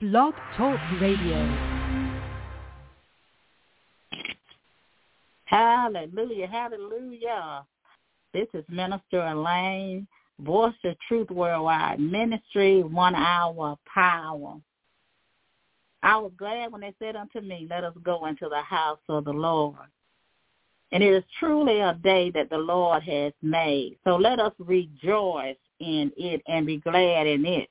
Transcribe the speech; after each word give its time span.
Blog 0.00 0.34
Talk 0.56 0.80
Radio. 1.00 1.84
Hallelujah, 5.44 6.48
hallelujah. 6.48 7.64
This 8.32 8.48
is 8.54 8.64
Minister 8.68 9.24
Elaine, 9.24 10.08
Voice 10.40 10.74
of 10.82 10.96
Truth 11.06 11.30
Worldwide 11.30 12.00
Ministry, 12.00 12.82
One 12.82 13.14
Hour 13.14 13.76
Power. 13.86 14.56
I 16.02 16.16
was 16.16 16.32
glad 16.36 16.72
when 16.72 16.80
they 16.80 16.92
said 16.98 17.14
unto 17.14 17.40
me, 17.40 17.68
Let 17.70 17.84
us 17.84 17.94
go 18.02 18.26
into 18.26 18.48
the 18.48 18.62
house 18.62 18.98
of 19.08 19.24
the 19.24 19.32
Lord. 19.32 19.76
And 20.90 21.04
it 21.04 21.14
is 21.14 21.24
truly 21.38 21.78
a 21.80 21.94
day 22.02 22.32
that 22.32 22.50
the 22.50 22.58
Lord 22.58 23.04
has 23.04 23.32
made. 23.42 23.96
So 24.02 24.16
let 24.16 24.40
us 24.40 24.52
rejoice 24.58 25.56
in 25.78 26.10
it 26.16 26.42
and 26.48 26.66
be 26.66 26.78
glad 26.78 27.28
in 27.28 27.46
it. 27.46 27.68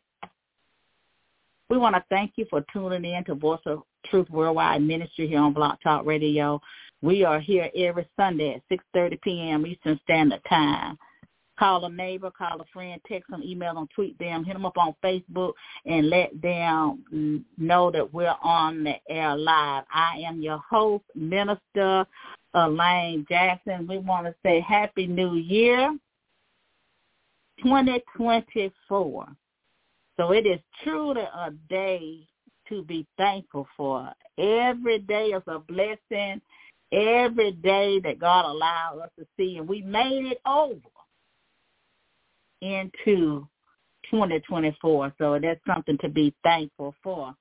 We 1.74 1.80
want 1.80 1.96
to 1.96 2.04
thank 2.08 2.34
you 2.36 2.46
for 2.52 2.64
tuning 2.71 3.04
in 3.04 3.24
to 3.24 3.34
Voice 3.34 3.60
of 3.66 3.82
Truth 4.06 4.29
Worldwide 4.29 4.84
Ministry 4.84 5.28
here 5.28 5.39
on 5.39 5.54
Blog 5.54 5.80
Talk 5.82 6.06
Radio. 6.06 6.61
We 7.02 7.25
are 7.25 7.39
here 7.39 7.68
every 7.75 8.07
Sunday 8.16 8.54
at 8.54 8.80
6.30 8.96 9.20
p.m. 9.24 9.66
Eastern 9.66 10.00
Standard 10.04 10.42
Time. 10.47 11.00
Call 11.57 11.83
a 11.86 11.89
neighbor, 11.89 12.30
call 12.30 12.61
a 12.61 12.66
friend, 12.71 13.02
text 13.07 13.32
them, 13.32 13.42
email 13.42 13.74
them, 13.74 13.88
tweet 13.96 14.16
them, 14.20 14.46
hit 14.46 14.54
them 14.54 14.68
up 14.68 14.78
on 14.78 14.94
Facebook, 15.04 15.54
and 15.88 16.11
let 16.11 16.39
them 16.44 17.44
know 17.57 17.89
that 17.89 18.14
we're 18.14 18.36
on 18.44 18.83
the 18.83 18.94
air 19.10 19.36
live. 19.36 19.86
I 19.92 20.21
am 20.28 20.44
your 20.44 20.60
host, 20.60 21.05
Minister 21.16 22.05
Elaine 22.54 23.25
Jackson. 23.28 23.88
We 23.88 23.97
want 23.97 24.28
to 24.28 24.36
say 24.46 24.60
Happy 24.60 25.08
New 25.08 25.38
Year 25.38 25.97
2024. 27.64 29.28
So 30.18 30.32
it 30.32 30.46
is 30.46 30.60
truly 30.84 31.22
a 31.22 31.52
day 31.70 32.28
to 32.70 32.84
be 32.84 33.06
thankful 33.17 33.67
for. 33.76 34.12
Every 34.38 35.00
day 35.00 35.28
is 35.28 35.44
a 35.47 35.59
blessing. 35.59 36.42
Every 36.92 37.53
day 37.53 38.00
that 38.02 38.20
God 38.20 38.45
allowed 38.45 39.00
us 39.00 39.09
to 39.17 39.25
see, 39.36 39.58
and 39.58 39.67
we 39.67 39.81
made 39.81 40.25
it 40.25 40.39
over 40.45 40.80
into 42.61 43.47
2024. 44.11 45.14
So 45.17 45.39
that's 45.42 45.59
something 45.66 45.97
to 46.00 46.09
be 46.09 46.33
thankful 46.44 46.94
for. 47.02 47.33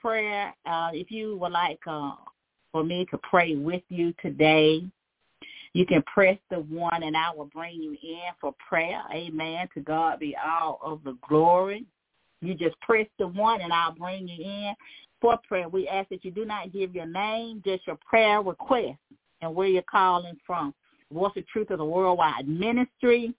Prayer, 0.00 0.54
uh, 0.64 0.90
if 0.92 1.10
you 1.10 1.36
would 1.36 1.52
like 1.52 1.80
uh, 1.86 2.12
for 2.72 2.82
me 2.84 3.06
to 3.10 3.18
pray 3.18 3.56
with 3.56 3.82
you 3.90 4.14
today, 4.22 4.82
you 5.74 5.84
can 5.84 6.02
press 6.02 6.38
the 6.50 6.60
one 6.60 7.02
and 7.02 7.16
I 7.16 7.34
will 7.34 7.46
bring 7.46 7.82
you 7.82 7.90
in 7.90 8.20
for 8.40 8.54
prayer. 8.68 9.02
Amen. 9.12 9.68
To 9.74 9.80
God 9.80 10.20
be 10.20 10.36
all 10.36 10.78
of 10.82 11.02
the 11.04 11.18
glory. 11.28 11.84
You 12.40 12.54
just 12.54 12.78
press 12.80 13.06
the 13.18 13.26
one 13.26 13.60
and 13.60 13.72
I'll 13.72 13.94
bring 13.94 14.28
you 14.28 14.44
in 14.44 14.74
for 15.20 15.36
prayer. 15.48 15.68
We 15.68 15.88
ask 15.88 16.08
that 16.10 16.24
you 16.24 16.30
do 16.30 16.44
not 16.44 16.72
give 16.72 16.94
your 16.94 17.06
name, 17.06 17.60
just 17.66 17.86
your 17.88 17.98
prayer 18.08 18.40
request 18.40 18.98
and 19.42 19.52
where 19.52 19.66
you're 19.66 19.82
calling 19.82 20.38
from. 20.46 20.72
What's 21.08 21.34
the 21.34 21.42
Truth 21.52 21.70
of 21.70 21.78
the 21.78 21.84
Worldwide 21.84 22.48
Ministry. 22.48 23.34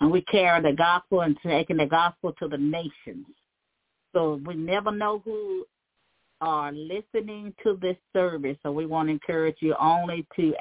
And 0.00 0.10
we 0.10 0.22
carry 0.22 0.62
the 0.62 0.76
gospel 0.76 1.20
and 1.20 1.36
taking 1.42 1.76
the 1.76 1.86
gospel 1.86 2.32
to 2.38 2.48
the 2.48 2.58
nations. 2.58 3.26
So 4.14 4.40
we 4.46 4.54
never 4.54 4.90
know 4.90 5.20
who 5.24 5.66
are 6.40 6.72
listening 6.72 7.54
to 7.62 7.78
this 7.80 7.96
service. 8.12 8.56
So 8.62 8.72
we 8.72 8.86
want 8.86 9.08
to 9.08 9.12
encourage 9.12 9.56
you 9.60 9.74
only 9.80 10.26
to 10.36 10.54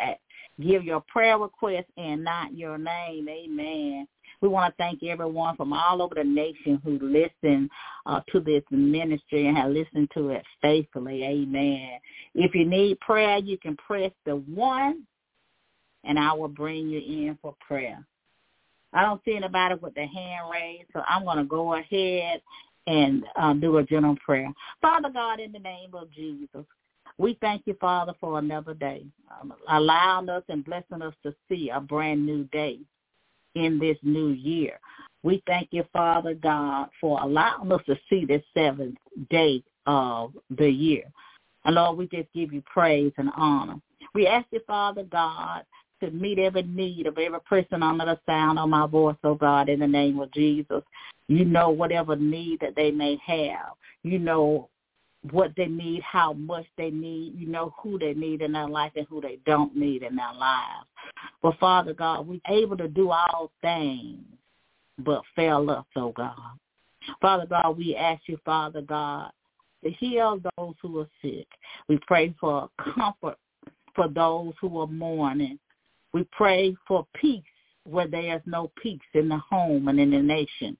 give 0.62 0.84
your 0.84 1.04
prayer 1.08 1.38
request 1.38 1.88
and 1.98 2.24
not 2.24 2.54
your 2.54 2.78
name. 2.78 3.28
Amen. 3.28 4.08
We 4.42 4.48
want 4.48 4.74
to 4.74 4.78
thank 4.78 5.04
everyone 5.04 5.56
from 5.56 5.74
all 5.74 6.02
over 6.02 6.16
the 6.16 6.24
nation 6.24 6.82
who 6.84 7.00
listened 7.00 7.70
uh, 8.06 8.22
to 8.32 8.40
this 8.40 8.64
ministry 8.70 9.48
and 9.48 9.58
have 9.58 9.72
listened 9.72 10.10
to 10.14 10.30
it 10.30 10.44
faithfully. 10.62 11.24
Amen. 11.24 12.00
If 12.36 12.54
you 12.54 12.66
need 12.66 13.00
prayer, 13.00 13.38
you 13.38 13.58
can 13.58 13.76
press 13.78 14.12
the 14.26 14.36
one, 14.36 15.04
and 16.04 16.20
I 16.20 16.34
will 16.34 16.50
bring 16.50 16.90
you 16.90 17.00
in 17.00 17.38
for 17.42 17.56
prayer. 17.66 18.06
I 18.94 19.02
don't 19.02 19.22
see 19.26 19.36
anybody 19.36 19.76
with 19.76 19.94
their 19.96 20.08
hand 20.08 20.50
raised, 20.52 20.90
so 20.94 21.02
I'm 21.08 21.24
going 21.24 21.38
to 21.38 21.44
go 21.44 21.76
ahead 21.76 22.42
and 22.88 23.26
uh, 23.36 23.54
do 23.54 23.78
a 23.78 23.84
general 23.84 24.16
prayer. 24.24 24.52
Father 24.82 25.10
God, 25.10 25.40
in 25.40 25.52
the 25.52 25.60
name 25.60 25.94
of 25.94 26.12
Jesus, 26.12 26.66
we 27.18 27.38
thank 27.42 27.64
you, 27.66 27.76
Father, 27.80 28.14
for 28.20 28.40
another 28.40 28.74
day, 28.74 29.06
um, 29.40 29.54
allowing 29.70 30.30
us 30.30 30.44
and 30.50 30.66
blessing 30.66 31.02
us 31.02 31.14
to 31.24 31.34
see 31.50 31.70
a 31.70 31.80
brand 31.80 32.26
new 32.26 32.44
day 32.46 32.80
in 33.56 33.80
this 33.80 33.98
new 34.04 34.30
year. 34.30 34.80
We 35.24 35.42
thank 35.48 35.70
you, 35.72 35.84
Father 35.92 36.34
God, 36.34 36.90
for 37.02 37.20
allowing 37.22 37.72
us 37.72 37.82
to 37.88 37.98
see 38.10 38.26
this 38.26 38.44
seventh 38.54 38.98
day 39.30 39.64
of 39.88 40.34
the 40.58 40.70
year. 40.70 41.06
And 41.64 41.76
Lord, 41.76 41.98
we 41.98 42.08
just 42.08 42.32
give 42.34 42.54
you 42.54 42.62
praise 42.62 43.12
and 43.18 43.32
honor. 43.36 43.76
We 44.14 44.28
ask 44.28 44.46
you, 44.52 44.62
Father 44.68 45.04
God, 45.04 45.64
to 46.02 46.12
meet 46.12 46.40
every 46.40 46.64
need 46.64 47.08
of 47.08 47.18
every 47.18 47.40
person 47.42 47.84
under 47.84 48.06
the 48.06 48.20
sound 48.26 48.60
of 48.60 48.70
my 48.70 48.88
voice, 48.88 49.16
oh 49.24 49.36
God, 49.36 49.70
in 49.70 49.80
the 49.80 49.88
name 49.88 50.20
of 50.20 50.32
Jesus. 50.32 50.84
You 51.28 51.46
know 51.46 51.70
whatever 51.70 52.16
need 52.16 52.60
that 52.62 52.76
they 52.76 52.92
may 52.92 53.20
have. 53.26 53.74
You 54.04 54.20
know 54.20 54.70
what 55.32 55.52
they 55.58 55.66
need, 55.66 56.02
how 56.04 56.34
much 56.34 56.66
they 56.78 56.92
need. 56.92 57.34
You 57.36 57.48
know 57.48 57.74
who 57.82 57.98
they 57.98 58.14
need 58.14 58.42
in 58.42 58.52
their 58.52 58.68
life 58.68 58.92
and 58.96 59.08
who 59.10 59.22
they 59.22 59.40
don't 59.46 59.76
need 59.76 60.04
in 60.04 60.16
their 60.16 60.34
lives. 60.34 60.86
But 61.42 61.58
Father 61.60 61.94
God, 61.94 62.28
we're 62.28 62.40
able 62.48 62.78
to 62.78 62.88
do 62.88 63.12
all 63.12 63.52
things 63.62 64.24
but 65.00 65.22
fail 65.36 65.70
us, 65.70 65.86
oh 65.96 66.12
God. 66.12 66.36
Father 67.22 67.46
God, 67.46 67.78
we 67.78 67.96
ask 67.96 68.22
you, 68.28 68.38
Father 68.46 68.82
God, 68.82 69.32
to 69.84 69.92
heal 69.92 70.40
those 70.58 70.74
who 70.82 71.00
are 71.00 71.10
sick. 71.22 71.48
We 71.88 72.00
pray 72.08 72.34
for 72.40 72.70
comfort 72.96 73.38
for 73.96 74.08
those 74.08 74.54
who 74.60 74.80
are 74.80 74.88
mourning. 74.88 75.60
We 76.16 76.24
pray 76.32 76.78
for 76.88 77.06
peace 77.14 77.44
where 77.84 78.08
there 78.08 78.38
is 78.38 78.42
no 78.46 78.72
peace 78.82 79.02
in 79.16 79.28
the 79.28 79.38
home 79.38 79.90
and 79.90 80.00
in 80.00 80.12
the 80.12 80.22
nation. 80.22 80.78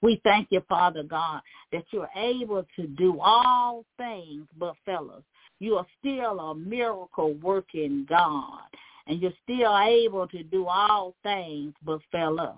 We 0.00 0.20
thank 0.24 0.48
you, 0.50 0.60
Father 0.68 1.04
God, 1.04 1.40
that 1.70 1.84
you're 1.92 2.10
able 2.16 2.66
to 2.74 2.88
do 2.88 3.20
all 3.20 3.84
things 3.96 4.48
but 4.58 4.74
fellas. 4.84 5.22
You 5.60 5.76
are 5.76 5.86
still 6.00 6.40
a 6.40 6.52
miracle 6.52 7.34
working 7.34 8.04
God, 8.08 8.62
and 9.06 9.22
you're 9.22 9.38
still 9.44 9.78
able 9.78 10.26
to 10.26 10.42
do 10.42 10.66
all 10.66 11.14
things 11.22 11.72
but 11.84 12.00
fail 12.10 12.40
us. 12.40 12.56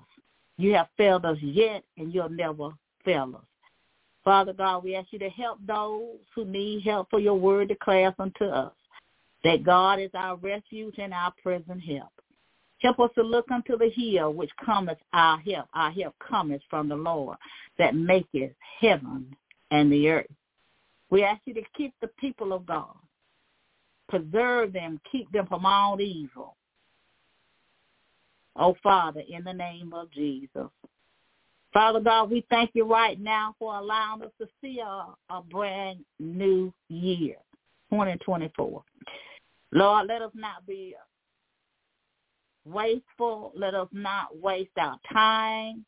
You 0.56 0.72
have 0.72 0.88
failed 0.96 1.26
us 1.26 1.36
yet, 1.42 1.84
and 1.98 2.14
you'll 2.14 2.30
never 2.30 2.70
fail 3.04 3.34
us. 3.36 3.44
Father 4.24 4.54
God, 4.54 4.82
we 4.82 4.96
ask 4.96 5.08
you 5.12 5.18
to 5.18 5.28
help 5.28 5.58
those 5.66 6.16
who 6.34 6.46
need 6.46 6.84
help 6.84 7.10
for 7.10 7.20
your 7.20 7.34
word 7.34 7.68
declares 7.68 8.14
unto 8.18 8.46
us 8.46 8.72
that 9.44 9.62
God 9.62 10.00
is 10.00 10.10
our 10.14 10.36
refuge 10.36 10.94
and 10.98 11.14
our 11.14 11.32
present 11.42 11.82
help. 11.82 12.10
Help 12.80 13.00
us 13.00 13.10
to 13.14 13.22
look 13.22 13.50
unto 13.50 13.78
the 13.78 13.90
hill 13.90 14.32
which 14.32 14.50
cometh 14.64 14.98
our 15.12 15.38
help. 15.38 15.66
Our 15.74 15.90
help 15.90 16.14
cometh 16.18 16.62
from 16.68 16.88
the 16.88 16.96
Lord 16.96 17.36
that 17.78 17.94
maketh 17.94 18.52
heaven 18.80 19.34
and 19.70 19.92
the 19.92 20.08
earth. 20.08 20.26
We 21.10 21.22
ask 21.22 21.40
you 21.44 21.54
to 21.54 21.62
keep 21.76 21.94
the 22.00 22.08
people 22.18 22.52
of 22.52 22.66
God. 22.66 22.96
Preserve 24.08 24.72
them, 24.72 25.00
keep 25.10 25.30
them 25.32 25.46
from 25.46 25.64
all 25.64 26.00
evil. 26.00 26.56
Oh, 28.56 28.76
Father, 28.82 29.22
in 29.28 29.44
the 29.44 29.52
name 29.52 29.92
of 29.94 30.10
Jesus. 30.12 30.68
Father 31.72 32.00
God, 32.00 32.30
we 32.30 32.46
thank 32.50 32.70
you 32.74 32.84
right 32.84 33.20
now 33.20 33.56
for 33.58 33.76
allowing 33.76 34.22
us 34.22 34.30
to 34.40 34.46
see 34.60 34.80
a, 34.80 35.06
a 35.34 35.42
brand 35.42 36.04
new 36.20 36.72
year, 36.88 37.34
2024. 37.90 38.82
Lord, 39.74 40.06
let 40.06 40.22
us 40.22 40.30
not 40.34 40.64
be 40.66 40.94
wasteful. 42.64 43.52
Let 43.56 43.74
us 43.74 43.88
not 43.92 44.40
waste 44.40 44.70
our 44.78 44.98
time 45.12 45.84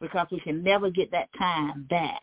because 0.00 0.26
we 0.32 0.40
can 0.40 0.62
never 0.62 0.90
get 0.90 1.10
that 1.12 1.28
time 1.38 1.86
back. 1.88 2.22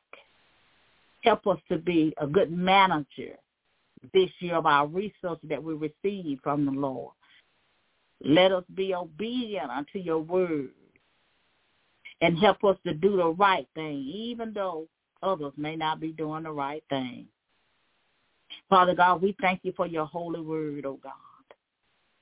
Help 1.24 1.48
us 1.48 1.60
to 1.70 1.78
be 1.78 2.14
a 2.18 2.28
good 2.28 2.52
manager 2.52 3.36
this 4.14 4.30
year 4.40 4.56
of 4.56 4.66
our 4.66 4.86
resources 4.86 5.48
that 5.50 5.64
we 5.64 5.74
receive 5.74 6.40
from 6.44 6.66
the 6.66 6.72
Lord. 6.72 7.14
Let 8.24 8.52
us 8.52 8.66
be 8.76 8.94
obedient 8.94 9.72
unto 9.72 10.00
your 10.00 10.20
word 10.20 10.70
and 12.22 12.38
help 12.38 12.64
us 12.66 12.78
to 12.86 12.94
do 12.94 13.16
the 13.16 13.30
right 13.30 13.68
thing, 13.76 13.98
even 14.00 14.54
though 14.54 14.88
others 15.24 15.54
may 15.58 15.76
not 15.78 16.02
be 16.02 16.12
doing 16.12 16.44
the 16.44 16.52
right 16.52 16.84
thing. 16.90 17.28
Father 18.70 18.96
God, 18.96 19.22
we 19.22 19.36
thank 19.42 19.62
you 19.64 19.74
for 19.76 19.88
your 19.88 20.06
holy 20.06 20.42
word, 20.42 20.86
oh 20.86 21.00
God. 21.02 21.14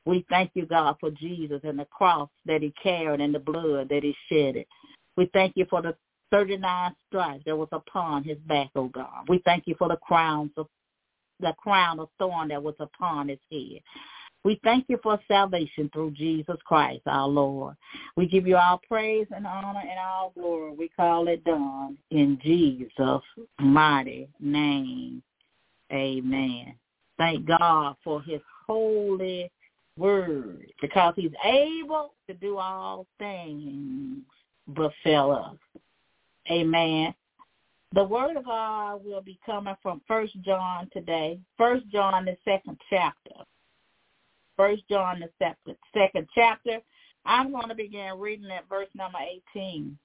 We 0.05 0.25
thank 0.29 0.51
you, 0.53 0.65
God, 0.65 0.97
for 0.99 1.11
Jesus 1.11 1.61
and 1.63 1.79
the 1.79 1.85
cross 1.85 2.29
that 2.45 2.61
he 2.61 2.73
carried 2.81 3.21
and 3.21 3.33
the 3.33 3.39
blood 3.39 3.89
that 3.89 4.03
he 4.03 4.15
shedded. 4.29 4.65
We 5.15 5.29
thank 5.33 5.53
you 5.55 5.65
for 5.69 5.81
the 5.81 5.95
39 6.31 6.95
stripes 7.07 7.43
that 7.45 7.55
was 7.55 7.69
upon 7.71 8.23
his 8.23 8.37
back, 8.39 8.69
oh 8.75 8.89
God. 8.89 9.29
We 9.29 9.41
thank 9.45 9.63
you 9.67 9.75
for 9.77 9.87
the 9.87 9.97
crowns 9.97 10.51
of 10.57 10.67
the 11.39 11.53
crown 11.57 11.99
of 11.99 12.09
thorn 12.19 12.49
that 12.49 12.61
was 12.61 12.75
upon 12.79 13.29
his 13.29 13.39
head. 13.51 13.81
We 14.43 14.59
thank 14.63 14.85
you 14.89 14.99
for 15.01 15.19
salvation 15.27 15.89
through 15.93 16.11
Jesus 16.11 16.57
Christ, 16.65 17.01
our 17.05 17.27
Lord. 17.27 17.75
We 18.17 18.27
give 18.27 18.45
you 18.45 18.57
all 18.57 18.81
praise 18.87 19.27
and 19.33 19.47
honor 19.47 19.79
and 19.79 19.99
all 19.99 20.33
glory. 20.35 20.73
We 20.73 20.89
call 20.89 21.29
it 21.29 21.45
done 21.45 21.97
in 22.11 22.37
Jesus' 22.43 23.21
mighty 23.59 24.27
name. 24.41 25.23
Amen. 25.93 26.75
Thank 27.17 27.45
God 27.45 27.95
for 28.03 28.21
his 28.21 28.41
holy 28.67 29.51
word 29.97 30.65
because 30.81 31.13
he's 31.15 31.31
able 31.45 32.13
to 32.27 32.33
do 32.33 32.57
all 32.57 33.05
things 33.19 34.23
but 34.67 34.91
fail 35.03 35.31
us. 35.31 35.81
Amen. 36.49 37.13
The 37.93 38.03
word 38.03 38.37
of 38.37 38.45
God 38.45 39.05
will 39.05 39.21
be 39.21 39.39
coming 39.45 39.75
from 39.83 40.01
First 40.07 40.33
John 40.41 40.89
today. 40.91 41.39
First 41.57 41.87
John, 41.89 42.25
the 42.25 42.35
second 42.43 42.79
chapter. 42.89 43.35
First 44.57 44.83
John, 44.89 45.19
the 45.19 45.29
second, 45.37 45.77
second 45.93 46.27
chapter. 46.33 46.79
I'm 47.25 47.51
going 47.51 47.69
to 47.69 47.75
begin 47.75 48.19
reading 48.19 48.49
at 48.49 48.67
verse 48.67 48.89
number 48.95 49.19
18. 49.55 49.97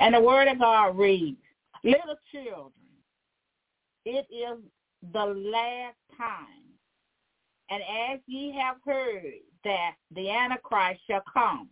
And 0.00 0.14
the 0.14 0.20
word 0.20 0.48
of 0.48 0.58
God 0.58 0.98
reads, 0.98 1.38
Little 1.84 2.16
children, 2.32 2.72
it 4.04 4.26
is 4.30 4.58
the 5.12 5.24
last 5.24 5.96
time. 6.16 6.46
And 7.70 7.82
as 7.82 8.20
ye 8.26 8.56
have 8.58 8.76
heard 8.84 9.34
that 9.64 9.92
the 10.14 10.30
Antichrist 10.30 11.00
shall 11.06 11.22
come, 11.32 11.68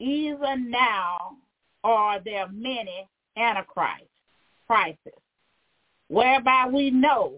even 0.00 0.70
now 0.70 1.36
are 1.84 2.20
there 2.24 2.48
many 2.52 3.08
Antichrists, 3.36 4.08
crisis, 4.66 4.98
whereby 6.08 6.66
we 6.72 6.90
know 6.90 7.34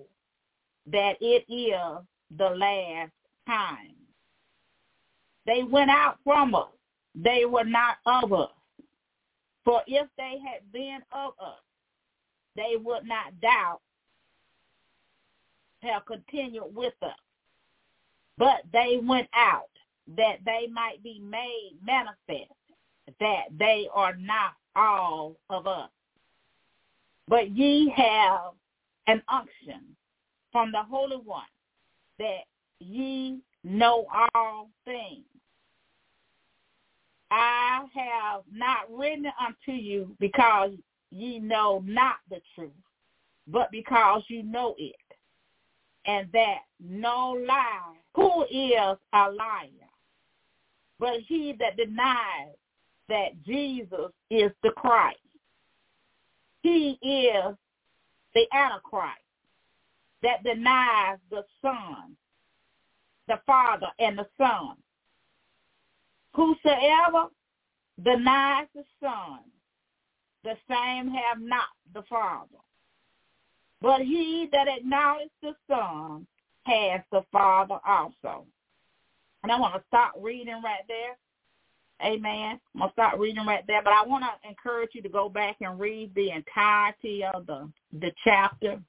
that 0.87 1.17
it 1.21 1.45
is 1.53 2.05
the 2.37 2.51
last 2.51 3.13
time. 3.47 3.95
They 5.47 5.63
went 5.63 5.91
out 5.91 6.19
from 6.25 6.55
us. 6.55 6.69
They 7.15 7.45
were 7.45 7.65
not 7.65 7.97
of 8.07 8.33
us. 8.33 8.51
For 9.65 9.83
if 9.87 10.07
they 10.17 10.39
had 10.45 10.73
been 10.73 11.01
of 11.13 11.33
us, 11.41 11.61
they 12.57 12.77
would 12.77 13.07
not 13.07 13.39
doubt 13.41 13.81
have 15.83 16.07
continued 16.07 16.75
with 16.75 16.95
us. 17.03 17.11
But 18.39 18.63
they 18.73 19.01
went 19.03 19.29
out 19.35 19.71
that 20.17 20.39
they 20.45 20.69
might 20.73 21.03
be 21.03 21.21
made 21.21 21.73
manifest 21.85 22.53
that 23.19 23.45
they 23.59 23.89
are 23.93 24.15
not 24.17 24.53
all 24.77 25.37
of 25.51 25.67
us. 25.67 25.91
But 27.29 27.51
ye 27.51 27.93
have 27.97 28.53
an 29.07 29.23
unction 29.29 29.83
from 30.53 30.73
the 30.73 30.83
Holy 30.83 31.17
One 31.17 31.43
that 32.19 32.45
ye 32.81 33.41
know 33.65 34.07
all 34.35 34.71
things. 34.85 35.25
I 37.31 37.85
have 37.95 38.43
not 38.53 38.91
written 38.91 39.27
unto 39.41 39.73
you 39.73 40.17
because 40.19 40.73
ye 41.11 41.39
know 41.39 41.83
not 41.87 42.17
the 42.29 42.41
truth, 42.55 42.71
but 43.47 43.71
because 43.71 44.23
you 44.29 44.43
know 44.43 44.75
it, 44.79 44.97
and 46.07 46.29
that 46.33 46.61
no 46.81 47.37
lie, 47.47 47.97
who 48.15 48.45
is 48.45 48.99
a 49.13 49.31
liar, 49.31 49.69
but 50.99 51.15
he 51.27 51.55
that 51.59 51.77
denies 51.77 52.55
that 53.09 53.43
Jesus 53.45 54.13
is 54.31 54.51
the 54.63 54.71
Christ. 54.77 55.19
He 56.63 56.99
is 57.03 57.57
the 58.35 58.47
Antichrist 58.53 59.19
that 60.23 60.45
denies 60.45 61.19
the 61.31 61.45
Son, 61.63 62.17
the 63.29 63.41
Father 63.47 63.89
and 63.99 64.19
the 64.19 64.27
Son. 64.37 64.77
Whosoever 66.35 67.29
denies 68.03 68.67
the 68.75 68.85
Son, 69.03 69.41
the 70.45 70.57
same 70.69 71.11
have 71.11 71.41
not 71.41 71.69
the 71.95 72.03
Father. 72.09 72.47
But 73.83 74.03
he 74.03 74.49
that 74.53 74.69
acknowledges 74.69 75.31
the 75.43 75.55
Son 75.69 76.27
has 76.65 77.01
the 77.11 77.23
Father 77.33 77.79
also. 77.87 78.45
And 79.43 79.51
I 79.51 79.59
want 79.59 79.75
to 79.75 79.83
stop 79.89 80.13
reading 80.21 80.61
right 80.63 80.85
there. 80.87 81.17
Amen. 82.03 82.61
I'm 82.75 82.81
gonna 82.81 82.93
stop 82.93 83.19
reading 83.19 83.45
right 83.47 83.65
there, 83.67 83.83
but 83.83 83.93
I 83.93 84.07
want 84.07 84.25
to 84.25 84.49
encourage 84.49 84.91
you 84.95 85.03
to 85.03 85.09
go 85.09 85.29
back 85.29 85.57
and 85.61 85.79
read 85.79 86.15
the 86.15 86.31
entirety 86.31 87.25
of 87.25 87.47
the 87.47 87.71
the 88.01 88.11
chapter, 88.25 88.81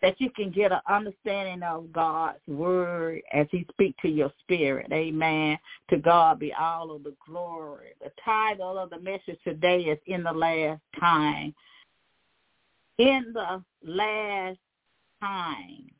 that 0.00 0.20
you 0.20 0.30
can 0.30 0.50
get 0.50 0.72
an 0.72 0.80
understanding 0.88 1.62
of 1.62 1.92
God's 1.92 2.38
word 2.46 3.22
as 3.32 3.46
He 3.50 3.66
speaks 3.72 4.00
to 4.02 4.08
your 4.08 4.32
spirit. 4.40 4.92
Amen. 4.92 5.58
To 5.90 5.98
God 5.98 6.38
be 6.38 6.52
all 6.52 6.92
of 6.92 7.02
the 7.04 7.14
glory. 7.26 7.94
The 8.00 8.12
title 8.24 8.78
of 8.78 8.90
the 8.90 9.00
message 9.00 9.38
today 9.42 9.80
is 9.82 9.98
"In 10.06 10.22
the 10.22 10.32
Last 10.32 10.80
Time." 11.00 11.54
In 12.98 13.32
the 13.32 13.62
last 13.84 14.58
time. 15.20 15.90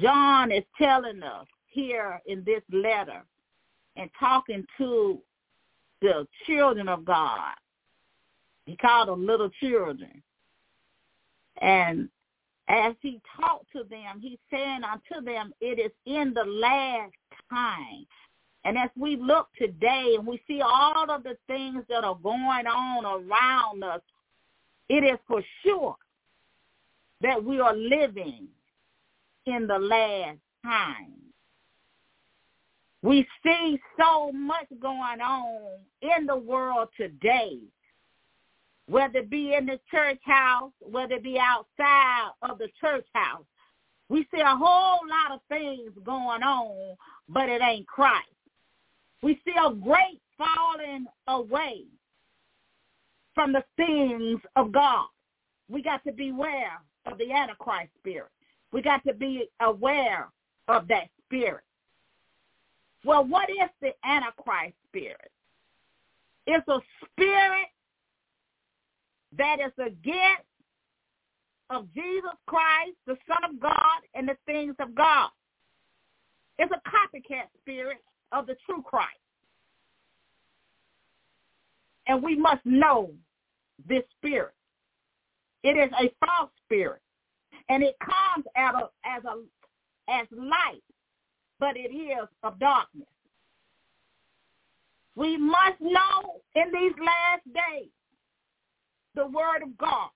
John 0.00 0.52
is 0.52 0.64
telling 0.78 1.22
us 1.22 1.46
here 1.66 2.20
in 2.26 2.44
this 2.44 2.62
letter 2.72 3.24
and 3.96 4.10
talking 4.18 4.64
to 4.78 5.20
the 6.00 6.26
children 6.46 6.88
of 6.88 7.04
God. 7.04 7.54
He 8.66 8.76
called 8.76 9.08
them 9.08 9.26
little 9.26 9.50
children. 9.60 10.22
And 11.60 12.08
as 12.68 12.94
he 13.00 13.20
talked 13.40 13.66
to 13.72 13.84
them, 13.84 14.20
he's 14.20 14.38
saying 14.50 14.82
unto 14.84 15.24
them, 15.24 15.52
it 15.60 15.78
is 15.78 15.92
in 16.06 16.32
the 16.32 16.44
last 16.44 17.12
time. 17.50 18.06
And 18.64 18.76
as 18.76 18.90
we 18.96 19.16
look 19.16 19.48
today 19.58 20.14
and 20.16 20.26
we 20.26 20.40
see 20.46 20.60
all 20.60 21.10
of 21.10 21.22
the 21.22 21.36
things 21.46 21.82
that 21.88 22.04
are 22.04 22.18
going 22.22 22.66
on 22.66 23.04
around 23.06 23.82
us, 23.82 24.02
it 24.88 25.04
is 25.04 25.18
for 25.26 25.42
sure 25.64 25.96
that 27.22 27.42
we 27.42 27.60
are 27.60 27.74
living 27.74 28.48
in 29.46 29.66
the 29.66 29.78
last 29.78 30.38
time. 30.64 31.14
We 33.02 33.26
see 33.42 33.80
so 33.98 34.30
much 34.32 34.66
going 34.80 35.20
on 35.22 35.78
in 36.02 36.26
the 36.26 36.36
world 36.36 36.88
today, 36.98 37.58
whether 38.88 39.20
it 39.20 39.30
be 39.30 39.54
in 39.54 39.64
the 39.64 39.80
church 39.90 40.20
house, 40.22 40.72
whether 40.80 41.14
it 41.14 41.22
be 41.22 41.38
outside 41.38 42.32
of 42.42 42.58
the 42.58 42.68
church 42.78 43.06
house. 43.14 43.44
We 44.10 44.26
see 44.34 44.40
a 44.40 44.56
whole 44.56 45.00
lot 45.08 45.32
of 45.32 45.40
things 45.48 45.92
going 46.04 46.42
on, 46.42 46.96
but 47.28 47.48
it 47.48 47.62
ain't 47.62 47.86
Christ. 47.86 48.26
We 49.22 49.40
see 49.44 49.54
a 49.64 49.72
great 49.74 50.20
falling 50.38 51.06
away 51.28 51.84
from 53.34 53.52
the 53.52 53.64
things 53.76 54.40
of 54.56 54.72
God. 54.72 55.06
We 55.68 55.82
got 55.82 56.02
to 56.04 56.12
beware 56.12 56.80
of 57.06 57.18
the 57.18 57.32
Antichrist 57.32 57.90
spirit. 57.98 58.30
We 58.72 58.82
got 58.82 59.04
to 59.06 59.14
be 59.14 59.48
aware 59.60 60.28
of 60.68 60.88
that 60.88 61.08
spirit. 61.26 61.64
Well, 63.04 63.24
what 63.24 63.48
is 63.50 63.70
the 63.80 63.92
Antichrist 64.04 64.74
spirit? 64.88 65.30
It's 66.46 66.66
a 66.68 66.78
spirit 67.02 67.68
that 69.36 69.58
is 69.60 69.72
against 69.78 70.44
of 71.70 71.86
Jesus 71.94 72.34
Christ, 72.46 72.96
the 73.06 73.16
Son 73.28 73.48
of 73.48 73.60
God, 73.60 74.00
and 74.14 74.28
the 74.28 74.36
things 74.44 74.74
of 74.80 74.94
God. 74.94 75.30
It's 76.58 76.72
a 76.72 76.90
copycat 76.90 77.46
spirit 77.60 77.98
of 78.32 78.46
the 78.46 78.56
true 78.66 78.82
Christ. 78.82 79.19
And 82.10 82.22
we 82.22 82.34
must 82.36 82.66
know 82.66 83.12
this 83.88 84.02
spirit. 84.18 84.52
It 85.62 85.76
is 85.76 85.90
a 85.92 86.12
false 86.26 86.50
spirit. 86.64 87.00
And 87.68 87.82
it 87.84 87.94
comes 88.04 88.44
out 88.56 88.74
of, 88.74 88.90
as 89.04 89.22
a 89.24 89.40
as 90.12 90.26
light 90.32 90.82
but 91.60 91.76
it 91.76 91.94
is 91.94 92.26
of 92.42 92.58
darkness. 92.58 93.06
We 95.14 95.36
must 95.36 95.80
know 95.80 96.40
in 96.56 96.72
these 96.72 96.94
last 96.98 97.44
days 97.44 97.90
the 99.14 99.26
word 99.26 99.62
of 99.62 99.76
God. 99.78 100.10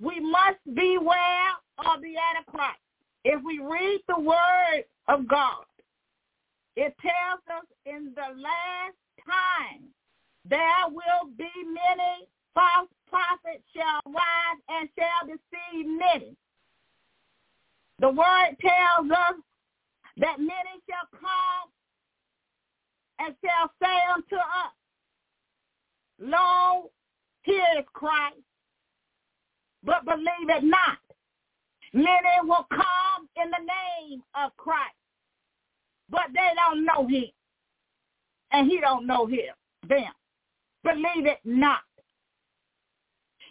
We 0.00 0.18
must 0.18 0.58
beware 0.74 1.52
of 1.78 2.00
the 2.00 2.14
Antichrist. 2.16 2.80
If 3.24 3.40
we 3.44 3.58
read 3.58 4.00
the 4.08 4.18
word 4.18 4.84
of 5.08 5.28
God, 5.28 5.64
it 6.74 6.96
tells 7.02 7.40
us 7.58 7.66
in 7.84 8.12
the 8.14 8.40
last 8.40 8.96
time 9.28 9.82
there 10.48 10.88
will 10.88 11.30
be 11.36 11.50
many 11.64 12.26
false 12.54 12.88
prophets 13.08 13.64
shall 13.74 14.00
rise 14.06 14.60
and 14.68 14.88
shall 14.98 15.26
deceive 15.26 15.86
many. 15.86 16.36
The 17.98 18.08
word 18.08 18.56
tells 18.60 19.10
us 19.10 19.40
that 20.16 20.38
many 20.38 20.80
shall 20.88 21.08
come 21.12 21.70
and 23.18 23.34
shall 23.44 23.70
say 23.82 23.96
unto 24.14 24.36
us, 24.36 24.72
Lo, 26.18 26.90
here 27.42 27.64
is 27.78 27.84
Christ, 27.92 28.36
but 29.84 30.04
believe 30.04 30.48
it 30.48 30.64
not. 30.64 30.98
Many 31.92 32.08
will 32.44 32.66
come 32.70 33.28
in 33.36 33.50
the 33.50 33.58
name 33.58 34.22
of 34.34 34.56
Christ, 34.56 34.94
but 36.08 36.26
they 36.32 36.50
don't 36.54 36.84
know 36.84 37.06
him. 37.06 37.30
And 38.52 38.70
he 38.70 38.80
don't 38.80 39.06
know 39.06 39.26
him, 39.26 39.54
them. 39.88 40.12
Believe 40.82 41.26
it 41.26 41.38
not. 41.44 41.80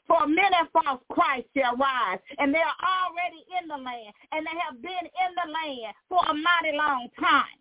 For 0.08 0.26
many 0.26 0.56
false 0.74 1.02
Christs 1.12 1.52
shall 1.56 1.78
rise, 1.78 2.18
and 2.40 2.54
they 2.54 2.60
are 2.60 2.80
already 2.82 3.46
in 3.62 3.68
the 3.68 3.78
land, 3.78 4.14
and 4.32 4.44
they 4.44 4.58
have 4.66 4.82
been 4.82 5.06
in 5.06 5.32
the 5.36 5.52
land 5.52 5.94
for 6.10 6.20
a 6.28 6.34
mighty 6.34 6.76
long 6.76 7.08
time. 7.20 7.60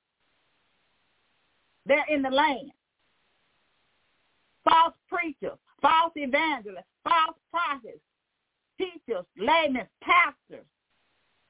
They're 1.85 2.07
in 2.09 2.23
the 2.23 2.31
land. 2.31 2.71
False 4.65 4.95
preachers, 5.09 5.59
false 5.83 6.13
evangelists, 6.17 6.89
false 7.05 7.37
prophets, 7.51 8.01
teachers, 8.79 9.25
laymen, 9.37 9.87
pastors, 10.01 10.67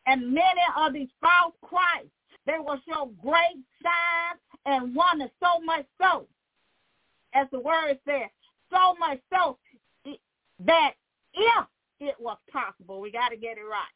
and 0.07 0.33
many 0.33 0.63
of 0.77 0.95
these 0.95 1.09
false 1.21 1.55
Christs, 1.63 2.11
they 2.47 2.59
will 2.59 2.81
show 2.89 3.13
great 3.23 3.63
signs 3.83 4.41
and 4.65 4.97
wonders, 4.97 5.31
so 5.41 5.61
much 5.65 5.87
so, 6.01 6.27
as 7.39 7.47
the 7.53 7.61
word 7.61 7.99
says, 8.07 8.29
so 8.71 8.95
much 8.99 9.19
so 9.33 9.59
that 10.65 10.93
if 11.35 11.67
it 12.01 12.17
was 12.19 12.39
possible, 12.53 13.01
we 13.01 13.11
got 13.11 13.29
to 13.29 13.37
get 13.37 13.59
it 13.59 13.63
right. 13.63 13.87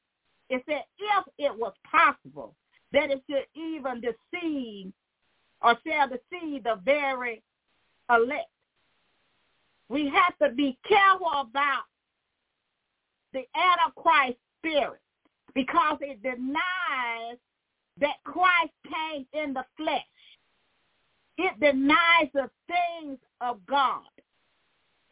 It 0.48 0.62
said 0.66 0.84
if 0.98 1.24
it 1.38 1.58
was 1.58 1.72
possible 1.90 2.54
that 2.92 3.10
it 3.10 3.22
should 3.28 3.46
even 3.54 4.00
deceive 4.00 4.92
or 5.62 5.76
shall 5.86 6.08
deceive 6.08 6.64
the 6.64 6.78
very 6.84 7.42
elect. 8.10 8.48
We 9.88 10.08
have 10.08 10.36
to 10.42 10.54
be 10.54 10.78
careful 10.86 11.30
about 11.32 11.84
the 13.32 13.42
Antichrist 13.56 14.38
spirit 14.58 15.00
because 15.54 15.98
it 16.00 16.22
denies 16.22 17.38
that 18.00 18.16
Christ 18.24 18.72
came 18.84 19.26
in 19.32 19.52
the 19.54 19.64
flesh. 19.76 20.02
It 21.38 21.58
denies 21.60 22.30
the 22.34 22.50
things 22.66 23.18
of 23.42 23.64
God. 23.66 24.02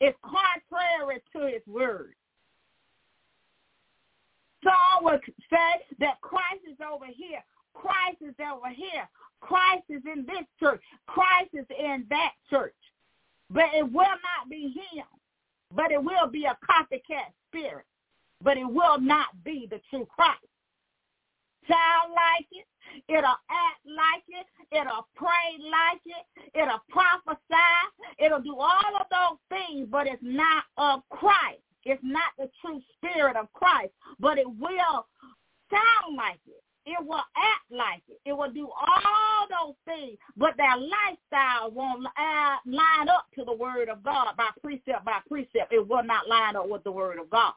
It's 0.01 0.17
contrary 0.23 1.21
to 1.35 1.53
his 1.53 1.63
word. 1.67 2.15
Some 4.63 5.05
would 5.05 5.21
say 5.51 5.85
that 5.99 6.21
Christ 6.21 6.65
is 6.71 6.77
over 6.81 7.07
here. 7.07 7.43
Christ 7.75 8.19
is 8.21 8.35
over 8.41 8.69
here. 8.69 9.09
Christ 9.41 9.85
is 9.89 10.03
in 10.05 10.27
this 10.27 10.45
church. 10.59 10.81
Christ 11.07 11.51
is 11.55 11.67
in 11.71 12.05
that 12.11 12.33
church. 12.49 12.75
But 13.51 13.67
it 13.75 13.85
will 13.85 14.03
not 14.05 14.49
be 14.49 14.75
him. 14.93 15.07
But 15.75 15.93
it 15.93 16.03
will 16.03 16.29
be 16.31 16.45
a 16.45 16.57
copycat 16.65 17.33
spirit. 17.49 17.85
But 18.43 18.57
it 18.57 18.67
will 18.67 19.01
not 19.01 19.29
be 19.45 19.67
the 19.71 19.81
true 19.91 20.07
Christ. 20.07 20.41
Sound 21.69 22.13
like 22.13 22.47
it. 22.53 22.67
It'll 23.09 23.41
act 23.51 23.83
like 23.85 24.25
it. 24.29 24.47
It'll 24.73 25.07
pray 25.15 25.59
like 25.59 26.01
it. 26.07 26.25
It'll 26.55 26.83
prophesy. 26.89 27.39
It'll 28.19 28.41
do 28.41 28.57
all 28.59 28.97
of 28.99 29.07
those 29.11 29.39
things, 29.49 29.89
but 29.91 30.07
it's 30.07 30.23
not 30.23 30.65
of 30.77 31.03
Christ. 31.11 31.63
It's 31.85 32.03
not 32.05 32.33
the 32.39 32.51
true 32.61 32.81
spirit 32.97 33.37
of 33.37 33.53
Christ, 33.53 33.93
but 34.19 34.39
it 34.39 34.47
will 34.47 35.07
sound 35.71 36.17
like 36.17 36.41
it. 36.47 36.63
It 36.87 37.07
will 37.07 37.23
act 37.37 37.71
like 37.71 38.03
it. 38.09 38.21
It 38.25 38.33
will 38.33 38.51
do 38.51 38.69
all 38.69 39.47
those 39.49 39.75
things, 39.85 40.19
but 40.37 40.57
their 40.57 40.77
lifestyle 40.77 41.71
won't 41.71 42.07
uh, 42.07 42.57
line 42.67 43.09
up 43.09 43.27
to 43.39 43.45
the 43.45 43.53
word 43.53 43.89
of 43.89 44.03
God 44.03 44.37
by 44.37 44.49
precept 44.63 45.05
by 45.05 45.21
precept. 45.29 45.73
It 45.73 45.87
will 45.87 46.03
not 46.03 46.29
line 46.29 46.57
up 46.57 46.69
with 46.69 46.83
the 46.85 46.93
word 46.93 47.19
of 47.19 47.31
God. 47.31 47.53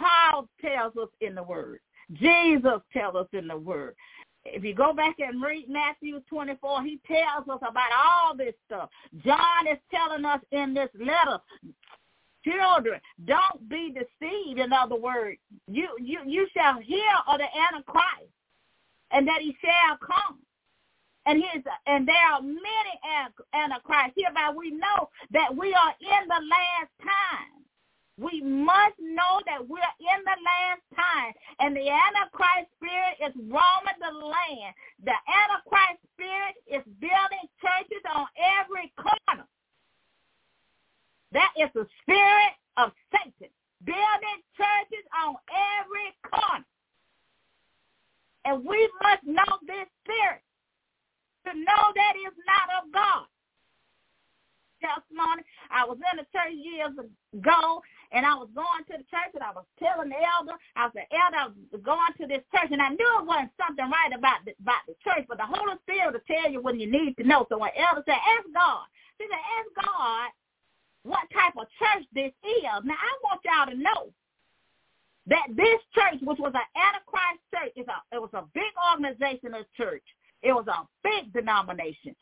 Paul 0.00 0.48
tells 0.60 0.96
us 0.96 1.08
in 1.20 1.34
the 1.34 1.42
word. 1.42 1.80
Jesus 2.14 2.80
tells 2.92 3.14
us 3.14 3.26
in 3.32 3.46
the 3.48 3.56
word. 3.56 3.94
If 4.44 4.64
you 4.64 4.74
go 4.74 4.92
back 4.92 5.16
and 5.18 5.42
read 5.42 5.66
Matthew 5.68 6.20
24, 6.28 6.82
he 6.82 6.98
tells 7.06 7.48
us 7.48 7.60
about 7.60 7.90
all 7.92 8.36
this 8.36 8.54
stuff. 8.66 8.88
John 9.24 9.66
is 9.70 9.78
telling 9.92 10.24
us 10.24 10.40
in 10.50 10.72
this 10.72 10.88
letter, 10.98 11.38
children, 12.42 13.00
don't 13.26 13.68
be 13.68 13.92
deceived. 13.92 14.58
In 14.58 14.72
other 14.72 14.96
words, 14.96 15.38
you, 15.68 15.88
you, 16.00 16.20
you 16.26 16.48
shall 16.56 16.80
hear 16.80 17.12
of 17.28 17.38
the 17.38 17.46
Antichrist 17.68 18.32
and 19.10 19.26
that 19.28 19.40
he 19.40 19.54
shall 19.60 19.98
come. 19.98 20.38
And 21.26 21.42
his 21.42 21.62
and 21.86 22.08
there 22.08 22.16
are 22.32 22.40
many 22.40 22.94
antichrists. 23.54 24.16
Hereby 24.16 24.52
we 24.56 24.70
know 24.70 25.10
that 25.32 25.54
we 25.54 25.74
are 25.74 25.94
in 26.00 26.28
the 26.28 26.34
last 26.34 26.90
time. 27.02 27.60
We 28.20 28.44
must 28.44 29.00
know 29.00 29.40
that 29.48 29.64
we're 29.64 29.96
in 29.96 30.20
the 30.28 30.38
last 30.44 30.84
time 30.92 31.32
and 31.58 31.72
the 31.72 31.88
Antichrist 31.88 32.68
spirit 32.76 33.16
is 33.24 33.32
roaming 33.48 33.96
the 33.96 34.12
land. 34.12 34.76
The 35.08 35.16
Antichrist 35.24 36.04
spirit 36.12 36.54
is 36.68 36.84
building 37.00 37.46
churches 37.64 38.04
on 38.12 38.28
every 38.60 38.92
corner. 39.00 39.48
That 41.32 41.48
is 41.56 41.72
the 41.72 41.88
spirit 42.04 42.52
of 42.76 42.92
Satan, 43.08 43.48
building 43.88 44.40
churches 44.52 45.06
on 45.16 45.40
every 45.80 46.12
corner. 46.20 46.68
And 48.44 48.60
we 48.68 48.84
must 49.00 49.24
know 49.24 49.48
this 49.64 49.88
spirit 50.04 50.44
to 51.48 51.56
know 51.56 51.84
that 51.96 52.12
it's 52.20 52.36
not 52.44 52.84
of 52.84 52.92
God 52.92 53.24
testimony. 54.80 55.44
I 55.70 55.84
was 55.84 56.00
in 56.00 56.16
the 56.18 56.26
church 56.32 56.56
years 56.56 56.96
ago, 56.96 57.84
and 58.12 58.26
I 58.26 58.34
was 58.34 58.48
going 58.54 58.82
to 58.90 58.98
the 58.98 59.06
church, 59.06 59.32
and 59.34 59.42
I 59.42 59.54
was 59.54 59.64
telling 59.78 60.10
the 60.10 60.18
elder, 60.18 60.58
I 60.74 60.90
was 60.90 60.94
the 60.98 61.06
elder, 61.14 61.38
I 61.38 61.46
was 61.70 61.82
going 61.82 62.12
to 62.18 62.26
this 62.26 62.42
church, 62.50 62.70
and 62.74 62.82
I 62.82 62.90
knew 62.90 63.10
it 63.22 63.26
wasn't 63.26 63.54
something 63.54 63.86
right 63.86 64.12
about 64.14 64.42
the, 64.44 64.52
about 64.58 64.82
the 64.90 64.98
church, 65.02 65.26
but 65.30 65.38
the 65.38 65.46
Holy 65.46 65.78
Spirit 65.86 66.18
will 66.18 66.26
tell 66.26 66.50
you 66.50 66.60
when 66.60 66.80
you 66.80 66.90
need 66.90 67.14
to 67.18 67.24
know. 67.24 67.46
So 67.48 67.58
when 67.58 67.70
elder 67.78 68.02
said, 68.02 68.18
ask 68.18 68.46
God. 68.50 68.86
She 69.18 69.28
said, 69.30 69.38
ask 69.38 69.70
God 69.86 70.28
what 71.02 71.30
type 71.32 71.54
of 71.56 71.70
church 71.78 72.04
this 72.12 72.32
is. 72.42 72.82
Now, 72.84 72.98
I 72.98 73.12
want 73.22 73.40
y'all 73.44 73.70
to 73.70 73.78
know 73.78 74.12
that 75.26 75.46
this 75.54 75.80
church, 75.94 76.20
which 76.22 76.38
was 76.38 76.52
an 76.54 76.66
Antichrist 76.74 77.40
church, 77.54 77.72
is 77.76 77.86
a, 77.88 78.16
it 78.16 78.20
was 78.20 78.34
a 78.34 78.44
big 78.54 78.72
organizational 78.90 79.62
church. 79.76 80.04
It 80.42 80.52
was 80.52 80.66
a 80.66 80.86
big 81.04 81.32
denomination. 81.32 82.16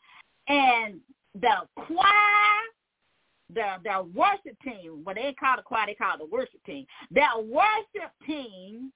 And 0.47 0.99
the 1.33 1.65
choir, 1.75 2.61
the 3.53 3.65
the 3.83 4.03
worship 4.13 4.57
team, 4.63 5.01
what 5.03 5.15
they 5.15 5.21
ain't 5.21 5.39
called 5.39 5.59
the 5.59 5.63
choir, 5.63 5.85
they 5.87 5.95
called 5.95 6.19
the 6.19 6.25
worship 6.25 6.63
team. 6.65 6.85
Their 7.11 7.37
worship 7.41 8.11
team 8.25 8.91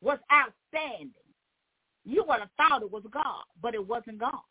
was 0.00 0.18
outstanding. 0.32 1.12
You 2.04 2.24
would 2.26 2.40
have 2.40 2.50
thought 2.56 2.82
it 2.82 2.90
was 2.90 3.04
God, 3.12 3.44
but 3.60 3.74
it 3.74 3.86
wasn't 3.86 4.18
God. 4.18 4.42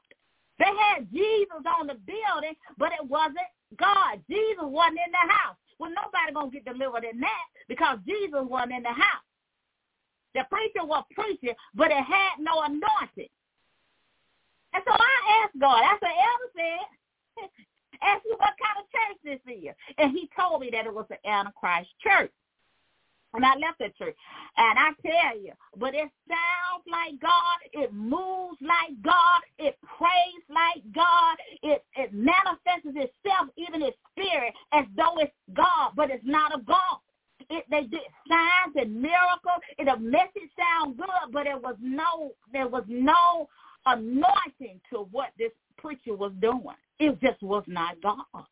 They 0.59 0.65
had 0.65 1.11
Jesus 1.11 1.63
on 1.79 1.87
the 1.87 1.95
building, 2.05 2.55
but 2.77 2.91
it 2.93 3.05
wasn't 3.07 3.49
God. 3.77 4.21
Jesus 4.29 4.63
wasn't 4.63 4.99
in 5.05 5.11
the 5.11 5.33
house. 5.33 5.57
Well, 5.79 5.91
nobody 5.91 6.33
gonna 6.33 6.51
get 6.51 6.65
delivered 6.65 7.03
in 7.03 7.19
that 7.19 7.45
because 7.67 7.97
Jesus 8.07 8.45
wasn't 8.45 8.73
in 8.73 8.83
the 8.83 8.93
house. 8.93 9.25
The 10.33 10.43
preacher 10.49 10.85
was 10.85 11.03
preaching, 11.13 11.55
but 11.73 11.91
it 11.91 12.03
had 12.03 12.39
no 12.39 12.61
anointing. 12.61 13.31
And 14.73 14.83
so 14.85 14.93
I 14.93 15.43
asked 15.43 15.59
God. 15.59 15.83
I 15.83 15.97
said, 15.99 16.15
Elder 16.15 16.51
said, 16.55 17.49
Ask 18.01 18.25
me 18.25 18.35
what 18.37 18.53
kind 18.57 18.77
of 18.79 18.85
church 18.91 19.19
this 19.23 19.53
is. 19.53 19.75
And 19.97 20.11
he 20.11 20.29
told 20.37 20.61
me 20.61 20.69
that 20.71 20.85
it 20.85 20.93
was 20.93 21.05
an 21.09 21.17
Antichrist 21.25 21.89
church. 22.01 22.31
And 23.33 23.45
I 23.45 23.55
left 23.55 23.79
that 23.79 23.95
church. 23.97 24.15
And 24.57 24.77
I 24.77 24.91
tell 25.01 25.39
you, 25.39 25.53
but 25.77 25.93
it 25.95 26.09
sounds 26.27 26.83
like 26.91 27.19
God. 27.21 27.57
It 27.71 27.93
moves 27.93 28.59
like 28.61 29.01
God. 29.01 29.41
It 29.57 29.77
prays 29.97 30.43
like 30.49 30.83
God. 30.93 31.37
It, 31.63 31.83
it 31.95 32.13
manifests 32.13 32.91
itself, 32.91 33.47
even 33.55 33.81
its 33.81 33.97
spirit, 34.11 34.53
as 34.73 34.85
though 34.97 35.15
it's 35.19 35.31
God, 35.53 35.93
but 35.95 36.11
it's 36.11 36.25
not 36.25 36.53
a 36.53 36.61
God. 36.61 36.99
It, 37.49 37.65
they 37.71 37.83
did 37.83 38.01
signs 38.27 38.75
and 38.75 39.01
miracles. 39.01 39.63
It 39.77 39.87
a 39.87 39.97
message 39.97 40.51
sound 40.59 40.97
good, 40.97 41.31
but 41.31 41.47
it 41.47 41.61
was 41.61 41.75
no, 41.81 42.33
there 42.51 42.67
was 42.67 42.83
no 42.87 43.47
anointing 43.85 44.81
to 44.91 45.07
what 45.11 45.29
this 45.37 45.51
preacher 45.77 46.15
was 46.15 46.33
doing. 46.41 46.75
It 47.01 47.19
just 47.19 47.41
was 47.41 47.63
not 47.65 47.99
God. 48.03 48.45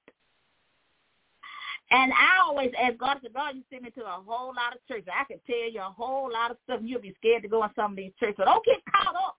And 1.91 2.11
I 2.13 2.43
always 2.43 2.71
ask 2.81 2.97
God, 2.97 3.17
I 3.17 3.21
said, 3.21 3.33
God, 3.33 3.55
you 3.55 3.61
send 3.69 3.83
me 3.83 3.91
to 3.91 4.01
a 4.01 4.23
whole 4.25 4.47
lot 4.47 4.73
of 4.73 4.79
churches. 4.87 5.07
I 5.13 5.23
can 5.25 5.39
tell 5.45 5.71
you 5.71 5.81
a 5.81 5.93
whole 5.95 6.31
lot 6.31 6.49
of 6.49 6.57
stuff. 6.63 6.79
You'll 6.83 6.99
be 6.99 7.13
scared 7.19 7.43
to 7.43 7.47
go 7.47 7.63
in 7.63 7.69
some 7.75 7.91
of 7.91 7.97
these 7.97 8.11
churches. 8.19 8.37
So 8.37 8.45
don't 8.45 8.65
get 8.65 8.81
caught 8.91 9.15
up 9.15 9.37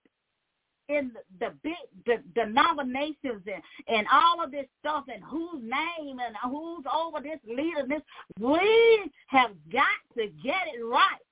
in 0.87 1.11
the, 1.39 1.45
the 1.45 1.53
big 1.61 1.73
the 2.05 2.23
denominations 2.33 3.43
and, 3.45 3.61
and 3.87 4.07
all 4.11 4.41
of 4.43 4.51
this 4.51 4.65
stuff 4.79 5.03
and 5.13 5.23
whose 5.23 5.61
name 5.61 6.19
and 6.19 6.35
who's 6.49 6.85
over 6.93 7.19
this 7.21 7.39
leader. 7.45 7.85
This 7.87 8.01
we 8.39 9.11
have 9.27 9.51
got 9.71 9.99
to 10.15 10.27
get 10.41 10.71
it 10.73 10.83
right 10.83 11.23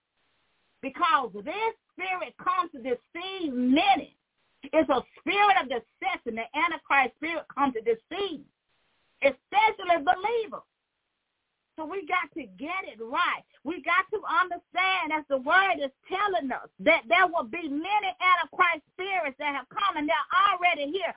because 0.82 1.32
this 1.34 1.74
spirit 1.94 2.34
comes 2.44 2.72
to 2.74 2.80
deceive 2.80 3.54
many. 3.54 4.19
It's 4.64 4.90
a 4.90 5.02
spirit 5.20 5.56
of 5.62 5.70
deception. 5.70 6.36
The 6.36 6.48
Antichrist 6.58 7.16
spirit 7.16 7.46
comes 7.54 7.74
to 7.76 7.82
deceive, 7.82 8.46
especially 9.24 10.04
believers. 10.04 10.68
So 11.78 11.86
we 11.86 12.06
got 12.06 12.28
to 12.36 12.44
get 12.60 12.84
it 12.92 13.00
right. 13.00 13.44
We 13.64 13.82
got 13.88 14.04
to 14.12 14.20
understand, 14.28 15.16
as 15.16 15.24
the 15.30 15.40
word 15.40 15.80
is 15.80 15.96
telling 16.12 16.52
us, 16.52 16.68
that 16.84 17.08
there 17.08 17.26
will 17.28 17.48
be 17.48 17.72
many 17.72 18.12
Antichrist 18.20 18.84
spirits 18.92 19.40
that 19.40 19.56
have 19.56 19.70
come 19.72 19.96
and 19.96 20.04
they're 20.04 20.32
already 20.52 20.92
here. 20.92 21.16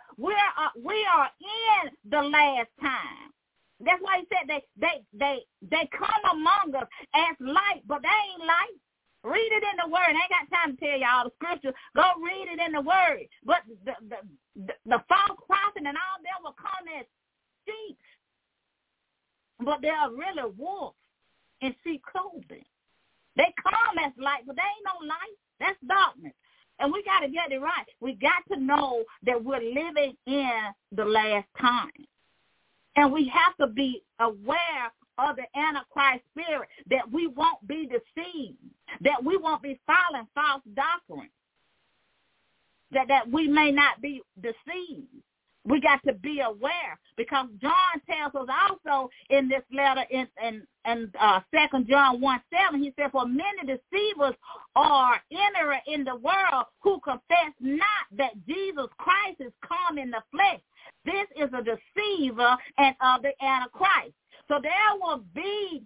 Letter 50.11 50.11
in 50.11 50.27
in, 50.47 50.67
in 50.87 51.13
uh, 51.21 51.41
Second 51.55 51.87
John 51.89 52.21
one 52.21 52.41
seven, 52.53 52.83
he 52.83 52.93
said, 52.97 53.11
"For 53.13 53.27
many 53.27 53.61
deceivers 53.61 54.35
are 54.77 55.21
entering 55.31 55.81
in 55.87 56.05
the 56.05 56.17
world 56.17 56.67
who 56.81 57.01
confess 57.01 57.53
not 57.61 58.07
that 58.17 58.33
Jesus 58.47 58.87
Christ 58.99 59.41
is 59.41 59.53
come 59.67 59.99
in 59.99 60.11
the 60.11 60.23
flesh. 60.31 60.61
This 61.05 61.27
is 61.37 61.51
a 61.53 61.63
deceiver 61.63 62.57
and 62.79 62.95
of 63.01 63.23
the 63.23 63.33
Antichrist. 63.45 64.15
So 64.49 64.59
there 64.63 64.73
will 65.01 65.23
be 65.35 65.83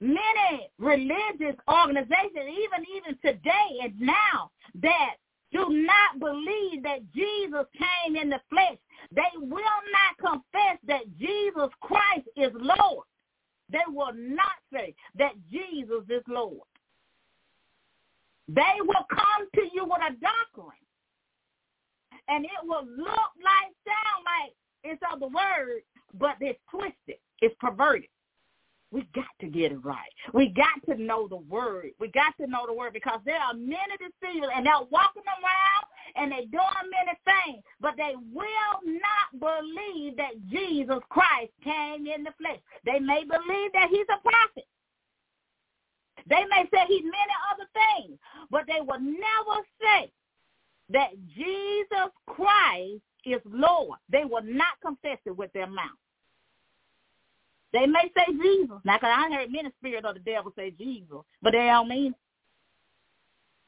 many 0.00 0.70
religious 0.78 1.56
organizations, 1.68 2.34
even 2.36 2.84
even 2.96 3.18
today 3.22 3.78
and 3.82 3.98
now, 4.00 4.50
that 4.82 5.16
do 5.52 5.66
not 5.70 6.18
believe 6.18 6.82
that 6.82 7.00
Jesus 7.14 7.66
came 7.72 8.16
in 8.16 8.28
the 8.28 8.40
flesh. 8.50 8.78
They 9.12 9.22
will 9.38 9.60
not 9.92 10.18
confess 10.18 10.78
that 10.86 11.02
Jesus 11.18 11.70
Christ 11.80 12.28
is 12.36 12.50
Lord. 12.54 13.06
They 13.70 13.78
will 13.88 14.12
not 14.14 14.56
say 14.72 14.94
that 15.16 15.32
Jesus 15.50 16.04
is 16.08 16.22
Lord. 16.28 16.60
They 18.48 18.76
will 18.80 19.06
come 19.10 19.48
to 19.54 19.62
you 19.72 19.84
with 19.84 20.00
a 20.02 20.14
doctrine. 20.20 20.78
And 22.28 22.44
it 22.44 22.50
will 22.62 22.86
look 22.86 23.30
like, 23.42 23.72
sound 23.84 24.24
like 24.24 24.52
it's 24.84 25.02
of 25.12 25.20
the 25.20 25.28
word, 25.28 25.82
but 26.14 26.36
it's 26.40 26.58
twisted. 26.70 27.20
It's 27.40 27.54
perverted. 27.60 28.08
We 28.92 29.06
got 29.14 29.26
to 29.40 29.48
get 29.48 29.72
it 29.72 29.84
right. 29.84 30.10
We 30.32 30.48
got 30.48 30.80
to 30.88 31.00
know 31.00 31.26
the 31.26 31.36
word. 31.36 31.90
We 31.98 32.08
got 32.08 32.36
to 32.40 32.46
know 32.46 32.66
the 32.66 32.72
word 32.72 32.92
because 32.92 33.20
there 33.24 33.40
are 33.40 33.54
many 33.54 33.96
deceivers 33.98 34.50
and 34.54 34.64
they're 34.64 34.88
walking 34.90 35.26
around 35.26 35.84
and 36.14 36.32
they're 36.32 36.52
doing 36.52 36.86
many 36.90 37.18
things, 37.26 37.62
but 37.80 37.94
they 37.96 38.14
will 38.32 38.78
not 38.86 39.28
believe 39.38 40.16
that 40.16 40.38
Jesus 40.48 41.02
Christ 41.10 41.52
came 41.64 42.06
in 42.06 42.22
the 42.22 42.32
flesh. 42.38 42.60
They 42.84 43.00
may 43.00 43.24
believe 43.24 43.72
that 43.74 43.88
he's 43.90 44.06
a 44.08 44.22
prophet. 44.22 44.66
They 46.28 46.44
may 46.50 46.64
say 46.72 46.86
he's 46.88 47.04
many 47.04 47.34
other 47.52 47.68
things, 47.74 48.18
but 48.50 48.64
they 48.66 48.80
will 48.80 49.00
never 49.00 49.62
say 49.82 50.12
that 50.90 51.10
Jesus 51.34 52.10
Christ 52.26 53.02
is 53.24 53.40
Lord. 53.44 53.98
They 54.10 54.24
will 54.24 54.42
not 54.42 54.80
confess 54.80 55.18
it 55.26 55.36
with 55.36 55.52
their 55.52 55.66
mouth. 55.66 55.98
They 57.72 57.86
may 57.86 58.10
say 58.16 58.32
Jesus. 58.32 58.78
Now, 58.84 58.98
cause 58.98 59.10
I 59.12 59.30
heard 59.32 59.52
many 59.52 59.70
spirits 59.78 60.06
of 60.06 60.14
the 60.14 60.20
devil 60.20 60.52
say 60.56 60.70
Jesus, 60.70 61.18
but 61.42 61.52
they 61.52 61.66
don't 61.66 61.88
mean 61.88 62.12
it. 62.12 62.18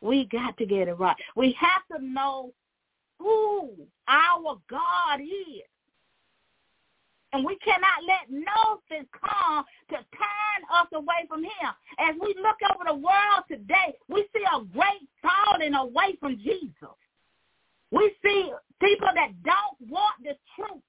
We 0.00 0.26
got 0.26 0.56
to 0.58 0.66
get 0.66 0.88
it 0.88 0.94
right. 0.94 1.16
We 1.34 1.56
have 1.58 1.98
to 1.98 2.04
know 2.04 2.52
who 3.18 3.70
our 4.06 4.58
God 4.70 5.20
is. 5.20 5.62
And 7.32 7.44
we 7.44 7.56
cannot 7.56 8.04
let 8.06 8.30
nothing 8.30 9.06
come 9.12 9.64
to 9.90 9.96
turn 9.96 10.61
us 10.72 10.87
away 10.94 11.26
from 11.28 11.44
him. 11.44 11.70
As 11.98 12.14
we 12.20 12.34
look 12.40 12.56
over 12.72 12.84
the 12.87 12.94
world 12.94 13.44
today, 13.50 13.94
we 14.08 14.26
see 14.34 14.44
a 14.44 14.64
great 14.64 15.06
falling 15.20 15.74
away 15.74 16.16
from 16.20 16.38
Jesus. 16.38 16.96
We 17.90 18.14
see 18.24 18.50
people 18.80 19.08
that 19.14 19.32
don't 19.44 19.90
want 19.90 20.22
the 20.22 20.37
truth. 20.56 20.82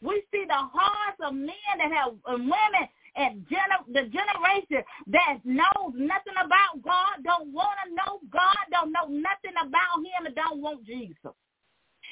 We 0.00 0.22
see 0.30 0.44
the 0.46 0.54
hearts 0.54 1.18
of 1.24 1.34
men 1.34 1.74
that 1.78 1.90
have 1.90 2.14
and 2.26 2.44
women 2.44 2.88
and 3.16 3.44
gener- 3.50 3.86
the 3.88 4.06
generation 4.08 4.84
that 5.08 5.40
knows 5.44 5.92
nothing 5.94 6.38
about 6.38 6.82
God, 6.82 7.24
don't 7.24 7.52
want 7.52 7.74
to 7.84 7.94
know 7.94 8.20
God, 8.30 8.62
don't 8.70 8.92
know 8.92 9.08
nothing 9.08 9.58
about 9.58 9.98
him, 9.98 10.26
and 10.26 10.34
don't 10.34 10.60
want 10.60 10.86
Jesus. 10.86 11.34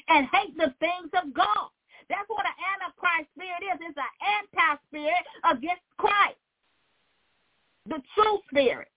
And 0.09 0.27
hate 0.33 0.57
the 0.57 0.75
things 0.81 1.11
of 1.15 1.33
God. 1.33 1.71
That's 2.09 2.29
what 2.29 2.47
an 2.47 2.59
antichrist 2.75 3.31
spirit 3.35 3.63
is. 3.63 3.79
It's 3.83 3.99
an 3.99 4.15
anti-spirit 4.43 5.25
against 5.45 5.87
Christ. 5.97 6.39
The 7.87 8.03
true 8.15 8.39
spirit 8.51 8.89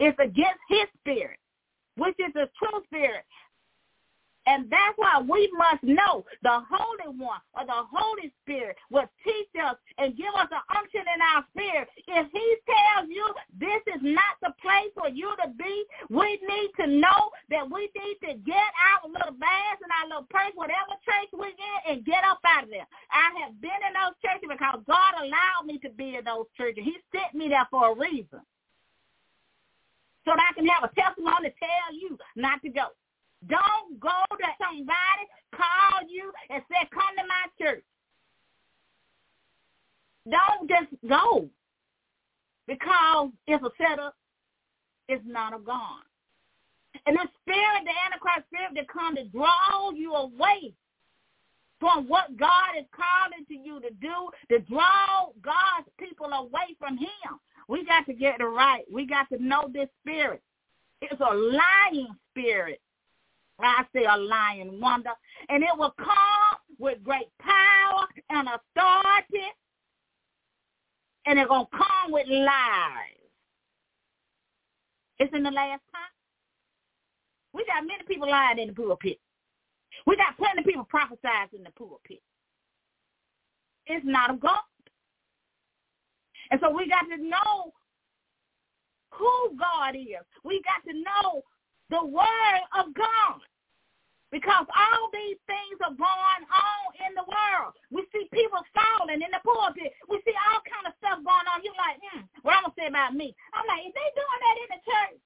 is 0.00 0.14
against 0.18 0.60
his 0.68 0.88
spirit, 1.00 1.38
which 1.96 2.16
is 2.18 2.32
the 2.34 2.48
true 2.58 2.80
spirit. 2.86 3.24
And 4.46 4.70
that's 4.70 4.94
why 4.94 5.18
we 5.18 5.50
must 5.58 5.82
know 5.82 6.24
the 6.42 6.62
Holy 6.70 7.10
One 7.18 7.42
or 7.58 7.66
the 7.66 7.82
Holy 7.90 8.30
Spirit 8.42 8.76
will 8.90 9.10
teach 9.26 9.50
us 9.58 9.74
and 9.98 10.16
give 10.16 10.30
us 10.38 10.46
an 10.54 10.62
unction 10.70 11.02
in 11.02 11.20
our 11.34 11.42
spirit. 11.50 11.90
If 12.06 12.30
he 12.30 12.46
tells 12.62 13.10
you 13.10 13.26
this 13.58 13.82
is 13.90 14.02
not 14.06 14.38
the 14.40 14.54
place 14.62 14.94
for 14.94 15.10
you 15.10 15.34
to 15.42 15.50
be, 15.50 15.84
we 16.10 16.38
need 16.46 16.70
to 16.78 16.86
know 16.86 17.34
that 17.50 17.66
we 17.66 17.90
need 17.98 18.18
to 18.22 18.38
get 18.46 18.70
our 18.86 19.10
little 19.10 19.34
bags 19.34 19.82
and 19.82 19.90
our 19.98 20.06
little 20.14 20.30
purse, 20.30 20.54
whatever 20.54 20.94
church 21.02 21.30
we're 21.34 21.50
in, 21.50 21.78
and 21.90 22.06
get 22.06 22.22
up 22.22 22.38
out 22.46 22.64
of 22.64 22.70
there. 22.70 22.86
I 23.10 23.34
have 23.42 23.60
been 23.60 23.82
in 23.82 23.98
those 23.98 24.14
churches 24.22 24.46
because 24.46 24.78
God 24.86 25.12
allowed 25.26 25.66
me 25.66 25.78
to 25.82 25.90
be 25.90 26.14
in 26.16 26.24
those 26.24 26.46
churches. 26.56 26.86
He 26.86 26.94
sent 27.10 27.34
me 27.34 27.48
there 27.50 27.66
for 27.70 27.90
a 27.90 27.98
reason. 27.98 28.38
So 30.22 30.34
that 30.34 30.50
I 30.50 30.54
can 30.54 30.66
have 30.66 30.90
a 30.90 30.94
testimony 30.94 31.50
to 31.50 31.54
tell 31.58 31.90
you 31.94 32.18
not 32.34 32.62
to 32.62 32.68
go. 32.70 32.94
Don't 33.48 34.00
go 34.00 34.22
to 34.30 34.46
somebody 34.58 35.24
call 35.54 36.08
you 36.08 36.32
and 36.50 36.62
say, 36.70 36.88
come 36.92 37.16
to 37.16 37.24
my 37.26 37.46
church. 37.60 37.84
Don't 40.30 40.68
just 40.68 40.90
go 41.08 41.48
because 42.66 43.30
it's 43.46 43.64
a 43.64 43.70
setup. 43.78 44.14
It's 45.08 45.22
not 45.24 45.54
a 45.54 45.58
God. 45.58 46.02
And 47.06 47.16
the 47.16 47.28
spirit, 47.42 47.84
the 47.84 47.94
Antichrist 48.06 48.48
spirit 48.48 48.72
that 48.74 48.88
comes 48.88 49.18
to 49.18 49.24
draw 49.26 49.90
you 49.94 50.12
away 50.14 50.74
from 51.78 52.08
what 52.08 52.36
God 52.36 52.74
is 52.78 52.86
calling 52.90 53.44
to 53.46 53.54
you 53.54 53.80
to 53.80 53.90
do, 54.00 54.30
to 54.50 54.58
draw 54.60 55.28
God's 55.42 55.88
people 55.98 56.26
away 56.26 56.74
from 56.78 56.96
him. 56.96 57.38
We 57.68 57.84
got 57.84 58.06
to 58.06 58.14
get 58.14 58.40
it 58.40 58.44
right. 58.44 58.84
We 58.90 59.06
got 59.06 59.28
to 59.28 59.42
know 59.42 59.68
this 59.72 59.88
spirit. 60.02 60.42
It's 61.02 61.20
a 61.20 61.34
lying 61.34 62.08
spirit. 62.30 62.80
I 63.64 63.84
say 63.94 64.04
a 64.04 64.16
lion 64.16 64.80
wonder, 64.80 65.10
and 65.48 65.62
it 65.62 65.70
will 65.76 65.94
come 65.98 66.58
with 66.78 67.02
great 67.02 67.28
power 67.38 68.06
and 68.30 68.48
authority, 68.48 69.46
and 71.26 71.38
it's 71.38 71.48
going 71.48 71.64
to 71.64 71.76
come 71.76 72.12
with 72.12 72.26
lies. 72.28 73.16
It's 75.18 75.34
in 75.34 75.42
the 75.42 75.50
last 75.50 75.80
time. 75.92 76.12
We 77.54 77.64
got 77.64 77.86
many 77.86 78.04
people 78.06 78.28
lying 78.28 78.58
in 78.58 78.68
the 78.68 78.74
pulpit. 78.74 79.18
We 80.06 80.16
got 80.16 80.36
plenty 80.36 80.60
of 80.60 80.66
people 80.66 80.84
prophesying 80.84 81.48
in 81.56 81.64
the 81.64 81.70
pulpit. 81.70 82.20
It's 83.86 84.04
not 84.04 84.30
a 84.30 84.36
God. 84.36 84.58
And 86.50 86.60
so 86.62 86.70
we 86.70 86.88
got 86.88 87.06
to 87.08 87.22
know 87.22 87.72
who 89.12 89.56
God 89.58 89.96
is. 89.96 90.24
We 90.44 90.62
got 90.62 90.88
to 90.90 90.98
know 90.98 91.42
the 91.90 92.04
word 92.04 92.62
of 92.78 92.94
God. 92.94 93.40
Because 94.32 94.66
all 94.74 95.08
these 95.14 95.38
things 95.46 95.78
are 95.86 95.94
going 95.94 96.42
on 96.50 96.82
in 97.00 97.14
the 97.14 97.24
world. 97.24 97.72
We 97.94 98.02
see 98.10 98.26
people 98.34 98.58
falling 98.74 99.22
in 99.22 99.30
the 99.30 99.40
pulpit. 99.46 99.94
We 100.10 100.18
see 100.26 100.34
all 100.50 100.60
kind 100.66 100.90
of 100.90 100.98
stuff 100.98 101.22
going 101.22 101.46
on. 101.46 101.62
You're 101.62 101.78
like, 101.78 102.02
hmm, 102.02 102.26
what 102.42 102.58
I'm 102.58 102.66
going 102.66 102.74
to 102.74 102.80
say 102.80 102.88
about 102.90 103.14
me? 103.14 103.32
I'm 103.54 103.64
like, 103.70 103.86
is 103.86 103.94
they 103.94 104.10
doing 104.18 104.40
that 104.42 104.56
in 104.66 104.70
the 104.74 104.82
church? 104.82 105.18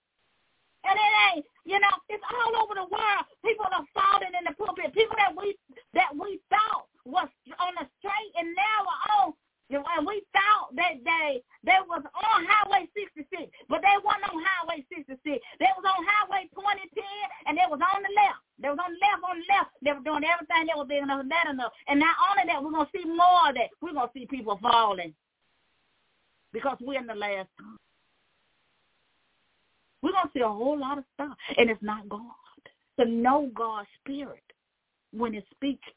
And 0.86 0.96
it 0.96 1.12
ain't, 1.34 1.46
you 1.66 1.78
know, 1.80 1.96
it's 2.08 2.24
all 2.24 2.54
over 2.62 2.74
the 2.74 2.88
world. 2.88 3.24
People 3.44 3.66
are 3.68 3.86
falling 3.92 4.32
in 4.32 4.44
the 4.48 4.54
pulpit. 4.56 4.94
People 4.94 5.16
that 5.18 5.34
we 5.36 5.56
that 5.94 6.12
we 6.16 6.40
thought 6.48 6.88
was 7.04 7.28
on 7.60 7.72
the 7.76 7.86
straight 8.00 8.32
and 8.38 8.54
narrow 8.54 8.96
on 9.20 9.34
and 9.70 10.06
we 10.06 10.22
thought 10.34 10.74
that 10.74 10.98
they 11.04 11.42
they 11.62 11.78
was 11.86 12.02
on 12.02 12.40
Highway 12.46 12.88
66, 12.96 13.50
but 13.68 13.82
they 13.82 13.96
wasn't 14.02 14.34
on 14.34 14.42
Highway 14.42 14.84
66. 14.90 15.14
They 15.22 15.70
was 15.78 15.86
on 15.86 16.02
Highway 16.02 16.50
2010, 16.50 16.90
and 17.46 17.54
they 17.54 17.68
was 17.70 17.78
on 17.78 18.02
the 18.02 18.12
left. 18.18 18.42
They 18.58 18.68
was 18.68 18.80
on 18.82 18.90
the 18.90 19.00
left, 19.00 19.22
on 19.22 19.38
the 19.38 19.48
left. 19.48 19.70
They 19.82 19.92
were 19.94 20.06
doing 20.06 20.26
everything 20.26 20.66
they 20.66 20.76
were 20.76 20.88
big 20.88 21.02
enough, 21.06 21.22
that 21.28 21.46
enough. 21.50 21.72
And 21.86 22.00
not 22.00 22.18
only 22.26 22.50
that, 22.50 22.58
we're 22.58 22.74
gonna 22.74 22.90
see 22.90 23.06
more 23.06 23.50
of 23.50 23.54
that. 23.54 23.70
We're 23.78 23.94
gonna 23.94 24.10
see 24.12 24.26
people 24.26 24.58
falling 24.58 25.14
because 26.52 26.78
we're 26.80 26.98
in 26.98 27.06
the 27.06 27.14
last 27.14 27.48
time. 27.54 27.78
We're 30.02 30.12
gonna 30.12 30.30
see 30.34 30.42
a 30.42 30.48
whole 30.48 30.78
lot 30.78 30.98
of 30.98 31.04
stuff, 31.14 31.36
and 31.56 31.70
it's 31.70 31.82
not 31.82 32.08
God. 32.08 32.34
To 32.98 33.06
know 33.06 33.50
God's 33.54 33.88
spirit 34.02 34.44
when 35.12 35.34
it 35.34 35.44
speaks 35.54 35.88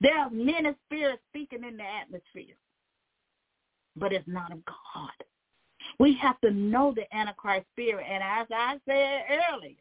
There 0.00 0.18
are 0.18 0.30
many 0.30 0.74
spirits 0.86 1.22
speaking 1.30 1.64
in 1.64 1.76
the 1.76 1.84
atmosphere, 1.84 2.56
but 3.96 4.12
it's 4.12 4.26
not 4.26 4.52
of 4.52 4.64
God. 4.64 5.10
We 5.98 6.16
have 6.22 6.40
to 6.40 6.50
know 6.50 6.94
the 6.94 7.12
Antichrist 7.14 7.66
spirit. 7.72 8.06
And 8.08 8.22
as 8.22 8.46
I 8.50 8.78
said 8.86 9.22
earlier, 9.52 9.74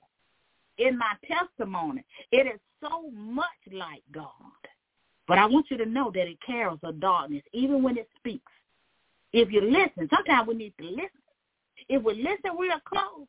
in 0.77 0.97
my 0.97 1.13
testimony, 1.25 2.03
it 2.31 2.47
is 2.47 2.59
so 2.81 3.09
much 3.11 3.45
like 3.71 4.03
God. 4.11 4.31
But 5.27 5.37
I 5.37 5.45
want 5.45 5.67
you 5.69 5.77
to 5.77 5.85
know 5.85 6.11
that 6.13 6.27
it 6.27 6.37
carries 6.45 6.79
a 6.83 6.91
darkness, 6.91 7.43
even 7.53 7.83
when 7.83 7.97
it 7.97 8.09
speaks. 8.17 8.51
If 9.31 9.51
you 9.51 9.61
listen, 9.61 10.09
sometimes 10.13 10.47
we 10.47 10.55
need 10.55 10.73
to 10.79 10.85
listen. 10.85 11.09
If 11.87 12.03
we 12.03 12.15
listen 12.15 12.57
we 12.57 12.71
are 12.71 12.81
close, 12.85 13.27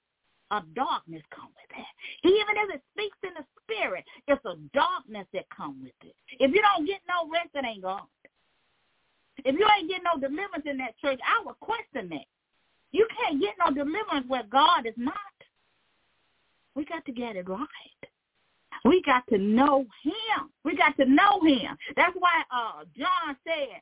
a 0.51 0.63
darkness 0.75 1.23
come 1.35 1.49
with 1.55 1.71
that. 1.77 1.93
Even 2.29 2.55
if 2.57 2.75
it 2.75 2.83
speaks 2.93 3.19
in 3.23 3.35
the 3.35 3.45
spirit, 3.63 4.05
it's 4.27 4.45
a 4.45 4.57
darkness 4.75 5.27
that 5.33 5.47
come 5.55 5.83
with 5.83 5.95
it. 6.03 6.15
If 6.39 6.53
you 6.53 6.63
don't 6.63 6.87
get 6.87 7.01
no 7.09 7.31
rest, 7.31 7.51
it 7.55 7.65
ain't 7.65 7.83
God. 7.83 8.03
If 9.45 9.55
you 9.59 9.67
ain't 9.67 9.89
getting 9.89 10.05
no 10.05 10.21
deliverance 10.21 10.67
in 10.67 10.77
that 10.79 10.99
church, 11.01 11.21
I 11.25 11.45
would 11.45 11.59
question 11.61 12.09
that. 12.11 12.27
You 12.93 13.07
can't 13.23 13.41
get 13.41 13.55
no 13.59 13.73
deliverance 13.73 14.27
where 14.29 14.43
God 14.51 14.87
is 14.87 14.95
not. 14.97 15.15
We 16.75 16.85
got 16.85 17.05
to 17.07 17.13
get 17.13 17.37
it 17.37 17.49
right. 17.49 17.69
We 18.85 19.03
got 19.03 19.27
to 19.29 19.39
know 19.39 19.87
him. 20.03 20.51
We 20.65 20.77
got 20.77 20.97
to 20.97 21.05
know 21.05 21.41
him. 21.45 21.77
That's 21.97 22.15
why 22.19 22.43
uh, 22.51 22.85
John 22.97 23.37
said, 23.45 23.81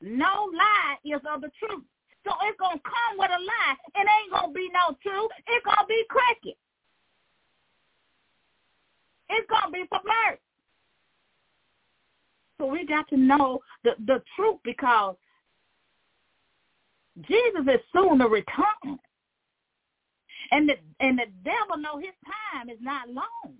no 0.00 0.50
lie 0.52 0.96
is 1.04 1.20
of 1.32 1.42
the 1.42 1.50
truth. 1.58 1.84
So 2.24 2.32
it's 2.42 2.58
going 2.58 2.78
to 2.78 2.82
come 2.82 3.18
with 3.18 3.30
a 3.30 3.40
lie. 3.40 3.76
It 3.94 4.06
ain't 4.06 4.32
going 4.32 4.52
to 4.52 4.54
be 4.54 4.68
no 4.72 4.96
truth. 5.02 5.30
It's 5.46 5.64
going 5.64 5.78
to 5.78 5.86
be 5.86 6.04
cricket. 6.08 6.58
It's 9.30 9.48
going 9.48 9.66
to 9.66 9.72
be 9.72 9.84
perverse. 9.90 10.40
So 12.58 12.66
we 12.66 12.86
got 12.86 13.08
to 13.08 13.16
know 13.16 13.60
the, 13.84 13.92
the 14.06 14.22
truth 14.36 14.58
because 14.64 15.14
Jesus 17.28 17.62
is 17.62 17.80
soon 17.94 18.18
to 18.18 18.26
return. 18.26 18.98
And 20.50 20.68
the 20.68 20.74
and 21.00 21.18
the 21.18 21.26
devil 21.44 21.76
know 21.76 21.98
his 21.98 22.14
time 22.24 22.70
is 22.70 22.78
not 22.80 23.08
long. 23.10 23.54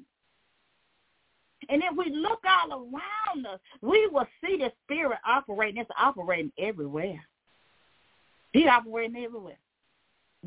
And 1.68 1.82
if 1.82 1.96
we 1.96 2.14
look 2.14 2.40
all 2.44 2.72
around 2.72 3.46
us, 3.46 3.60
we 3.82 4.08
will 4.10 4.26
see 4.42 4.56
the 4.56 4.72
spirit 4.84 5.18
operating. 5.26 5.82
It's 5.82 5.90
operating 5.98 6.50
everywhere. 6.58 7.20
He 8.52 8.66
operating 8.66 9.24
everywhere. 9.24 9.58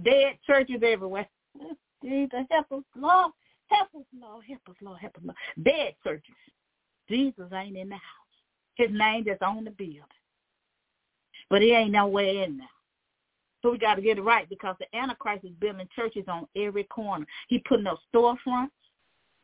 Dead 0.03 0.37
churches 0.45 0.81
everywhere. 0.83 1.27
Jesus, 2.03 2.45
help 2.49 2.71
us, 2.71 2.83
Lord. 2.95 3.31
Help 3.67 3.89
us, 3.95 4.05
Lord. 4.19 4.43
Help 4.47 4.61
us, 4.69 4.75
Lord. 4.81 4.99
Help 4.99 5.15
us, 5.17 5.23
Lord. 5.23 5.37
Dead 5.63 5.93
churches. 6.03 6.35
Jesus 7.09 7.47
ain't 7.53 7.77
in 7.77 7.89
the 7.89 7.95
house. 7.95 8.03
His 8.75 8.89
name 8.91 9.25
just 9.25 9.41
on 9.41 9.63
the 9.63 9.71
building. 9.71 10.01
But 11.49 11.61
he 11.61 11.71
ain't 11.71 11.91
nowhere 11.91 12.43
in 12.43 12.57
there. 12.57 12.67
So 13.61 13.71
we 13.71 13.77
got 13.77 13.95
to 13.95 14.01
get 14.01 14.17
it 14.17 14.23
right 14.23 14.49
because 14.49 14.75
the 14.79 14.97
Antichrist 14.97 15.43
is 15.43 15.51
building 15.59 15.87
churches 15.95 16.23
on 16.27 16.47
every 16.55 16.85
corner. 16.85 17.25
He 17.47 17.59
putting 17.59 17.85
up 17.85 17.99
storefronts. 18.13 18.69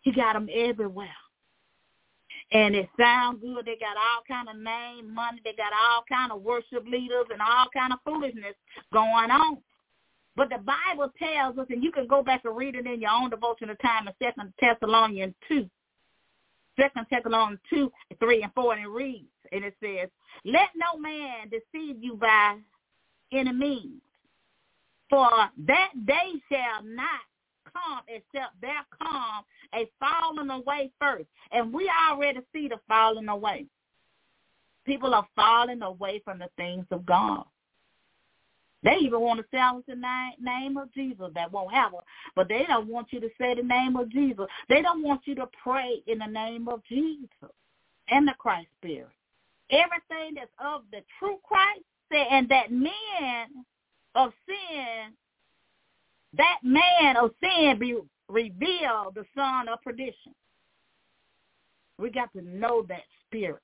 He 0.02 0.12
got 0.12 0.34
them 0.34 0.50
everywhere. 0.52 1.10
And 2.52 2.76
it 2.76 2.88
sounds 2.98 3.42
good. 3.42 3.66
They 3.66 3.76
got 3.76 3.98
all 3.98 4.24
kind 4.28 4.48
of 4.48 4.56
name, 4.56 5.14
money. 5.14 5.42
They 5.44 5.54
got 5.54 5.74
all 5.74 6.04
kind 6.08 6.32
of 6.32 6.42
worship 6.42 6.86
leaders 6.90 7.26
and 7.32 7.42
all 7.42 7.68
kind 7.74 7.92
of 7.92 8.00
foolishness 8.06 8.56
going 8.94 9.32
on. 9.32 9.58
But 10.38 10.50
the 10.50 10.60
Bible 10.60 11.12
tells 11.18 11.58
us, 11.58 11.66
and 11.70 11.84
you 11.84 11.92
can 11.92 12.08
go 12.08 12.24
back 12.24 12.46
and 12.46 12.56
read 12.56 12.76
it 12.76 12.86
in 12.86 13.02
your 13.02 13.12
own 13.12 13.32
devotional 13.32 13.76
time 13.78 14.08
in 14.08 14.14
Second 14.22 14.54
Thessalonians 14.62 15.34
2. 15.50 15.68
Second 16.80 17.08
Thessalonians 17.10 17.60
2, 17.72 17.92
3, 18.20 18.44
and 18.44 18.54
4, 18.54 18.74
and 18.76 18.86
it 18.86 18.90
reads, 18.90 19.26
and 19.52 19.66
it 19.66 19.74
says, 19.84 20.10
Let 20.46 20.70
no 20.76 21.00
man 21.00 21.50
deceive 21.50 21.98
you 22.02 22.16
by 22.16 22.58
any 23.34 23.52
means, 23.52 24.02
for 25.10 25.30
that 25.66 25.90
day 26.06 26.34
shall 26.52 26.84
not 26.84 27.22
come 27.74 28.02
except 28.08 28.60
there 28.62 28.86
come 29.02 29.44
a 29.74 29.90
falling 30.00 30.50
away 30.50 30.92
first. 31.00 31.26
And 31.52 31.74
we 31.74 31.90
already 32.10 32.40
see 32.54 32.68
the 32.68 32.78
falling 32.88 33.30
away. 33.30 33.66
People 34.86 35.14
are 35.14 35.28
falling 35.36 35.82
away 35.82 36.22
from 36.24 36.40
the 36.40 36.50
things 36.58 36.86
of 36.92 37.06
God. 37.06 37.46
They 38.84 38.96
even 39.02 39.20
want 39.20 39.40
to 39.40 39.46
silence 39.52 39.86
the 39.88 39.96
name 40.40 40.78
of 40.78 40.94
Jesus. 40.94 41.28
That 41.36 41.52
won't 41.52 41.74
happen. 41.74 42.00
But 42.36 42.48
they 42.48 42.64
don't 42.68 42.88
want 42.88 43.08
you 43.12 43.20
to 43.20 43.30
say 43.40 43.56
the 43.56 43.64
name 43.64 43.96
of 43.98 44.10
Jesus. 44.10 44.46
They 44.70 44.82
don't 44.82 45.04
want 45.04 45.22
you 45.26 45.36
to 45.36 45.50
pray 45.62 46.04
in 46.08 46.20
the 46.20 46.28
name 46.28 46.68
of 46.68 46.82
Jesus 46.88 47.52
and 48.10 48.28
the 48.28 48.34
Christ 48.38 48.70
Spirit. 48.80 49.10
Everything 49.72 50.36
that's 50.36 50.52
of 50.64 50.84
the 50.92 51.00
true 51.20 51.38
Christ 51.44 51.84
and 52.12 52.48
that 52.50 52.72
men 52.72 53.66
of 54.16 54.32
sin, 54.46 55.12
that 56.38 56.60
man 56.64 57.18
of 57.18 57.32
sin 57.42 57.78
be 57.80 57.98
revealed 58.30 59.16
the 59.16 59.26
son 59.36 59.68
of 59.70 59.82
perdition. 59.82 60.34
We 61.98 62.12
got 62.12 62.32
to 62.34 62.42
know 62.42 62.86
that 62.90 63.04
spirit 63.26 63.62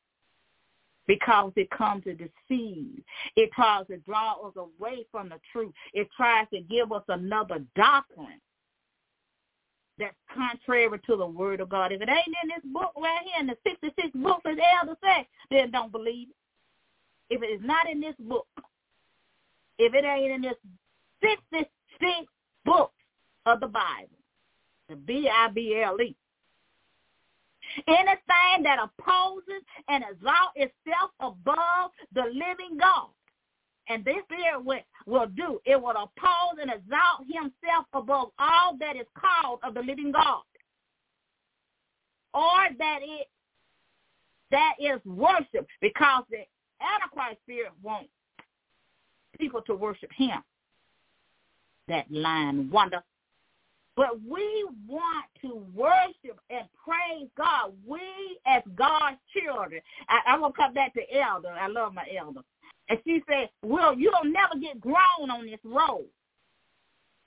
because 1.08 1.52
it 1.56 1.70
comes 1.70 2.04
to 2.06 2.14
deceive. 2.14 3.04
It 3.36 3.52
tries 3.54 3.88
to 3.88 3.98
draw 3.98 4.34
us 4.48 4.54
away 4.56 5.06
from 5.12 5.30
the 5.30 5.40
truth. 5.52 5.74
It 5.94 6.08
tries 6.16 6.48
to 6.54 6.62
give 6.62 6.92
us 6.92 7.04
another 7.10 7.60
doctrine 7.76 8.40
that's 10.00 10.16
contrary 10.34 11.00
to 11.06 11.16
the 11.16 11.26
word 11.26 11.60
of 11.60 11.70
God. 11.70 11.92
If 11.92 12.02
it 12.02 12.10
ain't 12.10 12.36
in 12.44 12.50
this 12.50 12.74
book 12.74 12.94
right 12.98 13.20
here, 13.24 13.42
in 13.42 13.48
the 13.48 13.58
66 13.64 14.10
books 14.16 14.42
as 14.46 14.58
Elder 14.82 14.98
said, 15.04 15.26
then 15.52 15.72
don't 15.72 15.92
believe 15.92 16.30
it. 16.30 17.36
If 17.36 17.44
it 17.44 17.48
is 17.48 17.62
not 17.64 17.90
in 17.90 18.00
this 18.00 18.16
book, 18.20 18.48
if 19.78 19.94
it 19.94 20.06
ain't 20.06 20.32
in 20.32 20.42
this 20.42 20.56
66 21.22 21.70
books 22.66 22.94
of 23.46 23.60
the 23.60 23.68
Bible, 23.68 24.18
the 24.90 24.96
B-I-B-L-E, 24.96 26.16
anything 27.88 28.64
that 28.64 28.78
opposes 28.80 29.64
and 29.88 30.04
exalts 30.04 30.56
itself 30.56 31.12
above 31.20 31.92
the 32.14 32.24
living 32.34 32.78
God, 32.80 33.10
and 33.90 34.06
this 34.06 34.16
spirit 34.32 34.64
will, 34.64 34.80
will 35.06 35.28
do, 35.28 35.60
it 35.66 35.82
will 35.82 35.92
oppose 35.92 36.58
and 36.62 36.72
exalt 36.72 37.28
himself 37.28 37.86
above 37.94 38.30
all 38.40 38.78
that 38.80 38.96
is 38.96 39.08
called 39.18 39.60
of 39.64 39.74
the 39.74 39.82
living 39.82 40.12
God, 40.12 40.44
or 42.34 42.70
that 42.78 43.00
it 43.02 43.28
that 44.52 44.74
is 44.80 45.04
worship, 45.04 45.68
because 45.82 46.24
the 46.30 46.46
Antichrist 46.80 47.42
spirit 47.44 47.72
wants 47.82 48.10
people 49.40 49.62
to 49.64 49.74
worship 49.74 50.12
him. 50.16 50.44
That 51.88 52.10
line 52.10 52.70
wonder. 52.72 53.04
But 53.96 54.20
we 54.28 54.66
want 54.88 55.26
to 55.42 55.64
worship 55.76 56.40
and 56.50 56.68
praise 56.84 57.30
God. 57.38 57.74
We 57.86 58.00
as 58.48 58.64
God's 58.76 59.18
children. 59.34 59.82
I, 60.10 60.32
I'm 60.32 60.42
gonna 60.42 60.54
come 60.54 60.74
back 60.74 60.94
to 60.96 61.02
Elder. 61.14 61.50
I 61.50 61.68
love 61.68 61.94
my 61.94 62.06
elder. 62.18 62.42
And 62.90 63.00
she 63.06 63.22
said, 63.30 63.50
Well, 63.62 63.98
you'll 63.98 64.14
never 64.26 64.58
get 64.60 64.82
grown 64.82 65.30
on 65.30 65.46
this 65.46 65.60
road. 65.64 66.06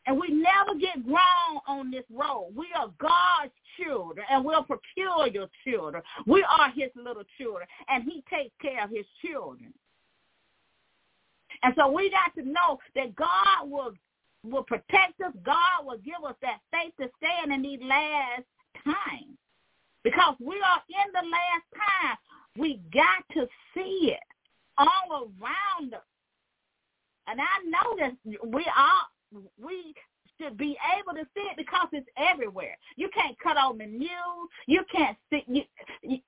And 0.07 0.21
we 0.21 0.29
never 0.29 0.79
get 0.79 1.05
grown 1.05 1.61
on 1.66 1.90
this 1.90 2.05
road. 2.11 2.53
We 2.55 2.66
are 2.77 2.90
God's 2.99 3.53
children 3.77 4.25
and 4.31 4.45
we're 4.45 4.62
peculiar 4.62 5.49
children. 5.66 6.03
We 6.27 6.45
are 6.45 6.71
his 6.71 6.90
little 6.95 7.25
children 7.38 7.66
and 7.88 8.05
he 8.05 8.23
takes 8.31 8.55
care 8.62 8.85
of 8.85 8.90
his 8.90 9.07
children. 9.25 9.75
And 11.62 11.75
so 11.77 11.90
we 11.90 12.11
got 12.11 12.40
to 12.40 12.49
know 12.49 12.79
that 12.95 13.16
God 13.16 13.69
will 13.69 13.92
will 14.51 14.63
protect 14.63 15.21
us. 15.25 15.33
God 15.45 15.85
will 15.85 15.99
give 15.99 16.23
us 16.27 16.37
that 16.43 16.61
faith 16.73 16.93
to 17.01 17.11
stand 17.19 17.53
in 17.53 17.63
these 17.63 17.81
last 17.83 18.45
times. 18.85 19.37
Because 20.03 20.37
we 20.41 20.57
are 20.57 20.83
in 20.89 21.13
the 21.13 21.29
last 21.29 21.67
time. 21.75 22.17
We 22.57 22.81
got 22.93 23.25
to 23.35 23.47
see 23.75 24.13
it 24.13 24.21
all 24.79 25.25
around 25.41 25.95
us. 25.95 26.01
And 27.27 27.41
I 27.41 27.69
know 27.69 27.97
that 27.99 28.13
we 28.47 28.65
are 28.77 29.03
we 29.61 29.95
should 30.40 30.57
be 30.57 30.77
able 30.99 31.12
to 31.14 31.27
see 31.35 31.42
it 31.42 31.57
because 31.57 31.88
it's 31.92 32.09
everywhere. 32.16 32.77
You 32.96 33.09
can't 33.14 33.38
cut 33.38 33.57
on 33.57 33.79
the 33.79 33.87
news. 33.87 34.49
You 34.66 34.83
can't 34.90 35.16
see. 35.31 35.44
You, 35.46 35.62
you, 36.03 36.18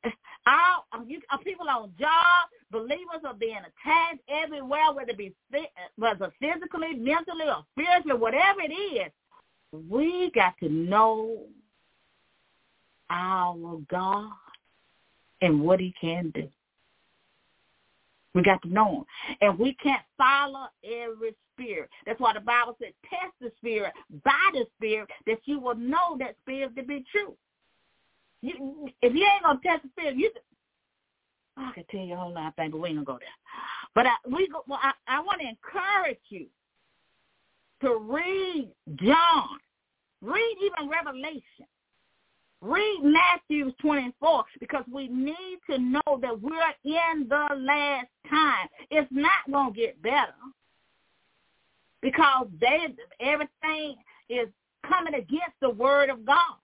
all 0.46 0.86
um, 0.92 1.04
you, 1.08 1.20
uh, 1.30 1.36
people 1.38 1.68
on 1.68 1.92
jobs, 1.98 2.52
believers 2.70 3.22
are 3.24 3.34
being 3.34 3.56
attacked 3.56 4.20
everywhere, 4.28 4.92
whether 4.94 5.10
it 5.10 5.18
be 5.18 5.34
whether 5.96 6.32
physically, 6.40 6.94
mentally, 6.94 7.46
or 7.46 7.64
spiritually, 7.72 8.18
whatever 8.18 8.60
it 8.60 8.72
is. 8.72 9.12
We 9.88 10.30
got 10.34 10.54
to 10.60 10.68
know 10.68 11.42
our 13.10 13.78
God 13.90 14.30
and 15.40 15.60
what 15.60 15.80
He 15.80 15.94
can 16.00 16.30
do. 16.34 16.48
We 18.34 18.42
got 18.42 18.62
to 18.62 18.68
know 18.68 18.98
him. 18.98 19.04
And 19.40 19.58
we 19.58 19.74
can't 19.74 20.02
follow 20.16 20.66
every 20.84 21.34
spirit. 21.54 21.88
That's 22.06 22.20
why 22.20 22.34
the 22.34 22.40
Bible 22.40 22.76
said, 22.78 22.92
test 23.02 23.34
the 23.40 23.50
spirit 23.58 23.92
by 24.24 24.50
the 24.52 24.66
spirit 24.76 25.08
that 25.26 25.38
you 25.44 25.58
will 25.58 25.74
know 25.74 26.16
that 26.18 26.36
spirit 26.42 26.76
to 26.76 26.82
be 26.82 27.04
true. 27.10 27.34
You, 28.42 28.88
if 29.02 29.14
you 29.14 29.26
ain't 29.26 29.42
going 29.42 29.58
to 29.58 29.68
test 29.68 29.82
the 29.82 29.88
spirit, 29.90 30.16
you 30.16 30.30
oh, 31.58 31.68
I 31.70 31.72
can 31.72 31.84
tell 31.90 32.00
you 32.00 32.14
a 32.14 32.16
whole 32.16 32.32
lot 32.32 32.48
of 32.48 32.54
things, 32.54 32.70
but 32.72 32.80
we 32.80 32.90
ain't 32.90 33.04
gonna 33.04 33.04
go 33.04 33.18
there. 33.18 33.28
But 33.94 34.06
I, 34.06 34.14
we 34.28 34.48
go, 34.48 34.62
well, 34.68 34.78
I, 34.80 34.92
I 35.08 35.20
want 35.20 35.40
to 35.40 35.48
encourage 35.48 36.20
you 36.28 36.46
to 37.82 37.96
read 37.96 38.70
John, 38.96 39.58
read 40.22 40.56
even 40.62 40.88
Revelation, 40.88 41.66
read 42.60 43.00
Matthew 43.02 43.72
24 43.80 44.44
because 44.60 44.84
we 44.92 45.08
need 45.08 45.58
to 45.70 45.78
know 45.78 46.18
that 46.20 46.40
we're 46.40 46.52
in 46.84 47.28
the 47.28 47.46
last 47.56 48.08
time. 48.28 48.68
It's 48.90 49.08
not 49.10 49.50
gonna 49.50 49.72
get 49.72 50.00
better 50.02 50.34
because 52.00 52.46
they 52.60 52.86
everything 53.20 53.96
is 54.28 54.48
coming 54.86 55.14
against 55.14 55.58
the 55.60 55.70
word 55.70 56.10
of 56.10 56.24
God. 56.24 56.56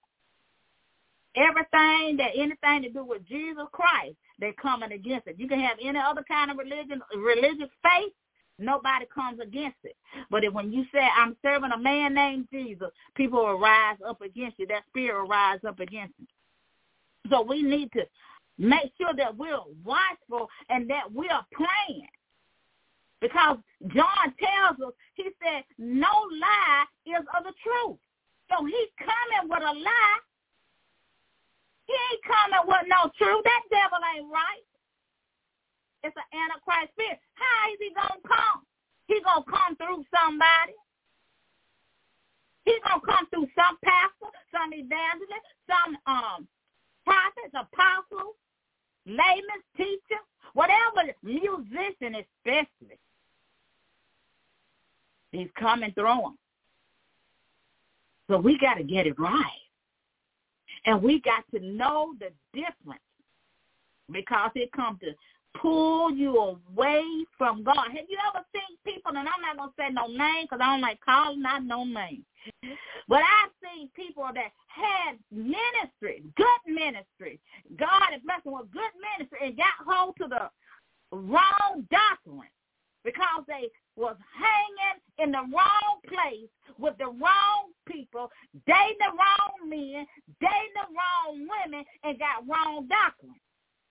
Everything 1.37 2.17
that 2.17 2.31
anything 2.37 2.83
to 2.83 2.91
do 2.91 3.05
with 3.05 3.27
Jesus 3.27 3.65
Christ, 3.73 4.15
they're 4.39 4.53
coming 4.53 4.93
against 4.93 5.27
it. 5.27 5.37
You 5.39 5.49
can 5.49 5.59
have 5.61 5.79
any 5.83 5.99
other 5.99 6.25
kind 6.27 6.51
of 6.51 6.59
religion, 6.59 7.01
religious 7.17 7.71
faith, 7.83 8.13
nobody 8.59 9.07
comes 9.13 9.41
against 9.41 9.79
it. 9.85 9.97
But 10.31 10.45
if, 10.45 10.53
when 10.53 10.73
you 10.73 10.85
say 10.93 11.01
I'm 11.17 11.37
serving 11.43 11.73
a 11.73 11.79
man 11.79 12.15
named 12.15 12.49
Jesus, 12.53 12.89
people 13.15 13.45
will 13.45 13.59
rise 13.59 13.97
up 14.07 14.21
against 14.23 14.59
you. 14.59 14.67
That 14.67 14.85
spirit 14.89 15.21
will 15.21 15.29
rise 15.29 15.61
up 15.67 15.81
against 15.81 16.15
you. 16.19 16.27
So 17.31 17.43
we 17.43 17.63
need 17.63 17.91
to 17.93 18.05
make 18.59 18.93
sure 18.99 19.15
that 19.17 19.37
we're 19.37 19.59
watchful 19.85 20.49
and 20.69 20.89
that 20.91 21.13
we 21.13 21.29
are 21.29 21.47
praying. 21.53 22.09
Because 23.21 23.57
John 23.89 24.35
tells 24.39 24.81
us, 24.87 24.95
he 25.15 25.31
said, 25.43 25.65
no 25.79 26.13
lie 26.41 26.85
is 27.07 27.25
of 27.37 27.45
the 27.45 27.53
truth. 27.63 27.99
So 28.51 28.65
he's 28.65 28.93
coming 29.01 29.49
with 29.49 29.63
a 29.63 29.73
lie. 29.73 30.21
He 31.87 31.95
ain't 31.95 32.25
coming 32.25 32.69
with 32.69 32.87
no 32.89 33.11
truth. 33.17 33.45
That 33.45 33.63
devil 33.71 33.99
ain't 34.15 34.31
right. 34.31 34.65
It's 36.05 36.17
an 36.21 36.29
antichrist 36.37 36.93
spirit. 36.93 37.19
How 37.33 37.73
is 37.73 37.81
he 37.81 37.89
going 37.97 38.21
to 38.21 38.29
come? 38.29 38.61
He 39.09 39.25
going 39.25 39.41
to 39.41 39.51
come 39.51 39.73
through 39.81 40.05
somebody. 40.13 40.77
He's 42.69 42.81
going 42.85 43.01
to 43.01 43.07
come 43.09 43.25
through 43.33 43.49
some 43.57 43.81
pastor, 43.81 44.29
some 44.53 44.73
evangelist, 44.73 45.49
some 45.65 45.97
um 46.05 46.49
prophets, 47.05 47.53
apostles, 47.53 48.37
layman, 49.07 49.61
teacher, 49.77 50.21
whatever, 50.53 51.09
musician 51.23 52.21
especially. 52.21 52.99
He's 55.33 55.49
coming 55.59 55.93
through 55.93 56.05
them. 56.05 56.39
So 58.29 58.39
we 58.39 58.59
got 58.59 58.75
to 58.75 58.85
get 58.85 59.07
it 59.07 59.19
right. 59.19 59.45
And 60.87 61.03
we 61.03 61.21
got 61.21 61.45
to 61.55 61.61
know 61.65 62.15
the 62.21 62.31
difference 62.53 63.01
because 64.11 64.51
it 64.55 64.71
comes 64.73 65.01
to 65.01 65.15
pull 65.61 66.13
you 66.13 66.37
away 66.37 67.05
from 67.39 67.63
God. 67.63 67.89
Have 67.89 68.07
you 68.09 68.19
ever 68.29 68.45
seen 68.53 68.77
people, 68.85 69.11
and 69.17 69.29
I'm 69.29 69.41
not 69.41 69.57
going 69.57 69.71
to 69.71 69.75
say 69.79 69.93
no 69.93 70.07
name 70.07 70.45
because 70.45 70.61
I 70.63 70.73
don't 70.73 70.81
like 70.81 71.01
calling 71.01 71.43
out 71.47 71.65
no 71.65 71.85
name, 71.85 72.25
but 73.09 73.21
I've 73.21 73.53
seen 73.63 73.89
people 73.95 74.25
that 74.35 74.53
had 74.67 75.19
ministry, 75.31 76.23
good 76.37 76.63
ministry. 76.67 77.41
God 77.77 78.15
is 78.15 78.23
blessing 78.25 78.53
with 78.53 78.71
good 78.73 78.95
ministry 79.01 79.39
and 79.49 79.57
got 79.57 79.79
hold 79.87 80.17
to 80.19 80.29
the 80.29 80.51
wrong 81.17 81.87
doctrine 81.91 82.51
because 83.05 83.45
they 83.47 83.69
was 83.97 84.17
hanging 84.35 84.99
in 85.19 85.31
the 85.31 85.45
wrong 85.55 86.01
place 86.09 86.51
with 86.79 86.97
the 86.99 87.07
wrong 87.07 87.71
people, 87.87 88.31
dating 88.67 88.99
the 88.99 89.13
wrong 89.13 89.69
men, 89.69 90.07
dating 90.41 90.75
the 90.75 90.89
wrong 90.91 91.47
women, 91.47 91.85
and 92.03 92.19
got 92.19 92.49
wrong 92.49 92.89
doctrine. 92.89 93.39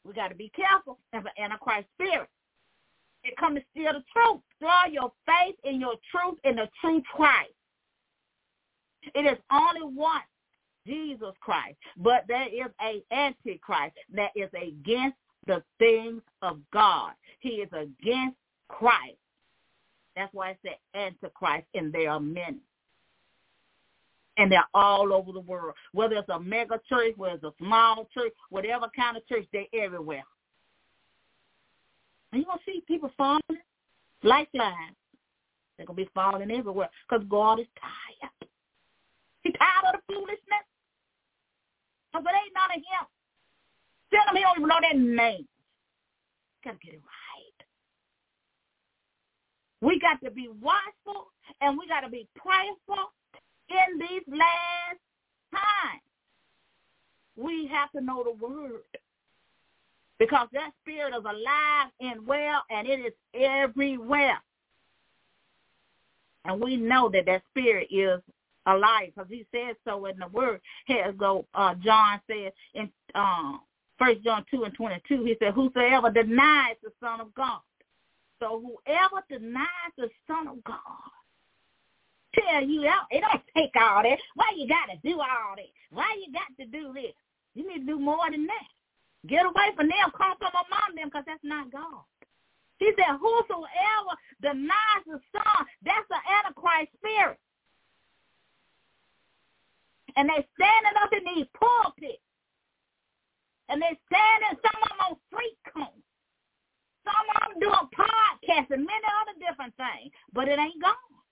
We 0.05 0.13
got 0.13 0.29
to 0.29 0.35
be 0.35 0.51
careful 0.55 0.99
of 1.13 1.25
an 1.25 1.31
antichrist 1.37 1.87
spirit. 1.95 2.29
It 3.23 3.37
comes 3.37 3.59
to 3.59 3.65
steal 3.71 3.93
the 3.93 4.03
truth. 4.11 4.41
Draw 4.59 4.85
your 4.91 5.11
faith 5.25 5.55
in 5.63 5.79
your 5.79 5.95
truth 6.11 6.39
in 6.43 6.57
the 6.57 6.69
true 6.81 7.01
Christ. 7.13 7.53
It 9.15 9.25
is 9.25 9.37
only 9.51 9.95
one, 9.95 10.21
Jesus 10.85 11.33
Christ. 11.39 11.77
But 11.97 12.25
there 12.27 12.47
is 12.47 12.71
a 12.81 13.01
antichrist 13.13 13.95
that 14.13 14.31
is 14.35 14.49
against 14.53 15.17
the 15.47 15.63
things 15.79 16.21
of 16.41 16.59
God. 16.71 17.11
He 17.39 17.49
is 17.49 17.69
against 17.71 18.37
Christ. 18.67 19.17
That's 20.15 20.33
why 20.33 20.49
I 20.49 20.57
said 20.63 20.77
Antichrist, 20.93 21.65
and 21.73 21.91
there 21.91 22.11
are 22.11 22.19
many. 22.19 22.59
And 24.37 24.51
they're 24.51 24.65
all 24.73 25.13
over 25.13 25.31
the 25.31 25.39
world. 25.39 25.75
Whether 25.91 26.15
it's 26.15 26.29
a 26.29 26.39
mega 26.39 26.79
church, 26.89 27.13
whether 27.17 27.35
it's 27.35 27.43
a 27.43 27.53
small 27.59 28.07
church, 28.13 28.33
whatever 28.49 28.87
kind 28.95 29.15
of 29.15 29.27
church, 29.27 29.45
they're 29.53 29.65
everywhere. 29.73 30.23
And 32.31 32.41
you're 32.41 32.47
going 32.47 32.57
to 32.57 32.65
see 32.65 32.83
people 32.87 33.11
falling 33.15 33.41
like 34.23 34.49
flies. 34.51 34.73
They're 35.77 35.85
going 35.85 35.97
to 35.97 36.03
be 36.05 36.09
falling 36.15 36.49
everywhere 36.49 36.89
because 37.07 37.25
God 37.29 37.59
is 37.59 37.67
tired. 37.79 38.49
He's 39.43 39.53
tired 39.53 39.93
of 39.93 40.01
the 40.01 40.13
foolishness. 40.13 40.65
Because 42.11 42.25
it 42.25 42.33
ain't 42.33 42.53
none 42.53 42.71
of 42.71 42.77
him. 42.77 43.05
Tell 44.11 44.29
him 44.29 44.35
he 44.35 44.41
don't 44.41 44.57
even 44.57 44.69
know 44.69 44.81
their 44.81 44.97
names. 44.97 45.47
Got 46.63 46.79
to 46.79 46.85
get 46.85 46.93
it 46.95 47.01
right. 47.01 47.59
We 49.81 49.99
got 49.99 50.21
to 50.23 50.31
be 50.31 50.47
watchful 50.61 51.27
and 51.59 51.77
we 51.77 51.87
got 51.87 52.01
to 52.01 52.09
be 52.09 52.27
prayerful 52.35 53.11
in 53.73 53.99
these 53.99 54.23
last 54.27 54.99
times. 55.51 56.01
We 57.35 57.67
have 57.67 57.91
to 57.93 58.01
know 58.01 58.23
the 58.23 58.45
word 58.45 58.81
because 60.19 60.47
that 60.53 60.71
spirit 60.81 61.13
is 61.17 61.23
alive 61.23 61.91
and 61.99 62.25
well 62.25 62.63
and 62.69 62.87
it 62.87 62.99
is 62.99 63.13
everywhere. 63.33 64.39
And 66.45 66.61
we 66.61 66.75
know 66.77 67.09
that 67.09 67.25
that 67.25 67.41
spirit 67.49 67.87
is 67.89 68.21
alive 68.65 69.11
because 69.15 69.29
he 69.29 69.45
says 69.51 69.75
so 69.85 70.05
in 70.05 70.19
the 70.19 70.27
word. 70.27 70.61
Here 70.85 71.11
go, 71.13 71.45
uh, 71.55 71.73
John 71.75 72.19
said 72.27 72.51
in 72.75 72.89
um, 73.15 73.61
First 73.97 74.23
John 74.23 74.45
2 74.51 74.63
and 74.63 74.73
22, 74.73 75.23
he 75.23 75.35
said, 75.39 75.53
whosoever 75.53 76.11
denies 76.11 76.75
the 76.83 76.91
Son 76.99 77.21
of 77.21 77.33
God 77.33 77.59
so 78.43 78.61
whoever 78.61 79.23
denies 79.29 79.93
the 79.97 80.09
Son 80.27 80.47
of 80.49 80.61
God, 80.65 80.77
tell 82.35 82.63
you, 82.63 82.83
it 83.11 83.21
don't 83.21 83.43
take 83.55 83.73
all 83.79 84.03
that. 84.03 84.19
Why 84.35 84.53
you 84.55 84.67
got 84.67 84.91
to 84.91 84.97
do 85.03 85.19
all 85.19 85.55
that? 85.55 85.71
Why 85.91 86.15
you 86.19 86.33
got 86.33 86.49
to 86.59 86.65
do 86.65 86.93
this? 86.93 87.13
You 87.55 87.67
need 87.67 87.85
to 87.85 87.93
do 87.93 87.99
more 87.99 88.29
than 88.31 88.47
that. 88.47 88.69
Get 89.27 89.45
away 89.45 89.71
from 89.75 89.87
them. 89.87 90.11
Come 90.17 90.35
from 90.37 90.51
among 90.51 90.95
them 90.95 91.07
because 91.07 91.23
that's 91.25 91.43
not 91.43 91.71
God. 91.71 92.03
He 92.77 92.91
said, 92.97 93.15
whosoever 93.21 94.13
denies 94.41 95.05
the 95.05 95.19
Son, 95.31 95.59
that's 95.85 96.07
the 96.09 96.19
Antichrist 96.41 96.91
spirit. 96.97 97.39
And 100.17 100.27
they 100.27 100.45
standing 100.57 100.97
up 101.01 101.13
in 101.13 101.23
these 101.35 101.47
pulpits. 101.53 102.21
And 103.69 103.81
they 103.81 103.97
standing, 104.11 104.59
some 104.59 104.81
of 104.83 104.89
them 104.89 104.99
on 105.07 105.15
street 105.31 105.57
corners. 105.71 106.03
Some 107.07 107.27
of 107.31 107.37
them 107.47 107.59
doing 107.59 107.87
podcasts 107.95 108.71
and 108.71 108.85
many 108.85 109.07
other 109.23 109.35
different 109.39 109.73
things, 109.77 110.11
but 110.33 110.47
it 110.47 110.59
ain't 110.59 110.81
gone. 110.81 111.22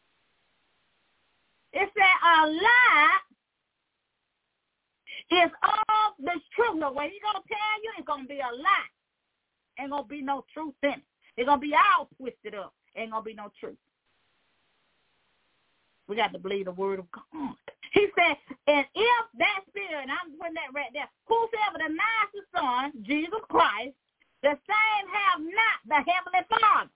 It 1.74 1.90
said 1.94 2.18
a 2.24 2.48
lie 2.48 3.20
is 5.32 5.52
all 5.64 6.16
the 6.20 6.36
truth. 6.56 6.76
No, 6.76 6.92
what 6.92 7.10
he's 7.10 7.22
going 7.22 7.42
to 7.42 7.48
tell 7.48 7.76
you 7.84 7.92
it's 7.98 8.08
to 8.08 8.28
be 8.28 8.40
a 8.40 8.52
lie. 8.52 8.92
Ain't 9.80 9.92
to 9.96 10.04
be 10.04 10.22
no 10.22 10.44
truth 10.54 10.76
in 10.84 11.00
it. 11.00 11.04
It's 11.38 11.50
to 11.50 11.58
be 11.58 11.74
all 11.74 12.10
twisted 12.18 12.56
up. 12.56 12.74
Ain't 12.96 13.14
to 13.14 13.22
be 13.22 13.34
no 13.34 13.52
truth. 13.60 13.78
We 16.08 16.18
got 16.18 16.34
to 16.34 16.40
believe 16.40 16.66
the 16.66 16.72
word 16.72 17.00
of 17.00 17.06
God. 17.12 17.56
He 17.94 18.08
said, 18.16 18.36
and 18.68 18.86
if 18.96 19.26
that 19.38 19.60
spirit, 19.68 20.04
and 20.04 20.12
I'm 20.12 20.36
putting 20.40 20.56
that 20.56 20.72
right 20.74 20.92
there, 20.94 21.10
whosoever 21.28 21.80
denies 21.80 22.32
the 22.32 22.44
Son, 22.56 22.92
Jesus 23.04 23.44
Christ, 23.50 23.96
the 24.44 24.56
same 24.56 25.06
have 25.12 25.40
not 25.40 25.78
the 25.88 26.00
Heavenly 26.00 26.44
Father. 26.50 26.90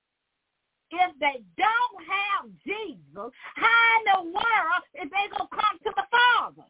If 0.92 1.20
they 1.20 1.42
don't 1.58 2.00
have 2.06 2.52
Jesus, 2.64 3.32
how 3.56 3.84
in 3.98 4.04
the 4.06 4.24
world 4.32 4.82
is 5.02 5.10
they 5.10 5.28
going 5.36 5.50
to 5.50 5.56
come 5.56 5.78
to 5.84 5.92
the 5.96 6.08
Father? 6.12 6.68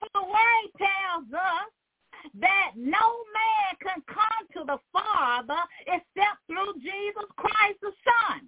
For 0.00 0.08
The 0.14 0.24
Word 0.24 0.66
tells 0.78 1.32
us 1.32 1.70
that 2.40 2.72
no 2.76 3.24
man 3.36 3.76
can 3.82 4.02
come 4.06 4.46
to 4.54 4.64
the 4.66 4.78
Father 4.92 5.60
except 5.86 6.40
through 6.46 6.74
Jesus 6.80 7.28
Christ 7.36 7.78
the 7.82 7.92
Son. 8.04 8.40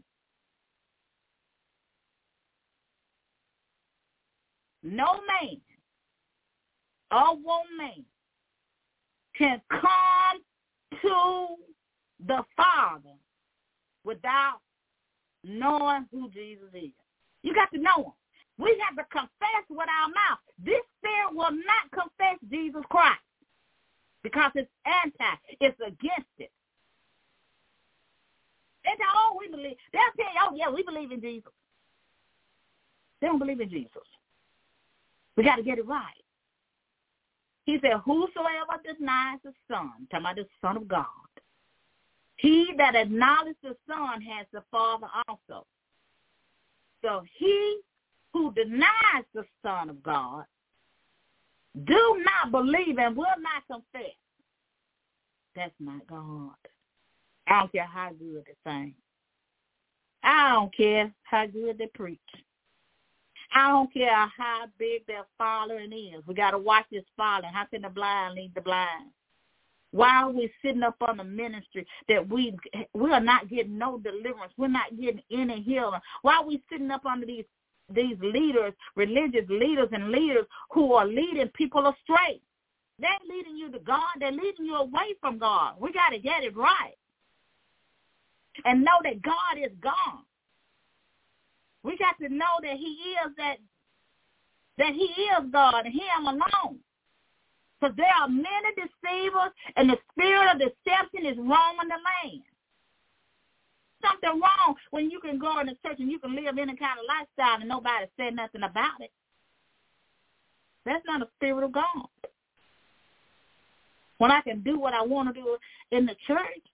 No 4.82 5.20
man 5.26 5.60
or 7.10 7.36
woman 7.36 8.04
can 9.36 9.60
come 9.68 10.40
to 11.02 11.56
the 12.26 12.42
Father 12.56 13.14
without 14.04 14.60
knowing 15.44 16.06
who 16.12 16.30
Jesus 16.30 16.68
is. 16.72 16.90
You 17.42 17.54
got 17.54 17.70
to 17.72 17.78
know 17.78 17.96
him. 17.96 18.12
We 18.58 18.80
have 18.86 18.96
to 18.96 19.04
confess 19.12 19.64
with 19.68 19.88
our 19.88 20.08
mouth. 20.08 20.38
This 20.64 20.80
spirit 20.98 21.34
will 21.34 21.52
not 21.52 21.90
confess 21.92 22.38
Jesus 22.50 22.82
Christ 22.88 23.20
because 24.22 24.50
it's 24.54 24.70
anti. 24.86 25.24
It's 25.60 25.78
against 25.80 26.34
it. 26.38 26.50
That's 28.84 29.00
all 29.14 29.36
we 29.38 29.48
believe. 29.48 29.76
They'll 29.92 30.00
tell 30.16 30.32
you, 30.32 30.40
oh, 30.42 30.54
yeah, 30.56 30.74
we 30.74 30.82
believe 30.84 31.12
in 31.12 31.20
Jesus. 31.20 31.52
They 33.20 33.26
don't 33.26 33.38
believe 33.38 33.60
in 33.60 33.68
Jesus. 33.68 34.02
We 35.36 35.44
got 35.44 35.56
to 35.56 35.62
get 35.62 35.78
it 35.78 35.86
right. 35.86 36.14
He 37.64 37.78
said, 37.82 38.00
whosoever 38.04 38.80
denies 38.84 39.38
the 39.44 39.52
About 40.26 40.36
the 40.36 40.46
Son 40.60 40.76
of 40.76 40.88
God, 40.88 41.06
he 42.34 42.72
that 42.78 42.96
acknowledges 42.96 43.54
the 43.62 43.76
Son 43.86 44.20
has 44.22 44.44
the 44.52 44.60
Father 44.72 45.06
also. 45.28 45.64
So 47.00 47.22
he 47.38 47.78
who 48.32 48.52
denies 48.52 49.24
the 49.34 49.44
Son 49.62 49.88
of 49.88 50.02
God 50.02 50.44
do 51.84 52.24
not 52.24 52.50
believe 52.50 52.98
and 52.98 53.16
will 53.16 53.26
not 53.38 53.62
confess. 53.70 54.16
That's 55.54 55.72
not 55.78 56.04
God. 56.08 56.56
I 57.46 57.60
don't 57.60 57.70
care 57.70 57.86
how 57.86 58.10
good 58.18 58.42
they 58.46 58.70
sing. 58.70 58.94
I 60.24 60.54
don't 60.54 60.76
care 60.76 61.12
how 61.22 61.46
good 61.46 61.78
they 61.78 61.86
preach. 61.94 62.18
I 63.54 63.68
don't 63.68 63.94
care 63.94 64.26
how 64.36 64.64
big 64.76 65.06
their 65.06 65.24
following 65.38 65.92
is. 65.92 66.26
We 66.26 66.34
got 66.34 66.50
to 66.50 66.58
watch 66.58 66.86
this 66.90 67.04
following. 67.16 67.52
How 67.54 67.66
can 67.66 67.82
the 67.82 67.90
blind 67.90 68.34
lead 68.34 68.50
the 68.56 68.60
blind? 68.60 69.12
Why 69.96 70.24
are 70.24 70.30
we 70.30 70.52
sitting 70.62 70.82
up 70.82 70.96
on 71.00 71.16
the 71.16 71.24
ministry 71.24 71.86
that 72.10 72.28
we 72.28 72.54
we 72.92 73.10
are 73.12 73.20
not 73.20 73.48
getting 73.48 73.78
no 73.78 73.98
deliverance? 73.98 74.52
We're 74.58 74.68
not 74.68 74.90
getting 75.00 75.22
any 75.32 75.62
healing. 75.62 76.00
Why 76.20 76.36
are 76.36 76.46
we 76.46 76.62
sitting 76.70 76.90
up 76.90 77.06
under 77.06 77.24
these 77.24 77.46
these 77.88 78.18
leaders, 78.20 78.74
religious 78.94 79.48
leaders 79.48 79.88
and 79.92 80.10
leaders 80.10 80.44
who 80.70 80.92
are 80.92 81.06
leading 81.06 81.48
people 81.54 81.86
astray? 81.86 82.42
They're 82.98 83.10
leading 83.26 83.56
you 83.56 83.72
to 83.72 83.78
God. 83.78 84.20
They're 84.20 84.32
leading 84.32 84.66
you 84.66 84.74
away 84.74 85.14
from 85.18 85.38
God. 85.38 85.76
We 85.80 85.94
got 85.94 86.10
to 86.10 86.18
get 86.18 86.44
it 86.44 86.54
right 86.54 86.94
and 88.66 88.84
know 88.84 88.98
that 89.02 89.22
God 89.22 89.56
is 89.58 89.72
God. 89.82 90.20
We 91.82 91.96
got 91.96 92.18
to 92.20 92.28
know 92.28 92.60
that 92.62 92.76
he 92.76 93.14
is 93.24 93.32
that 93.38 93.56
that 94.76 94.92
he 94.92 95.04
is 95.04 95.50
God 95.50 95.86
and 95.86 95.94
him 95.94 96.26
alone. 96.26 96.80
Because 97.80 97.96
there 97.96 98.12
are 98.20 98.28
many 98.28 98.70
deceivers 98.76 99.52
and 99.76 99.90
the 99.90 99.98
spirit 100.12 100.54
of 100.54 100.58
deception 100.58 101.26
is 101.26 101.36
roaming 101.36 101.88
the 101.88 102.00
land. 102.00 102.42
Something 104.02 104.40
wrong 104.40 104.76
when 104.90 105.10
you 105.10 105.20
can 105.20 105.38
go 105.38 105.60
in 105.60 105.66
the 105.66 105.76
church 105.84 105.98
and 105.98 106.10
you 106.10 106.18
can 106.18 106.34
live 106.34 106.58
any 106.58 106.76
kind 106.76 106.98
of 106.98 107.08
lifestyle 107.08 107.60
and 107.60 107.68
nobody 107.68 108.06
said 108.16 108.34
nothing 108.34 108.62
about 108.62 109.00
it. 109.00 109.10
That's 110.84 111.04
not 111.04 111.22
a 111.22 111.28
spirit 111.36 111.64
of 111.64 111.72
God. 111.72 112.08
When 114.18 114.30
I 114.30 114.40
can 114.40 114.62
do 114.62 114.78
what 114.78 114.94
I 114.94 115.02
want 115.02 115.34
to 115.34 115.40
do 115.40 115.56
in 115.90 116.06
the 116.06 116.14
church 116.26 116.64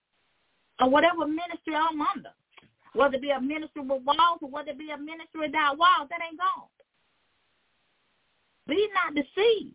or 0.80 0.88
whatever 0.88 1.26
ministry 1.26 1.74
I'm 1.74 2.00
under, 2.00 2.30
whether 2.94 3.16
it 3.16 3.22
be 3.22 3.30
a 3.30 3.40
ministry 3.40 3.82
with 3.82 4.02
walls 4.04 4.38
or 4.40 4.50
whether 4.50 4.70
it 4.70 4.78
be 4.78 4.90
a 4.90 4.98
ministry 4.98 5.40
without 5.46 5.78
walls, 5.78 6.08
that 6.10 6.20
ain't 6.22 6.38
God. 6.38 6.68
Be 8.68 8.88
not 8.94 9.14
deceived. 9.14 9.74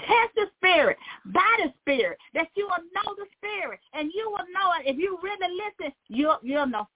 Test 0.00 0.34
the 0.34 0.46
spirit 0.56 0.96
by 1.26 1.56
the 1.58 1.72
spirit 1.80 2.18
that 2.34 2.48
you 2.56 2.66
will 2.66 2.84
know 2.94 3.14
the 3.16 3.26
spirit 3.36 3.80
and 3.94 4.10
you 4.14 4.28
will 4.30 4.46
know 4.52 4.72
it. 4.80 4.90
If 4.90 4.98
you 4.98 5.18
really 5.22 5.56
listen, 5.56 5.92
you'll 6.08 6.38
you'll 6.42 6.66
know. 6.66 6.88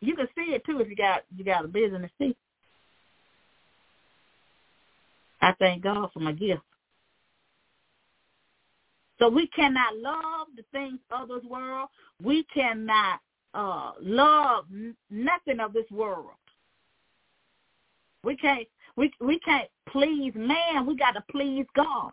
You 0.00 0.14
can 0.14 0.28
see 0.34 0.54
it 0.54 0.64
too 0.64 0.80
if 0.80 0.88
you 0.88 0.96
got 0.96 1.22
you 1.36 1.44
got 1.44 1.64
a 1.64 1.68
business 1.68 2.10
see. 2.18 2.36
I 5.40 5.52
thank 5.58 5.82
God 5.82 6.10
for 6.12 6.20
my 6.20 6.32
gift. 6.32 6.62
So 9.18 9.28
we 9.28 9.48
cannot 9.48 9.96
love 9.96 10.48
the 10.56 10.64
things 10.72 10.98
of 11.10 11.28
this 11.28 11.44
world. 11.44 11.88
We 12.22 12.44
cannot 12.54 13.20
uh, 13.54 13.92
love 14.00 14.66
nothing 15.10 15.60
of 15.60 15.72
this 15.72 15.90
world. 15.90 16.30
We 18.22 18.36
can't 18.36 18.66
we 18.98 19.12
we 19.20 19.38
can't 19.38 19.68
please 19.88 20.32
man. 20.34 20.84
We 20.84 20.96
got 20.96 21.12
to 21.12 21.24
please 21.30 21.64
God. 21.76 22.12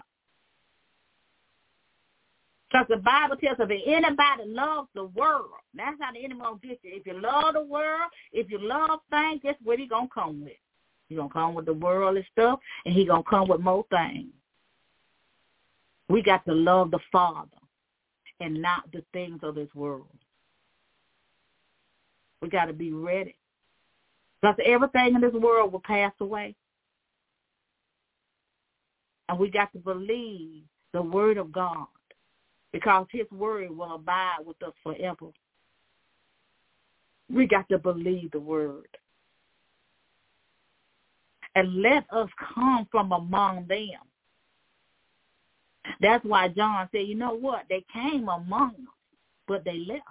Because 2.71 2.86
the 2.89 2.98
Bible 2.98 3.38
tells 3.38 3.60
us 3.60 3.67
if 3.69 3.82
anybody 3.88 4.43
loves 4.45 4.89
the 4.93 5.06
world, 5.06 5.50
that's 5.74 5.98
how 6.00 6.12
the 6.12 6.24
enemy 6.24 6.41
gonna 6.41 6.58
get 6.62 6.80
you. 6.84 6.91
If 6.93 7.08
you 7.08 7.19
love 7.19 7.54
the 7.54 7.63
world, 7.63 8.12
if 8.32 8.52
you 8.52 8.60
love 8.62 9.00
things, 9.10 9.41
that's 9.43 9.58
what 9.63 9.80
he 9.80 9.88
gonna 9.88 10.08
come 10.13 10.43
with. 10.43 10.54
He 11.10 11.15
gonna 11.15 11.30
come 11.30 11.56
with 11.56 11.65
the 11.65 11.74
worldly 11.74 12.26
stuff, 12.32 12.60
and 12.86 12.93
he 12.93 13.06
gonna 13.06 13.24
come 13.24 13.48
with 13.48 13.62
more 13.62 13.86
things. 13.89 14.32
We 16.08 16.21
got 16.21 16.45
to 16.45 16.54
love 16.54 16.91
the 16.91 17.00
Father 17.12 17.50
and 18.39 18.62
not 18.62 18.91
the 18.91 19.04
things 19.12 19.39
of 19.41 19.56
this 19.56 19.74
world. 19.74 20.06
We 22.41 22.50
got 22.50 22.65
to 22.65 22.74
be 22.74 22.91
ready. 22.91 23.36
Because 24.41 24.58
everything 24.63 25.15
in 25.15 25.21
this 25.21 25.34
world 25.34 25.71
will 25.71 25.80
pass 25.80 26.13
away. 26.19 26.56
And 29.30 29.40
we 29.40 29.50
got 29.50 29.72
to 29.74 29.80
believe 29.80 30.64
the 30.94 31.02
word 31.02 31.38
of 31.38 31.52
God 31.52 31.88
because 32.72 33.08
his 33.12 33.30
word 33.32 33.76
will 33.76 33.96
abide 33.96 34.40
with 34.46 34.62
us 34.64 34.74
forever. 34.84 35.28
We 37.30 37.48
got 37.48 37.68
to 37.70 37.78
believe 37.80 38.32
the 38.32 38.40
word. 38.40 38.88
And 41.56 41.82
let 41.82 42.06
us 42.12 42.30
come 42.54 42.88
from 42.92 43.12
among 43.12 43.66
them 43.68 44.00
that's 46.02 46.24
why 46.26 46.48
John 46.50 46.90
said, 46.92 47.08
you 47.08 47.16
know 47.16 47.34
what? 47.34 47.64
They 47.70 47.86
came 47.94 48.28
among 48.28 48.72
us, 48.72 48.96
but 49.48 49.64
they 49.64 49.80
left. 49.88 50.04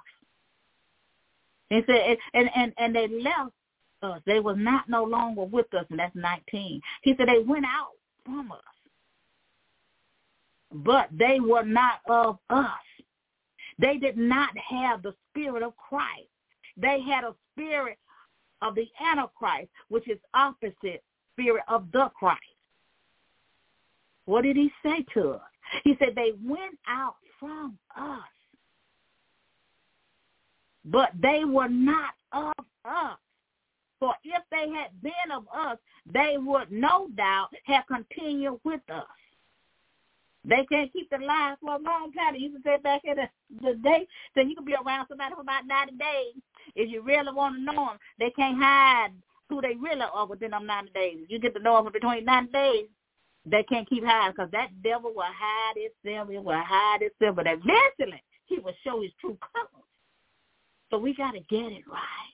He 1.70 1.81
said, 1.87 2.16
and, 2.35 2.50
and, 2.55 2.72
and 2.79 2.94
they 2.94 3.09
left 3.09 3.53
us. 4.03 4.20
They 4.27 4.40
was 4.40 4.57
not 4.59 4.88
no 4.88 5.05
longer 5.05 5.44
with 5.44 5.72
us, 5.74 5.87
and 5.90 5.98
that's 5.98 6.14
19. 6.14 6.81
He 7.03 7.14
said 7.16 7.29
they 7.29 7.42
went 7.42 7.64
out 7.64 7.92
from 8.24 8.53
us, 8.53 8.59
but 10.74 11.08
they 11.12 11.38
were 11.40 11.62
not 11.64 12.00
of 12.08 12.38
us. 12.50 12.68
They 13.78 13.96
did 13.96 14.16
not 14.16 14.50
have 14.58 15.02
the 15.02 15.14
spirit 15.30 15.62
of 15.62 15.76
Christ. 15.76 16.28
They 16.76 17.00
had 17.00 17.24
a 17.24 17.34
spirit 17.52 17.98
of 18.60 18.74
the 18.74 18.87
Antichrist, 19.00 19.70
which 19.88 20.08
is 20.08 20.18
opposite 20.34 21.02
spirit 21.32 21.62
of 21.68 21.87
the 21.92 22.10
Christ. 22.18 22.40
What 24.26 24.42
did 24.42 24.56
he 24.56 24.70
say 24.82 25.04
to 25.14 25.30
us? 25.32 25.40
He 25.82 25.96
said 25.98 26.14
they 26.14 26.32
went 26.44 26.78
out 26.88 27.16
from 27.38 27.78
us, 27.96 28.20
but 30.84 31.10
they 31.20 31.44
were 31.44 31.68
not 31.68 32.14
of 32.32 32.52
us. 32.84 33.18
For 33.98 34.14
if 34.24 34.42
they 34.50 34.70
had 34.70 34.90
been 35.02 35.32
of 35.34 35.44
us, 35.54 35.78
they 36.12 36.37
would 36.38 36.70
no 36.70 37.08
doubt 37.16 37.48
have 37.64 37.84
continued 37.87 38.60
with 38.64 38.82
us. 38.90 39.04
They 40.44 40.66
can't 40.70 40.92
keep 40.92 41.09
the 41.11 41.18
lies 41.18 41.57
for 41.61 41.76
a 41.76 41.78
long 41.78 42.12
time. 42.12 42.35
You 42.37 42.50
can 42.50 42.62
say 42.62 42.76
back 42.83 43.02
in 43.04 43.16
the, 43.16 43.28
the 43.62 43.74
day, 43.76 44.07
so 44.35 44.42
you 44.42 44.54
can 44.54 44.64
be 44.64 44.74
around 44.74 45.07
somebody 45.09 45.35
for 45.35 45.40
about 45.40 45.66
90 45.66 45.96
days. 45.96 46.35
If 46.74 46.90
you 46.90 47.03
really 47.03 47.32
want 47.32 47.57
to 47.57 47.62
know 47.62 47.86
them, 47.86 47.99
they 48.18 48.30
can't 48.30 48.59
hide 48.59 49.12
who 49.49 49.61
they 49.61 49.74
really 49.74 50.05
are 50.12 50.26
within 50.26 50.51
them 50.51 50.66
90 50.66 50.90
days. 50.92 51.18
You 51.28 51.38
get 51.38 51.55
to 51.55 51.62
know 51.62 51.76
them 51.76 51.86
for 51.86 51.90
between 51.90 52.24
90 52.24 52.53
days, 52.53 52.86
they 53.47 53.62
can't 53.62 53.88
keep 53.88 54.05
hiding 54.05 54.32
because 54.36 54.51
that 54.53 54.70
devil 54.82 55.12
will 55.14 55.22
hide 55.24 55.76
itself. 55.76 56.30
It 56.30 56.42
will 56.42 56.62
hide 56.64 57.03
itself. 57.03 57.36
But 57.36 57.47
eventually, 57.47 58.22
he 58.47 58.59
will 58.59 58.74
show 58.84 59.03
his 59.03 59.12
true 59.20 59.36
colors. 59.53 59.84
So 60.90 60.99
we 60.99 61.14
got 61.14 61.32
to 61.32 61.40
get 61.40 61.72
it 61.72 61.82
right. 61.90 62.32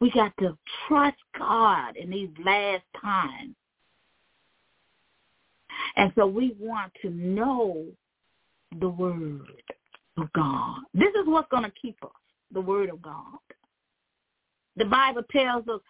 We 0.00 0.10
got 0.10 0.32
to 0.38 0.56
trust 0.86 1.16
God 1.38 1.96
in 1.96 2.10
these 2.10 2.30
last 2.44 2.84
times. 3.00 3.54
And 5.96 6.12
so 6.14 6.26
we 6.26 6.56
want 6.58 6.92
to 7.02 7.10
know 7.10 7.86
the 8.80 8.88
word 8.88 9.62
of 10.16 10.32
God. 10.32 10.78
This 10.94 11.10
is 11.20 11.26
what's 11.26 11.50
going 11.50 11.64
to 11.64 11.72
keep 11.80 11.96
us, 12.02 12.10
the 12.52 12.60
word 12.60 12.90
of 12.90 13.02
God. 13.02 13.38
The 14.76 14.84
Bible 14.84 15.22
tells 15.30 15.68
us 15.68 15.80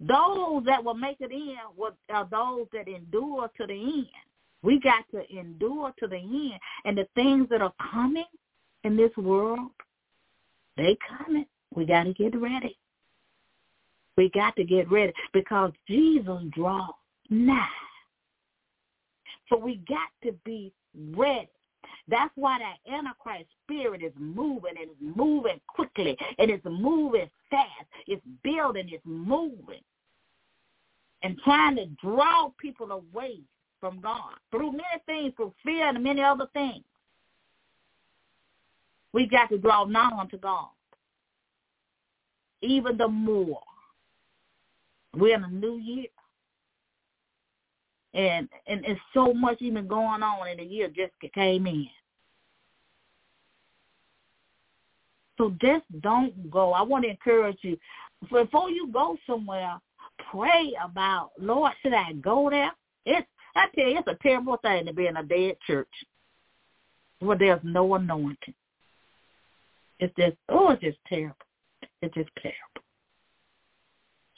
those 0.00 0.64
that 0.66 0.82
will 0.82 0.94
make 0.94 1.18
it 1.20 1.30
in 1.30 1.56
are 2.10 2.22
uh, 2.22 2.24
those 2.30 2.66
that 2.72 2.88
endure 2.88 3.50
to 3.56 3.66
the 3.66 3.74
end. 3.74 4.06
We 4.62 4.80
got 4.80 5.04
to 5.12 5.22
endure 5.36 5.92
to 6.00 6.06
the 6.06 6.16
end. 6.16 6.58
And 6.84 6.98
the 6.98 7.06
things 7.14 7.48
that 7.50 7.62
are 7.62 7.72
coming 7.92 8.24
in 8.82 8.96
this 8.96 9.14
world, 9.16 9.70
they 10.76 10.96
coming. 11.18 11.46
We 11.74 11.84
got 11.84 12.04
to 12.04 12.12
get 12.12 12.38
ready. 12.40 12.76
We 14.16 14.30
got 14.30 14.56
to 14.56 14.64
get 14.64 14.90
ready 14.90 15.12
because 15.32 15.72
Jesus 15.88 16.42
draws 16.52 16.94
nigh. 17.30 17.66
So 19.54 19.60
we 19.60 19.76
got 19.88 20.08
to 20.24 20.32
be 20.44 20.72
ready. 21.14 21.48
That's 22.08 22.32
why 22.34 22.58
that 22.58 22.92
Antichrist 22.92 23.44
spirit 23.62 24.02
is 24.02 24.12
moving 24.18 24.74
and 24.80 24.90
it's 24.90 25.16
moving 25.16 25.60
quickly 25.68 26.16
and 26.38 26.50
it's 26.50 26.64
moving 26.64 27.30
fast. 27.50 27.86
It's 28.08 28.22
building, 28.42 28.88
it's 28.90 29.04
moving 29.06 29.80
and 31.22 31.38
trying 31.44 31.76
to 31.76 31.86
draw 32.02 32.50
people 32.60 32.90
away 32.90 33.38
from 33.78 34.00
God 34.00 34.34
through 34.50 34.72
many 34.72 34.82
things, 35.06 35.32
through 35.36 35.54
fear 35.64 35.88
and 35.88 36.02
many 36.02 36.20
other 36.20 36.48
things. 36.52 36.82
We've 39.12 39.30
got 39.30 39.50
to 39.50 39.58
draw 39.58 39.84
nigh 39.84 40.18
unto 40.18 40.36
God. 40.36 40.70
Even 42.60 42.96
the 42.96 43.06
more. 43.06 43.62
We're 45.14 45.36
in 45.36 45.44
a 45.44 45.48
new 45.48 45.76
year. 45.76 46.06
And 48.14 48.48
and 48.66 48.84
it's 48.84 49.00
so 49.12 49.34
much 49.34 49.60
even 49.60 49.88
going 49.88 50.22
on 50.22 50.48
in 50.48 50.58
the 50.58 50.64
year 50.64 50.88
just 50.88 51.12
came 51.34 51.66
in. 51.66 51.88
So 55.36 55.52
just 55.60 55.84
don't 56.00 56.50
go. 56.50 56.72
I 56.72 56.82
want 56.82 57.04
to 57.04 57.10
encourage 57.10 57.58
you. 57.62 57.76
Before 58.30 58.70
you 58.70 58.88
go 58.92 59.16
somewhere, 59.26 59.78
pray 60.30 60.72
about, 60.82 61.32
Lord, 61.40 61.72
should 61.82 61.92
I 61.92 62.12
go 62.12 62.48
there? 62.48 62.70
It's 63.04 63.26
I 63.56 63.66
tell 63.74 63.88
you, 63.88 63.98
it's 63.98 64.08
a 64.08 64.22
terrible 64.22 64.56
thing 64.58 64.86
to 64.86 64.92
be 64.92 65.06
in 65.06 65.16
a 65.16 65.22
dead 65.22 65.56
church 65.66 65.88
where 67.18 67.38
there's 67.38 67.60
no 67.62 67.94
anointing. 67.94 68.54
It's 69.98 70.14
just 70.16 70.36
oh, 70.48 70.70
it's 70.70 70.82
just 70.82 70.98
terrible. 71.08 71.36
It's 72.00 72.14
just 72.14 72.30
terrible 72.40 72.84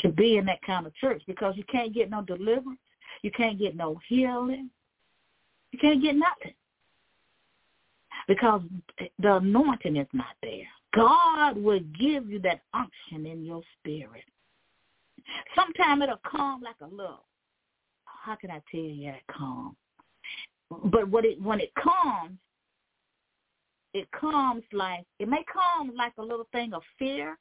to 0.01 0.09
be 0.09 0.37
in 0.37 0.45
that 0.47 0.62
kind 0.62 0.87
of 0.87 0.95
church 0.95 1.22
because 1.27 1.57
you 1.57 1.64
can't 1.70 1.95
get 1.95 2.11
no 2.11 2.22
deliverance, 2.22 2.79
you 3.23 3.31
can't 3.31 3.59
get 3.59 3.77
no 3.77 4.01
healing, 4.09 4.71
you 5.73 5.79
can't 5.79 6.03
get 6.03 6.17
nothing 6.17 6.55
because 8.29 8.62
the 9.19 9.37
anointing 9.37 9.97
is 9.97 10.09
not 10.12 10.35
there. 10.43 10.67
God 10.95 11.57
will 11.57 11.81
give 11.99 12.29
you 12.29 12.39
that 12.41 12.61
unction 12.73 13.27
in 13.27 13.45
your 13.45 13.62
spirit. 13.79 14.25
Sometimes 15.55 16.03
it'll 16.03 16.21
come 16.29 16.62
like 16.62 16.77
a 16.81 16.87
little. 16.87 17.25
How 18.05 18.37
can 18.37 18.51
I 18.51 18.61
tell 18.71 18.81
you 18.81 19.12
that 19.12 19.21
come? 19.37 19.77
But 20.71 21.09
when 21.09 21.25
it 21.25 21.41
when 21.41 21.61
it 21.61 21.73
comes, 21.75 22.39
it 23.95 24.09
comes 24.19 24.62
like 24.73 25.05
it 25.19 25.29
may 25.29 25.45
come 25.53 25.93
like 25.97 26.12
a 26.19 26.23
little 26.23 26.49
thing 26.53 26.73
of 26.73 26.83
fear, 26.99 27.39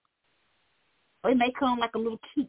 or 1.23 1.31
it 1.31 1.37
may 1.37 1.51
come 1.57 1.79
like 1.79 1.95
a 1.95 1.99
little 1.99 2.19
kick. 2.35 2.47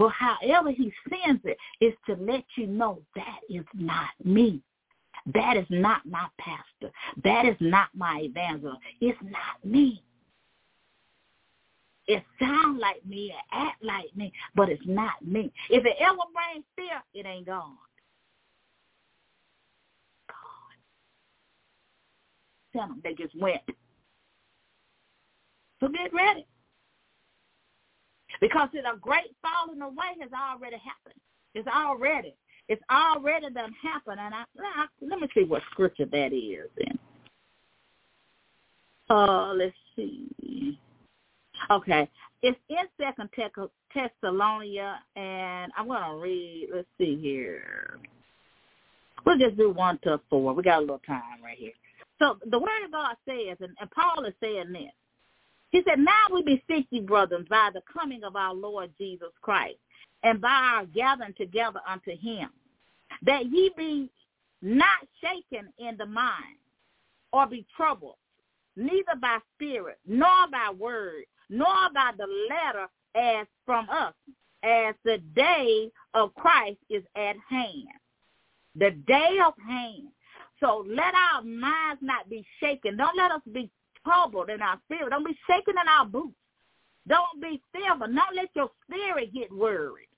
But 0.00 0.12
however 0.12 0.70
he 0.70 0.90
sends 1.10 1.42
it 1.44 1.58
is 1.82 1.92
to 2.06 2.14
let 2.14 2.42
you 2.56 2.66
know 2.66 3.02
that 3.14 3.40
is 3.50 3.66
not 3.74 4.08
me. 4.24 4.62
That 5.34 5.58
is 5.58 5.66
not 5.68 6.06
my 6.06 6.26
pastor. 6.38 6.90
That 7.22 7.44
is 7.44 7.56
not 7.60 7.88
my 7.94 8.20
evangelist. 8.22 8.78
It's 9.02 9.18
not 9.22 9.62
me. 9.62 10.02
It 12.06 12.24
sounds 12.38 12.80
like 12.80 13.04
me, 13.04 13.26
it 13.26 13.44
act 13.52 13.84
like 13.84 14.16
me, 14.16 14.32
but 14.54 14.70
it's 14.70 14.82
not 14.86 15.22
me. 15.22 15.52
If 15.68 15.84
it 15.84 15.96
ever 16.00 16.16
brings 16.32 16.64
fear, 16.76 17.02
it 17.12 17.26
ain't 17.26 17.44
God. 17.44 17.66
God. 20.28 20.78
Tell 22.72 22.88
them 22.88 23.02
they 23.04 23.12
just 23.12 23.38
went. 23.38 23.60
So 25.78 25.88
get 25.88 26.10
ready. 26.14 26.46
Because 28.40 28.68
a 28.74 28.96
great 28.98 29.34
falling 29.42 29.82
away 29.82 30.16
has 30.20 30.30
already 30.32 30.76
happened. 30.76 31.20
It's 31.54 31.68
already. 31.68 32.34
It's 32.68 32.82
already 32.90 33.50
done 33.50 33.74
happened. 33.82 34.20
And 34.20 34.34
I, 34.34 34.44
I 34.58 34.86
let 35.02 35.20
me 35.20 35.28
see 35.34 35.44
what 35.44 35.62
scripture 35.70 36.06
that 36.06 36.32
is 36.32 36.68
then. 36.78 36.98
Uh, 39.10 39.52
let's 39.54 39.74
see. 39.96 40.78
Okay. 41.70 42.08
It's 42.42 42.58
in 42.68 42.86
Second 42.98 43.28
Thessalonians, 43.94 44.98
and 45.16 45.72
I'm 45.76 45.88
going 45.88 46.02
to 46.02 46.16
read, 46.16 46.68
let's 46.72 46.88
see 46.96 47.18
here. 47.20 47.98
We'll 49.26 49.36
just 49.36 49.58
do 49.58 49.70
one 49.70 49.98
to 50.04 50.20
four. 50.30 50.54
We 50.54 50.62
got 50.62 50.78
a 50.78 50.80
little 50.80 51.02
time 51.06 51.42
right 51.44 51.58
here. 51.58 51.72
So 52.18 52.38
the 52.50 52.58
word 52.58 52.84
of 52.84 52.92
God 52.92 53.16
says, 53.28 53.56
and, 53.60 53.76
and 53.80 53.90
Paul 53.90 54.24
is 54.24 54.34
saying 54.40 54.72
this. 54.72 54.92
He 55.70 55.82
said, 55.88 55.98
now 55.98 56.26
we 56.32 56.42
beseech 56.42 56.86
you, 56.90 57.02
brothers, 57.02 57.46
by 57.48 57.70
the 57.72 57.82
coming 57.92 58.24
of 58.24 58.36
our 58.36 58.54
Lord 58.54 58.90
Jesus 58.98 59.30
Christ, 59.40 59.78
and 60.22 60.40
by 60.40 60.48
our 60.48 60.86
gathering 60.86 61.34
together 61.38 61.80
unto 61.88 62.16
him, 62.16 62.50
that 63.22 63.46
ye 63.46 63.70
be 63.76 64.10
not 64.62 65.06
shaken 65.20 65.72
in 65.78 65.96
the 65.96 66.06
mind, 66.06 66.56
or 67.32 67.46
be 67.46 67.64
troubled, 67.76 68.16
neither 68.76 69.14
by 69.20 69.38
spirit, 69.54 69.98
nor 70.06 70.48
by 70.50 70.70
word, 70.76 71.24
nor 71.48 71.90
by 71.94 72.10
the 72.18 72.26
letter 72.48 72.86
as 73.14 73.46
from 73.64 73.88
us, 73.88 74.14
as 74.62 74.94
the 75.04 75.18
day 75.34 75.90
of 76.14 76.34
Christ 76.34 76.78
is 76.90 77.02
at 77.16 77.36
hand. 77.48 77.88
The 78.76 78.90
day 79.06 79.38
of 79.44 79.54
hand. 79.66 80.08
So 80.60 80.84
let 80.86 81.14
our 81.14 81.42
minds 81.42 82.02
not 82.02 82.28
be 82.28 82.44
shaken. 82.60 82.96
Don't 82.96 83.16
let 83.16 83.30
us 83.30 83.40
be 83.52 83.70
troubled 84.04 84.50
in 84.50 84.62
our 84.62 84.78
spirit. 84.84 85.10
Don't 85.10 85.26
be 85.26 85.38
shaken 85.46 85.74
in 85.80 85.88
our 85.88 86.06
boots. 86.06 86.34
Don't 87.08 87.40
be 87.40 87.62
fearful. 87.72 88.06
Don't 88.06 88.36
let 88.36 88.48
your 88.54 88.70
spirit 88.86 89.32
get 89.34 89.52
worried 89.52 90.10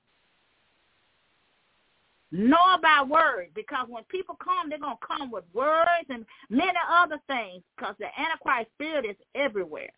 nor 2.35 2.79
by 2.83 3.05
word, 3.07 3.49
because 3.55 3.87
when 3.91 4.03
people 4.05 4.37
come, 4.43 4.71
they're 4.71 4.79
going 4.79 4.97
to 4.97 5.07
come 5.07 5.31
with 5.31 5.45
words 5.53 6.07
and 6.09 6.25
many 6.49 6.73
other 6.91 7.21
things, 7.27 7.63
because 7.77 7.95
the 7.99 8.07
Antichrist 8.19 8.71
spirit 8.75 9.05
is 9.05 9.17
everywhere, 9.35 9.93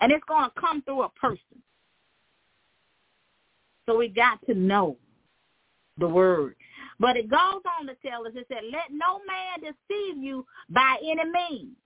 and 0.00 0.12
it's 0.12 0.24
going 0.28 0.44
to 0.44 0.60
come 0.60 0.82
through 0.82 1.02
a 1.02 1.08
person. 1.08 1.62
So 3.86 3.96
we 3.96 4.08
got 4.08 4.44
to 4.46 4.54
know 4.54 4.98
the 5.96 6.08
word. 6.08 6.54
But 7.00 7.16
it 7.16 7.30
goes 7.30 7.62
on 7.80 7.86
to 7.86 7.94
tell 8.06 8.26
us, 8.26 8.34
it 8.36 8.46
said, 8.48 8.62
let 8.70 8.90
no 8.90 9.20
man 9.26 9.60
deceive 9.60 10.22
you 10.22 10.46
by 10.68 10.98
any 11.02 11.24
means. 11.24 11.76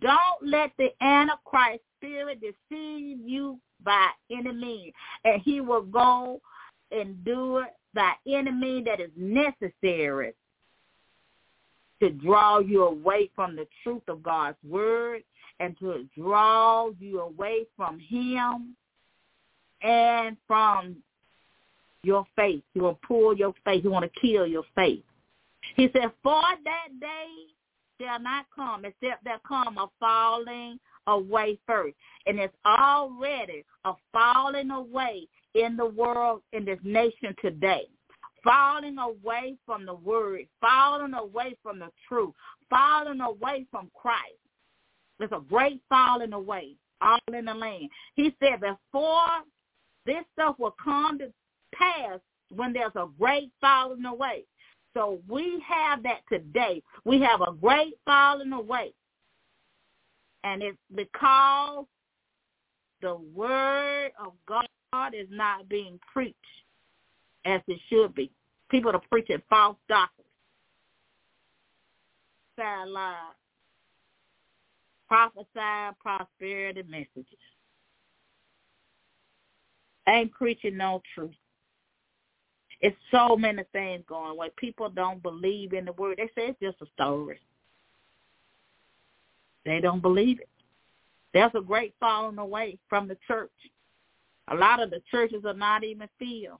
Don't 0.00 0.42
let 0.42 0.72
the 0.78 0.88
Antichrist 1.00 1.82
spirit 1.98 2.40
deceive 2.40 3.18
you 3.24 3.58
by 3.84 4.08
any 4.30 4.52
means. 4.52 4.92
And 5.24 5.40
he 5.42 5.60
will 5.60 5.82
go 5.82 6.40
and 6.90 7.24
do 7.24 7.58
it 7.58 7.74
the 7.94 8.10
enemy 8.26 8.82
that 8.86 9.00
is 9.00 9.10
necessary 9.16 10.32
to 12.00 12.10
draw 12.10 12.58
you 12.58 12.84
away 12.84 13.30
from 13.34 13.54
the 13.54 13.66
truth 13.82 14.02
of 14.08 14.22
God's 14.22 14.56
word 14.68 15.22
and 15.60 15.78
to 15.78 16.08
draw 16.18 16.90
you 16.98 17.20
away 17.20 17.66
from 17.76 17.98
him 18.00 18.74
and 19.82 20.36
from 20.46 20.96
your 22.02 22.26
faith. 22.34 22.62
He 22.74 22.80
will 22.80 22.98
pull 23.06 23.36
your 23.36 23.54
faith. 23.64 23.82
He 23.82 23.88
want 23.88 24.10
to 24.12 24.20
kill 24.20 24.46
your 24.46 24.64
faith. 24.74 25.04
He 25.76 25.88
said, 25.92 26.10
for 26.22 26.42
that 26.64 26.88
day 27.00 27.26
shall 28.02 28.20
not 28.20 28.46
come 28.54 28.84
except 28.84 29.24
there 29.24 29.40
come 29.46 29.78
a 29.78 29.86
falling 30.00 30.78
away 31.06 31.58
first. 31.66 31.94
And 32.26 32.38
it's 32.38 32.54
already 32.66 33.64
a 33.84 33.92
falling 34.12 34.70
away 34.70 35.28
in 35.54 35.76
the 35.76 35.86
world, 35.86 36.42
in 36.52 36.64
this 36.64 36.78
nation 36.82 37.34
today. 37.40 37.86
Falling 38.42 38.98
away 38.98 39.56
from 39.64 39.86
the 39.86 39.94
word, 39.94 40.46
falling 40.60 41.14
away 41.14 41.54
from 41.62 41.78
the 41.78 41.90
truth, 42.08 42.32
falling 42.68 43.20
away 43.20 43.66
from 43.70 43.88
Christ. 43.94 44.34
There's 45.18 45.30
a 45.30 45.40
great 45.48 45.80
falling 45.88 46.32
away 46.32 46.74
all 47.00 47.18
in 47.32 47.44
the 47.44 47.54
land. 47.54 47.88
He 48.14 48.34
said 48.40 48.60
before 48.60 49.26
this 50.06 50.24
stuff 50.32 50.56
will 50.58 50.74
come 50.82 51.18
to 51.18 51.32
pass 51.74 52.18
when 52.54 52.72
there's 52.72 52.96
a 52.96 53.06
great 53.18 53.50
falling 53.60 54.04
away. 54.04 54.44
So 54.94 55.20
we 55.28 55.62
have 55.66 56.02
that 56.02 56.20
today. 56.30 56.82
We 57.04 57.20
have 57.20 57.40
a 57.40 57.52
great 57.52 57.94
falling 58.04 58.52
away. 58.52 58.92
And 60.44 60.62
it's 60.62 60.78
because 60.94 61.86
the 63.00 63.16
word 63.34 64.12
of 64.22 64.32
God 64.46 65.14
is 65.14 65.28
not 65.30 65.68
being 65.68 65.98
preached 66.12 66.36
as 67.44 67.60
it 67.68 67.80
should 67.88 68.14
be. 68.14 68.30
People 68.70 68.92
are 68.92 69.02
preaching 69.10 69.42
false 69.50 69.76
doctrines, 69.88 70.28
sad 72.56 72.88
lies, 72.88 73.14
prophesying 75.08 75.92
prosperity 76.00 76.82
messages. 76.88 77.26
Ain't 80.08 80.32
preaching 80.32 80.76
no 80.76 81.02
truth. 81.14 81.34
It's 82.82 82.96
so 83.12 83.36
many 83.36 83.62
things 83.72 84.02
going 84.08 84.36
where 84.36 84.50
people 84.56 84.90
don't 84.90 85.22
believe 85.22 85.72
in 85.72 85.84
the 85.84 85.92
word. 85.92 86.18
They 86.18 86.26
say 86.34 86.48
it's 86.48 86.60
just 86.60 86.82
a 86.82 86.86
story. 86.94 87.38
They 89.64 89.80
don't 89.80 90.02
believe 90.02 90.40
it. 90.40 90.48
There's 91.32 91.52
a 91.54 91.60
great 91.60 91.94
falling 92.00 92.38
away 92.38 92.78
from 92.88 93.06
the 93.06 93.16
church. 93.26 93.50
A 94.50 94.54
lot 94.56 94.82
of 94.82 94.90
the 94.90 95.00
churches 95.10 95.44
are 95.46 95.54
not 95.54 95.84
even 95.84 96.08
filled 96.18 96.58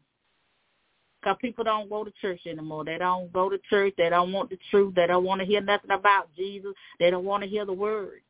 because 1.20 1.36
people 1.40 1.64
don't 1.64 1.90
go 1.90 2.04
to 2.04 2.12
church 2.20 2.40
anymore. 2.46 2.84
They 2.84 2.98
don't 2.98 3.32
go 3.32 3.50
to 3.50 3.58
church. 3.68 3.94
They 3.98 4.08
don't 4.08 4.32
want 4.32 4.50
the 4.50 4.58
truth. 4.70 4.94
They 4.94 5.08
don't 5.08 5.24
want 5.24 5.40
to 5.40 5.46
hear 5.46 5.60
nothing 5.60 5.90
about 5.90 6.28
Jesus. 6.36 6.72
They 7.00 7.10
don't 7.10 7.24
want 7.24 7.42
to 7.42 7.48
hear 7.48 7.66
the 7.66 7.72
word. 7.72 8.22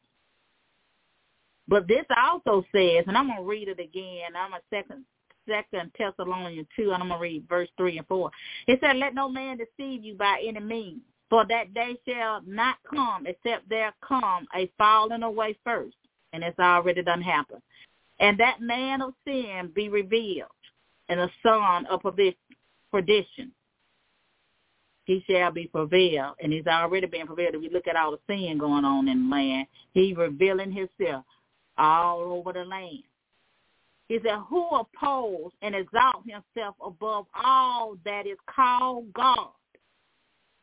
But 1.69 1.87
this 1.87 2.05
also 2.23 2.65
says, 2.75 3.05
and 3.07 3.17
I'm 3.17 3.29
going 3.29 3.39
to 3.39 3.45
read 3.45 3.69
it 3.69 3.79
again. 3.79 4.37
I'm 4.37 4.55
a 4.55 4.61
second 4.71 5.05
Second 5.49 5.91
Thessalonians 5.99 6.69
2, 6.77 6.93
and 6.93 7.03
I'm 7.03 7.09
going 7.09 7.19
to 7.19 7.23
read 7.23 7.49
verse 7.49 7.69
3 7.77 7.99
and 7.99 8.07
4. 8.07 8.31
It 8.67 8.79
said, 8.81 8.97
Let 8.97 9.15
no 9.15 9.29
man 9.29 9.59
deceive 9.59 10.05
you 10.05 10.15
by 10.15 10.43
any 10.47 10.61
means, 10.61 11.03
for 11.29 11.45
that 11.47 11.75
day 11.75 11.97
shall 12.09 12.43
not 12.47 12.77
come 12.89 13.27
except 13.27 13.69
there 13.69 13.93
come 14.07 14.47
a 14.55 14.71
falling 14.79 15.23
away 15.23 15.57
first, 15.65 15.97
and 16.33 16.43
it's 16.43 16.59
already 16.59 17.03
done 17.03 17.23
happened. 17.23 17.63
And 18.21 18.39
that 18.39 18.61
man 18.61 19.03
of 19.03 19.15
sin 19.27 19.71
be 19.75 19.89
revealed, 19.89 20.49
and 21.09 21.21
the 21.21 21.31
son 21.43 21.87
of 21.87 22.01
perdition. 22.03 23.53
He 25.05 25.25
shall 25.29 25.51
be 25.51 25.67
prevailed, 25.67 26.37
and 26.41 26.53
he's 26.53 26.67
already 26.67 27.07
been 27.07 27.27
prevailed. 27.27 27.57
If 27.57 27.61
we 27.61 27.71
look 27.71 27.89
at 27.89 27.97
all 27.97 28.13
the 28.13 28.19
sin 28.29 28.59
going 28.59 28.85
on 28.85 29.09
in 29.09 29.29
the 29.29 29.35
land, 29.35 29.67
he 29.93 30.15
revealing 30.15 30.71
himself 30.71 31.25
all 31.77 32.21
over 32.21 32.53
the 32.53 32.65
land. 32.65 33.03
He 34.13 34.19
said, 34.23 34.41
who 34.51 34.69
oppose 34.69 35.53
and 35.63 35.75
exalt 35.75 36.23
himself 36.27 36.75
above 36.85 37.25
all 37.35 37.97
that 38.05 38.27
is 38.27 38.37
called 38.47 39.11
God 39.15 39.49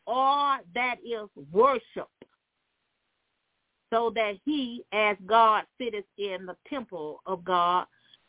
or 0.06 0.60
that 0.76 0.98
is 1.04 1.28
worship, 1.52 2.12
so 3.92 4.12
that 4.14 4.36
he, 4.46 4.84
as 4.94 5.18
God, 5.26 5.64
sitteth 5.80 6.06
in 6.20 6.46
the 6.46 6.56
temple 6.70 7.24
of 7.26 7.44
God, 7.44 7.88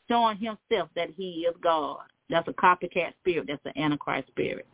showing 0.08 0.38
himself 0.38 0.88
that 0.96 1.10
he 1.14 1.46
is 1.46 1.54
God. 1.62 1.98
That's 2.30 2.48
a 2.48 2.54
copycat 2.54 3.12
spirit. 3.20 3.44
That's 3.46 3.60
an 3.66 3.76
antichrist 3.76 4.28
spirit. 4.28 4.66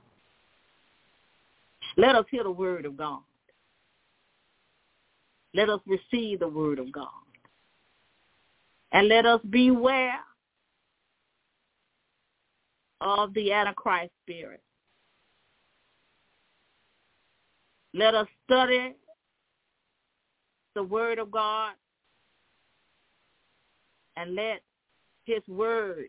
Let 1.97 2.15
us 2.15 2.25
hear 2.31 2.45
the 2.45 2.53
word 2.53 2.87
of 2.87 2.97
God. 2.97 3.23
Let 5.55 5.69
us 5.71 5.81
receive 5.87 6.39
the 6.39 6.47
word 6.47 6.79
of 6.79 6.93
God. 6.93 7.09
And 8.93 9.09
let 9.09 9.27
us 9.27 9.41
beware 9.51 10.21
of 13.01 13.35
the 13.35 13.53
Antichrist 13.53 14.13
spirit. 14.23 14.63
Let 17.95 18.15
us 18.15 18.27
study 18.45 18.95
the 20.75 20.83
Word 20.83 21.19
of 21.19 21.31
God 21.31 21.73
and 24.17 24.35
let 24.35 24.61
his 25.25 25.43
Word 25.49 26.09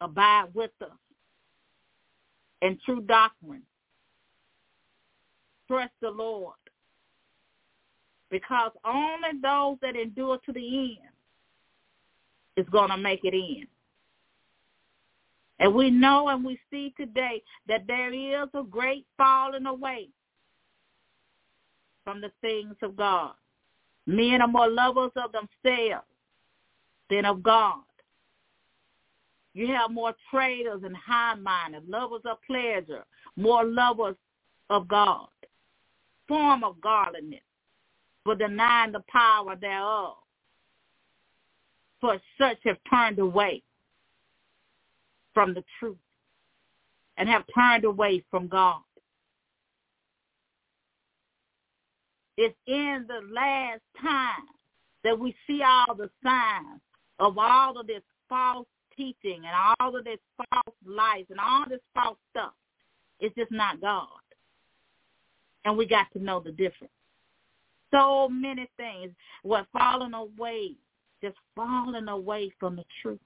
abide 0.00 0.46
with 0.54 0.70
us 0.82 0.90
in 2.62 2.78
true 2.84 3.00
doctrine. 3.00 3.62
Trust 5.66 5.92
the 6.02 6.10
Lord 6.10 6.56
because 8.30 8.72
only 8.84 9.40
those 9.42 9.76
that 9.80 9.96
endure 9.96 10.38
to 10.44 10.52
the 10.52 10.88
end 10.88 10.98
is 12.56 12.66
going 12.70 12.90
to 12.90 12.96
make 12.96 13.20
it 13.24 13.34
in. 13.34 13.66
And 15.60 15.74
we 15.74 15.90
know 15.90 16.28
and 16.28 16.44
we 16.44 16.58
see 16.70 16.92
today 16.96 17.42
that 17.68 17.86
there 17.86 18.12
is 18.12 18.48
a 18.54 18.62
great 18.62 19.06
falling 19.16 19.66
away 19.66 20.08
from 22.02 22.20
the 22.20 22.30
things 22.40 22.74
of 22.82 22.96
God. 22.96 23.32
Men 24.06 24.42
are 24.42 24.48
more 24.48 24.68
lovers 24.68 25.12
of 25.16 25.30
themselves 25.32 26.06
than 27.08 27.24
of 27.24 27.42
God. 27.42 27.82
You 29.54 29.68
have 29.68 29.90
more 29.90 30.14
traitors 30.30 30.82
and 30.84 30.96
high-minded, 30.96 31.88
lovers 31.88 32.22
of 32.24 32.38
pleasure, 32.46 33.04
more 33.36 33.64
lovers 33.64 34.16
of 34.68 34.88
God, 34.88 35.28
form 36.26 36.64
of 36.64 36.80
godliness, 36.80 37.40
but 38.24 38.38
denying 38.38 38.92
the 38.92 39.04
power 39.08 39.54
thereof. 39.54 40.16
For 42.00 42.18
such 42.36 42.58
have 42.64 42.78
turned 42.90 43.20
away 43.20 43.62
from 45.34 45.52
the 45.52 45.64
truth 45.78 45.96
and 47.18 47.28
have 47.28 47.44
turned 47.54 47.84
away 47.84 48.24
from 48.30 48.48
God. 48.48 48.80
It's 52.36 52.56
in 52.66 53.06
the 53.06 53.20
last 53.32 53.82
time 54.00 54.48
that 55.04 55.18
we 55.18 55.36
see 55.46 55.62
all 55.62 55.94
the 55.94 56.10
signs 56.22 56.80
of 57.18 57.38
all 57.38 57.78
of 57.78 57.86
this 57.86 58.02
false 58.28 58.66
teaching 58.96 59.42
and 59.44 59.74
all 59.80 59.96
of 59.96 60.04
this 60.04 60.18
false 60.36 60.76
life 60.84 61.26
and 61.30 61.38
all 61.38 61.64
this 61.68 61.80
false 61.94 62.18
stuff. 62.30 62.52
It's 63.20 63.34
just 63.36 63.52
not 63.52 63.80
God. 63.80 64.08
And 65.64 65.76
we 65.76 65.86
got 65.86 66.06
to 66.12 66.18
know 66.22 66.40
the 66.40 66.50
difference. 66.50 66.92
So 67.92 68.28
many 68.28 68.68
things 68.76 69.12
were 69.44 69.64
falling 69.72 70.14
away, 70.14 70.72
just 71.22 71.36
falling 71.54 72.08
away 72.08 72.52
from 72.58 72.76
the 72.76 72.84
truth. 73.00 73.20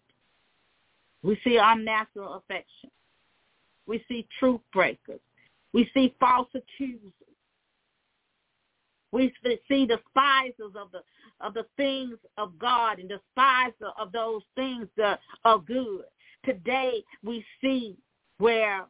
We 1.23 1.39
see 1.45 1.59
unnatural 1.61 2.35
affection. 2.35 2.91
We 3.87 4.05
see 4.09 4.27
truth 4.39 4.61
breakers. 4.73 5.21
We 5.73 5.91
see 5.95 6.15
false 6.21 6.49
accusers. 6.55 7.13
We 9.11 9.33
see 9.69 9.87
despisers 9.87 10.75
of 10.77 10.93
the 10.93 11.03
of 11.41 11.55
the 11.55 11.65
things 11.77 12.17
of 12.37 12.59
God 12.59 12.99
and 12.99 13.09
despisers 13.09 13.93
of 13.99 14.13
those 14.13 14.43
things 14.55 14.87
that 14.97 15.21
are 15.45 15.59
good. 15.59 16.05
Today 16.45 17.03
we 17.25 17.45
see 17.61 17.97
where 18.39 18.85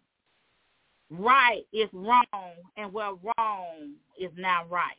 right 1.10 1.64
is 1.72 1.88
wrong 1.92 2.54
and 2.76 2.92
where 2.92 3.12
wrong 3.12 3.92
is 4.18 4.30
now 4.36 4.64
right. 4.68 4.96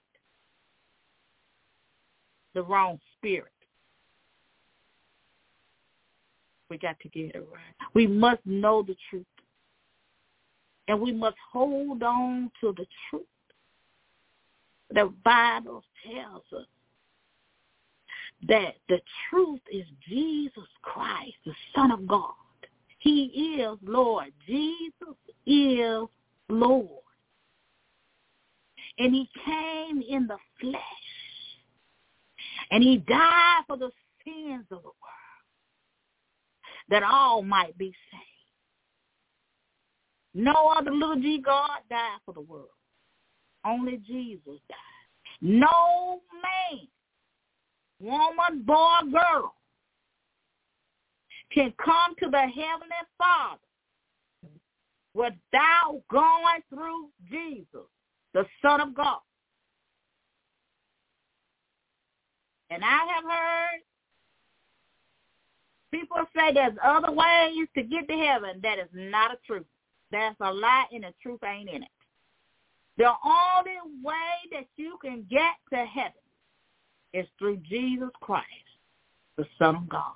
The 2.53 2.63
wrong 2.63 2.99
spirit. 3.17 3.51
We 6.69 6.77
got 6.77 6.99
to 6.99 7.09
get 7.09 7.35
it 7.35 7.47
right. 7.51 7.89
We 7.93 8.07
must 8.07 8.41
know 8.45 8.83
the 8.83 8.95
truth. 9.09 9.25
And 10.87 10.99
we 10.99 11.11
must 11.11 11.37
hold 11.51 12.03
on 12.03 12.51
to 12.61 12.73
the 12.75 12.85
truth. 13.09 13.23
The 14.91 15.11
Bible 15.23 15.83
tells 16.03 16.43
us 16.55 16.65
that 18.47 18.75
the 18.87 18.99
truth 19.29 19.61
is 19.71 19.85
Jesus 20.07 20.67
Christ, 20.81 21.35
the 21.45 21.53
Son 21.75 21.91
of 21.91 22.07
God. 22.07 22.33
He 22.99 23.59
is 23.61 23.77
Lord. 23.83 24.31
Jesus 24.47 25.15
is 25.45 26.07
Lord. 26.49 26.89
And 28.97 29.13
he 29.13 29.29
came 29.45 30.01
in 30.07 30.27
the 30.27 30.37
flesh. 30.59 30.75
And 32.71 32.83
he 32.83 32.97
died 32.97 33.61
for 33.67 33.77
the 33.77 33.91
sins 34.23 34.65
of 34.71 34.81
the 34.81 34.83
world 34.83 35.18
that 36.89 37.03
all 37.03 37.41
might 37.41 37.77
be 37.77 37.93
saved. 38.11 38.23
No 40.33 40.73
other 40.77 40.91
little 40.91 41.15
G 41.15 41.41
God 41.43 41.79
died 41.89 42.19
for 42.25 42.33
the 42.33 42.41
world. 42.41 42.67
Only 43.65 43.97
Jesus 43.97 44.59
died. 44.69 44.77
No 45.41 46.21
man, 46.33 46.87
woman, 47.99 48.63
boy, 48.63 49.11
girl 49.11 49.53
can 51.51 51.73
come 51.83 52.15
to 52.19 52.29
the 52.29 52.37
Heavenly 52.37 53.03
Father 53.17 53.59
without 55.13 56.01
going 56.11 56.61
through 56.69 57.09
Jesus, 57.29 57.87
the 58.33 58.45
Son 58.61 58.81
of 58.81 58.93
God. 58.93 59.19
And 62.69 62.83
I 62.83 62.99
have 63.15 63.23
heard 63.23 63.81
People 65.91 66.17
say 66.35 66.53
there's 66.53 66.77
other 66.83 67.11
ways 67.11 67.67
to 67.75 67.83
get 67.83 68.07
to 68.07 68.13
heaven. 68.13 68.59
That 68.61 68.79
is 68.79 68.89
not 68.93 69.31
a 69.31 69.37
truth. 69.45 69.65
That's 70.11 70.35
a 70.41 70.51
lie 70.51 70.85
and 70.91 71.03
the 71.03 71.13
truth 71.21 71.43
ain't 71.43 71.69
in 71.69 71.83
it. 71.83 71.89
The 72.97 73.11
only 73.23 73.77
way 74.03 74.13
that 74.51 74.65
you 74.75 74.97
can 75.01 75.25
get 75.29 75.53
to 75.71 75.85
heaven 75.85 76.11
is 77.13 77.25
through 77.37 77.57
Jesus 77.57 78.09
Christ, 78.21 78.45
the 79.37 79.45
Son 79.57 79.75
of 79.75 79.89
God. 79.89 80.13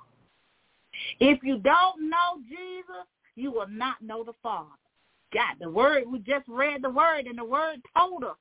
If 1.18 1.42
you 1.42 1.58
don't 1.58 2.08
know 2.08 2.40
Jesus, 2.48 3.06
you 3.36 3.50
will 3.50 3.68
not 3.68 4.00
know 4.02 4.22
the 4.22 4.34
Father. 4.42 4.68
God, 5.32 5.56
the 5.60 5.70
word, 5.70 6.04
we 6.06 6.20
just 6.20 6.46
read 6.46 6.82
the 6.82 6.90
word 6.90 7.26
and 7.26 7.38
the 7.38 7.44
word 7.44 7.80
told 7.96 8.22
us 8.22 8.36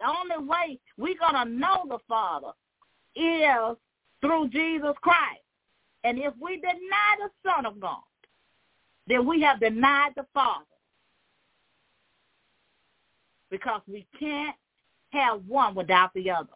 the 0.00 0.06
only 0.06 0.48
way 0.48 0.78
we're 0.96 1.18
going 1.18 1.34
to 1.34 1.52
know 1.52 1.84
the 1.88 1.98
Father 2.08 2.52
is 3.14 3.76
through 4.20 4.48
Jesus 4.48 4.94
Christ. 5.02 5.41
And 6.04 6.18
if 6.18 6.34
we 6.40 6.56
deny 6.56 7.16
the 7.18 7.30
Son 7.48 7.66
of 7.66 7.80
God, 7.80 8.02
then 9.06 9.26
we 9.26 9.42
have 9.42 9.60
denied 9.60 10.12
the 10.16 10.26
Father. 10.34 10.64
Because 13.50 13.82
we 13.86 14.06
can't 14.18 14.56
have 15.10 15.42
one 15.46 15.74
without 15.74 16.12
the 16.14 16.30
other. 16.30 16.48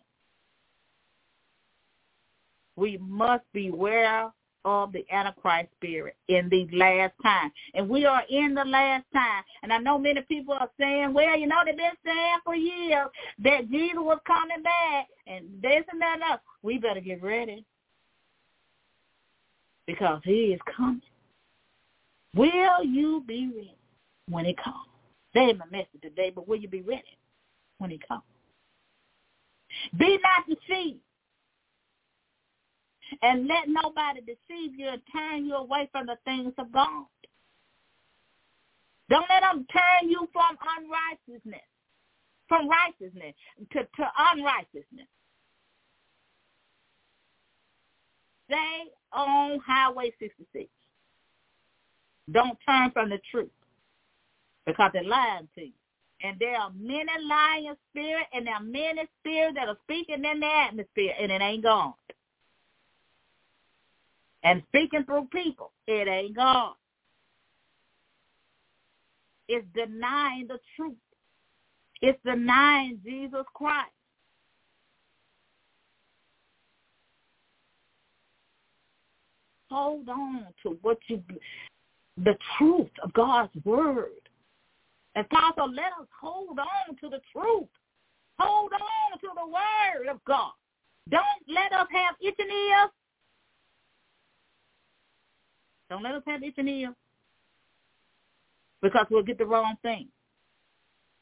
We 2.77 2.99
must 2.99 3.45
beware 3.53 4.31
of 4.65 4.93
the 4.93 5.05
Antichrist 5.13 5.69
spirit 5.77 6.17
in 6.29 6.49
these 6.51 6.69
last 6.73 7.15
times. 7.23 7.53
And 7.75 7.89
we 7.89 8.05
are 8.05 8.23
in 8.29 8.55
the 8.55 8.65
last 8.65 9.05
time. 9.15 9.45
And 9.63 9.73
I 9.73 9.79
know 9.79 9.99
many 9.99 10.23
people 10.23 10.55
are 10.55 10.71
saying, 10.79 11.15
well, 11.15 11.39
you 11.39 11.47
know, 11.47 11.63
they've 11.65 11.77
been 11.77 11.91
saying 12.05 12.39
for 12.45 12.55
years 12.55 13.09
that 13.45 13.71
Jesus 13.71 13.97
was 13.97 14.19
coming 14.27 14.63
back 14.63 15.07
and 15.27 15.47
this 15.63 15.85
and 15.91 16.01
that 16.03 16.15
and 16.15 16.23
that. 16.23 16.41
We 16.63 16.79
better 16.79 17.01
get 17.01 17.23
ready. 17.23 17.65
Because 19.87 20.21
he 20.25 20.53
is 20.53 20.61
coming. 20.77 21.03
Will 22.35 22.85
you 22.85 23.25
be 23.27 23.49
ready 23.55 23.77
when 24.29 24.45
he 24.45 24.55
comes? 24.55 24.77
That 25.35 25.49
ain't 25.49 25.59
my 25.59 25.67
message 25.71 26.01
today, 26.03 26.31
but 26.35 26.49
will 26.49 26.59
you 26.59 26.69
be 26.69 26.83
ready 26.83 27.19
when 27.79 27.91
he 27.91 28.01
comes? 28.07 28.23
Be 29.99 30.19
not 30.23 30.47
deceived. 30.49 31.01
And 33.23 33.47
let 33.47 33.69
nobody 33.69 34.21
deceive 34.21 34.75
you 34.77 34.89
and 34.89 35.01
turn 35.13 35.47
you 35.47 35.55
away 35.55 35.89
from 35.93 36.07
the 36.07 36.17
things 36.25 36.53
of 36.59 36.73
God. 36.73 37.07
Don't 39.09 39.27
let 39.29 39.41
them 39.43 39.65
turn 39.73 40.11
you 40.11 40.29
from 40.33 40.59
unrighteousness, 40.79 41.63
from 42.49 42.69
righteousness 42.69 43.35
to, 43.73 43.79
to 43.85 44.11
unrighteousness. 44.19 45.07
Stay 48.47 48.85
on 49.13 49.61
Highway 49.67 50.13
66. 50.19 50.69
Don't 52.33 52.59
turn 52.69 52.91
from 52.93 53.11
the 53.11 53.19
truth 53.31 53.51
because 54.67 54.91
they're 54.93 55.05
lying 55.05 55.49
to 55.57 55.63
you. 55.67 55.73
And 56.23 56.39
there 56.39 56.57
are 56.57 56.71
many 56.79 57.11
lying 57.29 57.75
spirits 57.91 58.29
and 58.33 58.47
there 58.47 58.55
are 58.55 58.63
many 58.63 59.03
spirits 59.21 59.57
that 59.57 59.69
are 59.69 59.79
speaking 59.85 60.25
in 60.25 60.41
the 60.41 60.47
atmosphere 60.47 61.13
and 61.21 61.31
it 61.33 61.43
ain't 61.43 61.63
God. 61.63 61.95
And 64.43 64.63
speaking 64.69 65.05
through 65.05 65.29
people, 65.33 65.73
it 65.87 66.09
ain't 66.09 66.37
God. 66.37 66.75
It's 69.49 69.67
denying 69.75 70.49
the 70.49 70.59
truth. 70.77 70.95
It's 72.03 72.19
denying 72.25 73.01
Jesus 73.05 73.45
Christ. 73.55 73.91
Hold 79.71 80.09
on 80.09 80.47
to 80.63 80.79
what 80.83 80.99
you, 81.09 81.23
the 82.17 82.37
truth 82.57 82.91
of 83.03 83.13
God's 83.13 83.53
word. 83.65 84.11
And 85.15 85.27
Father, 85.29 85.71
let 85.73 85.93
us 86.01 86.07
hold 86.21 86.59
on 86.59 86.97
to 87.01 87.09
the 87.09 87.21
truth. 87.33 87.69
Hold 88.39 88.73
on 88.73 89.19
to 89.21 89.29
the 89.35 89.47
word 89.47 90.11
of 90.11 90.23
God. 90.25 90.53
Don't 91.11 91.25
let 91.49 91.73
us 91.73 91.87
have 91.91 92.15
itching 92.21 92.51
ears. 92.51 92.91
Don't 95.89 96.03
let 96.03 96.15
us 96.15 96.23
have 96.27 96.43
itching 96.43 96.69
ears. 96.69 96.95
Because 98.83 99.07
we'll 99.11 99.23
get 99.23 99.39
the 99.39 99.47
wrong 99.47 99.77
thing. 99.83 100.09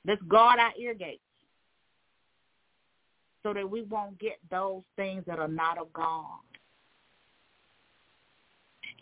Let's 0.07 0.23
guard 0.23 0.59
our 0.59 0.73
ear 0.79 0.95
gates 0.95 1.21
so 3.43 3.55
that 3.55 3.69
we 3.69 3.83
won't 3.83 4.19
get 4.19 4.39
those 4.51 4.83
things 4.97 5.23
that 5.27 5.39
are 5.39 5.49
not 5.49 5.79
of 5.79 5.93
God 5.93 6.41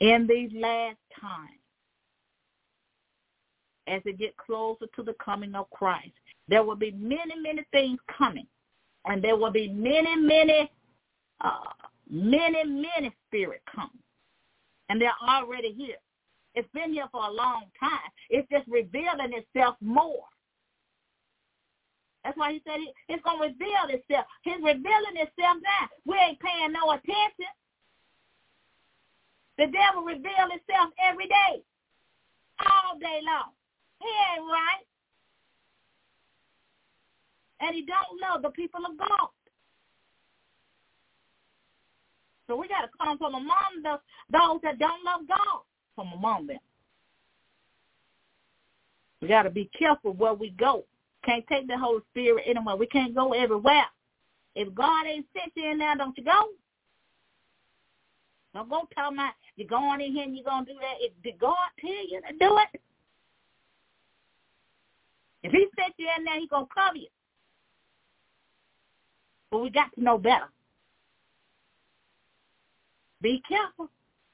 in 0.03 0.27
these 0.27 0.51
last 0.53 0.99
times, 1.21 1.61
as 3.87 4.03
it 4.05 4.19
get 4.19 4.37
closer 4.37 4.87
to 4.97 5.03
the 5.03 5.15
coming 5.25 5.55
of 5.55 5.71
Christ, 5.71 6.13
there 6.49 6.65
will 6.65 6.77
be 6.77 6.91
many, 6.91 7.39
many 7.41 7.63
things 7.71 8.01
coming, 8.19 8.47
and 9.05 9.23
there 9.23 9.37
will 9.37 9.53
be 9.53 9.69
many, 9.69 10.17
many, 10.17 10.69
uh, 11.41 11.71
many, 12.11 12.65
many 12.65 13.15
spirits 13.29 13.63
coming, 13.73 14.03
and 14.89 15.01
they're 15.01 15.15
already 15.29 15.73
here. 15.73 15.97
It's 16.57 16.69
been 16.75 16.93
here 16.93 17.07
for 17.13 17.25
a 17.25 17.33
long 17.33 17.65
time. 17.79 18.11
It's 18.29 18.49
just 18.51 18.67
revealing 18.67 19.33
itself 19.33 19.77
more. 19.81 20.25
That's 22.25 22.37
why 22.37 22.53
he 22.53 22.63
said 22.67 22.79
it's 23.09 23.23
going 23.23 23.39
to 23.39 23.49
reveal 23.49 23.87
itself. 23.89 24.27
He's 24.43 24.59
revealing 24.59 25.15
itself 25.15 25.59
now. 25.63 25.89
We 26.07 26.17
ain't 26.19 26.41
paying 26.41 26.73
no 26.73 26.91
attention. 26.91 27.51
The 29.63 29.69
devil 29.69 30.03
reveals 30.03 30.51
himself 30.51 30.91
every 30.99 31.29
day, 31.29 31.63
all 32.59 32.99
day 32.99 33.21
long. 33.25 33.53
He 34.01 34.09
ain't 34.09 34.43
right. 34.43 34.85
And 37.61 37.77
he 37.77 37.87
don't 37.87 38.21
love 38.21 38.43
the 38.43 38.51
people 38.51 38.81
of 38.85 38.99
God. 38.99 39.29
So 42.49 42.57
we 42.57 42.67
got 42.67 42.81
to 42.81 42.89
come 43.01 43.19
from 43.19 43.35
among 43.35 43.85
the, 43.85 44.01
those 44.33 44.59
that 44.65 44.81
don't 44.81 45.05
love 45.05 45.29
God 45.29 45.61
from 45.95 46.13
among 46.13 46.49
them. 46.49 46.59
We 49.21 49.29
got 49.29 49.45
to 49.45 49.51
be 49.51 49.71
careful 49.79 50.13
where 50.13 50.35
we 50.35 50.51
go. 50.51 50.87
Can't 51.25 51.47
take 51.47 51.69
the 51.69 51.79
Holy 51.79 52.01
Spirit 52.11 52.47
anywhere. 52.49 52.75
We 52.75 52.89
can't 52.89 53.15
go 53.15 53.33
everywhere. 53.33 53.87
If 54.57 54.75
God 54.75 55.07
ain't 55.07 55.27
sent 55.33 55.53
you 55.55 55.71
in 55.71 55.79
there, 55.79 55.95
don't 55.95 56.19
you 56.19 56.25
go? 56.25 56.49
Don't 58.55 58.69
go 58.69 58.89
tell 58.95 59.11
my 59.11 59.31
you're 59.57 59.69
going 59.69 60.01
in 60.01 60.13
here 60.13 60.25
and 60.25 60.37
you're 60.37 60.45
gonna 60.45 60.67
do 60.67 60.75
that. 60.75 60.97
If 61.01 61.13
did 61.23 61.39
God 61.39 61.57
tell 61.81 61.91
you 61.91 62.21
to 62.21 62.39
do 62.39 62.59
it? 62.59 62.81
If 65.43 65.53
he 65.53 65.67
set 65.77 65.93
you 65.97 66.07
in 66.17 66.25
there, 66.25 66.39
He's 66.39 66.51
gonna 66.51 66.67
cover 66.73 66.97
you. 66.97 67.09
But 69.51 69.59
we 69.63 69.71
got 69.71 69.93
to 69.95 70.03
know 70.03 70.19
better. 70.19 70.49
Be 73.21 73.43
careful. 73.49 73.91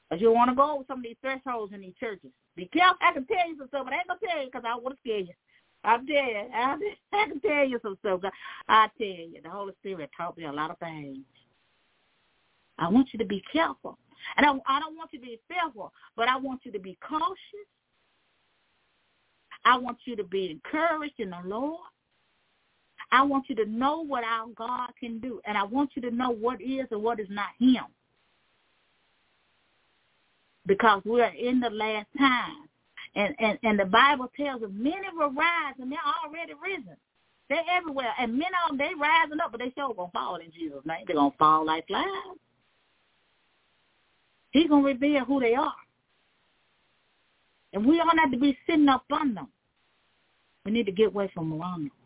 Because 0.09 0.23
you 0.23 0.33
want 0.33 0.51
to 0.51 0.57
go 0.57 0.75
over 0.75 0.85
some 0.89 1.01
of 1.01 1.05
these 1.05 1.17
thresholds 1.21 1.75
in 1.75 1.83
these 1.83 1.95
churches. 2.01 2.31
Be 2.57 2.67
careful. 2.67 2.97
I 3.03 3.13
can 3.13 3.27
tell 3.27 3.49
you 3.49 3.57
some 3.59 3.69
stuff, 3.69 3.85
but 3.85 3.93
I 3.93 3.99
ain't 3.99 4.09
going 4.09 4.21
to 4.21 4.27
tell 4.27 4.41
you 4.41 4.47
because 4.47 4.65
I 4.67 4.75
want 4.75 4.97
to 4.97 5.01
scare 5.01 5.19
you. 5.19 5.35
I'll 5.85 5.99
tell 5.99 6.07
you. 6.07 6.49
I, 6.55 6.77
I 7.13 7.29
can 7.29 7.41
tell 7.41 7.69
you 7.69 7.79
some 7.83 7.97
stuff. 8.01 8.21
I 8.69 8.89
tell 8.97 9.07
you, 9.07 9.41
the 9.43 9.51
Holy 9.51 9.75
Spirit 9.81 10.11
taught 10.17 10.39
me 10.39 10.45
a 10.45 10.53
lot 10.53 10.71
of 10.71 10.79
things. 10.79 11.19
I 12.79 12.89
want 12.89 13.09
you 13.13 13.19
to 13.19 13.25
be 13.25 13.43
careful. 13.53 13.99
And 14.37 14.47
I, 14.47 14.51
I 14.67 14.81
don't 14.81 14.97
want 14.97 15.11
you 15.13 15.19
to 15.19 15.25
be 15.25 15.41
fearful, 15.49 15.93
but 16.17 16.29
I 16.29 16.37
want 16.37 16.61
you 16.65 16.73
to 16.73 16.79
be 16.79 16.99
cautious. 17.07 17.69
I 19.65 19.77
want 19.77 19.99
you 20.05 20.17
to 20.17 20.25
be 20.25 20.51
encouraged 20.51 21.19
in 21.19 21.31
the 21.31 21.41
Lord. 21.45 21.81
I 23.11 23.23
want 23.23 23.47
you 23.49 23.57
to 23.57 23.67
know 23.67 24.05
what 24.05 24.25
our 24.25 24.49
God 24.55 24.91
can 25.01 25.19
do. 25.19 25.41
And 25.47 25.57
I 25.57 25.65
want 25.65 25.91
you 25.95 26.03
to 26.03 26.11
know 26.11 26.31
what 26.31 26.61
is 26.61 26.87
and 26.91 27.03
what 27.03 27.21
is 27.21 27.29
not 27.31 27.49
him. 27.59 27.85
Because 30.67 31.03
we're 31.05 31.25
in 31.25 31.61
the 31.61 31.71
last 31.71 32.07
time. 32.19 32.69
And, 33.15 33.35
and, 33.39 33.59
and 33.63 33.79
the 33.79 33.87
Bible 33.87 34.31
tells 34.37 34.63
us 34.63 34.71
many 34.73 35.09
will 35.15 35.33
rise 35.33 35.75
and 35.81 35.91
they're 35.91 35.99
already 36.25 36.53
risen. 36.63 36.97
They're 37.49 37.65
everywhere. 37.75 38.13
And 38.19 38.35
of 38.35 38.39
them, 38.69 38.79
they 38.79 38.95
rising 38.95 39.41
up, 39.43 39.53
but 39.53 39.61
they 39.61 39.73
sure 39.75 39.95
going 39.95 40.09
to 40.09 40.13
fall 40.13 40.37
in 40.37 40.53
Jesus' 40.53 40.85
name. 40.85 41.05
They're 41.07 41.17
going 41.17 41.33
to 41.33 41.39
fall 41.39 41.65
like 41.65 41.87
flies. 41.87 42.05
He's 44.51 44.69
going 44.69 44.83
to 44.83 44.89
reveal 44.89 45.25
who 45.25 45.41
they 45.41 45.55
are. 45.55 45.75
And 47.73 47.87
we 47.87 47.97
don't 47.99 48.19
have 48.19 48.31
to 48.33 48.39
be 48.39 48.57
sitting 48.67 48.89
up 48.89 49.05
on 49.13 49.35
them. 49.35 49.49
We 50.65 50.73
need 50.73 50.87
to 50.87 50.93
get 50.93 51.09
away 51.09 51.31
from 51.35 51.53
around 51.53 51.85
them. 51.85 51.98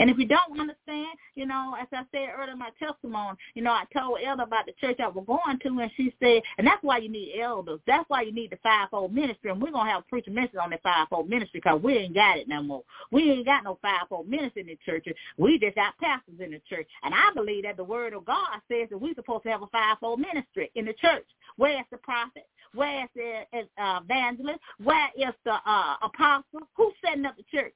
And 0.00 0.08
if 0.08 0.16
you 0.16 0.26
don't 0.26 0.58
understand, 0.58 1.08
you 1.34 1.44
know, 1.44 1.76
as 1.78 1.86
I 1.92 2.04
said 2.10 2.30
earlier 2.34 2.52
in 2.52 2.58
my 2.58 2.70
testimony, 2.78 3.36
you 3.54 3.62
know, 3.62 3.70
I 3.72 3.84
told 3.94 4.18
Elder 4.24 4.44
about 4.44 4.64
the 4.64 4.72
church 4.80 4.98
I 4.98 5.08
was 5.08 5.24
going 5.26 5.58
to, 5.58 5.82
and 5.82 5.90
she 5.94 6.14
said, 6.22 6.40
and 6.56 6.66
that's 6.66 6.82
why 6.82 6.98
you 6.98 7.10
need 7.10 7.38
elders. 7.38 7.80
That's 7.86 8.08
why 8.08 8.22
you 8.22 8.32
need 8.32 8.50
the 8.50 8.56
fivefold 8.62 9.12
ministry, 9.12 9.50
and 9.50 9.60
we're 9.60 9.70
to 9.70 9.78
have 9.78 10.00
a 10.00 10.08
preacher 10.08 10.30
ministry 10.30 10.58
on 10.58 10.70
the 10.70 10.78
fivefold 10.82 11.28
ministry 11.28 11.60
because 11.62 11.82
we 11.82 11.98
ain't 11.98 12.14
got 12.14 12.38
it 12.38 12.48
no 12.48 12.62
more. 12.62 12.82
We 13.12 13.30
ain't 13.30 13.44
got 13.44 13.62
no 13.62 13.78
fivefold 13.82 14.26
ministry 14.26 14.62
in 14.62 14.68
the 14.68 14.78
church. 14.86 15.06
We 15.36 15.58
just 15.58 15.76
got 15.76 15.98
pastors 15.98 16.40
in 16.40 16.52
the 16.52 16.62
church. 16.66 16.88
And 17.02 17.14
I 17.14 17.30
believe 17.34 17.64
that 17.64 17.76
the 17.76 17.84
word 17.84 18.14
of 18.14 18.24
God 18.24 18.58
says 18.70 18.88
that 18.88 18.98
we're 18.98 19.14
supposed 19.14 19.42
to 19.42 19.50
have 19.50 19.62
a 19.62 19.66
fivefold 19.66 20.18
ministry 20.18 20.70
in 20.76 20.86
the 20.86 20.94
church. 20.94 21.26
Where's 21.56 21.84
the 21.90 21.98
prophet? 21.98 22.48
Where's 22.72 23.10
the 23.14 23.44
uh, 23.76 24.00
evangelist? 24.02 24.60
Where 24.82 25.08
is 25.14 25.34
the 25.44 25.56
uh, 25.66 25.96
apostle? 26.02 26.68
Who's 26.74 26.94
setting 27.04 27.26
up 27.26 27.36
the 27.36 27.44
church? 27.54 27.74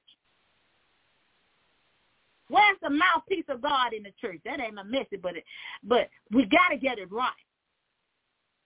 Where's 2.49 2.77
the 2.81 2.89
mouthpiece 2.89 3.45
of 3.49 3.61
God 3.61 3.93
in 3.93 4.03
the 4.03 4.13
church? 4.21 4.39
That 4.45 4.59
ain't 4.59 4.75
my 4.75 4.83
message, 4.83 5.21
but 5.21 5.37
it, 5.37 5.43
but 5.83 6.09
we 6.31 6.45
got 6.45 6.69
to 6.71 6.77
get 6.77 6.99
it 6.99 7.11
right. 7.11 7.31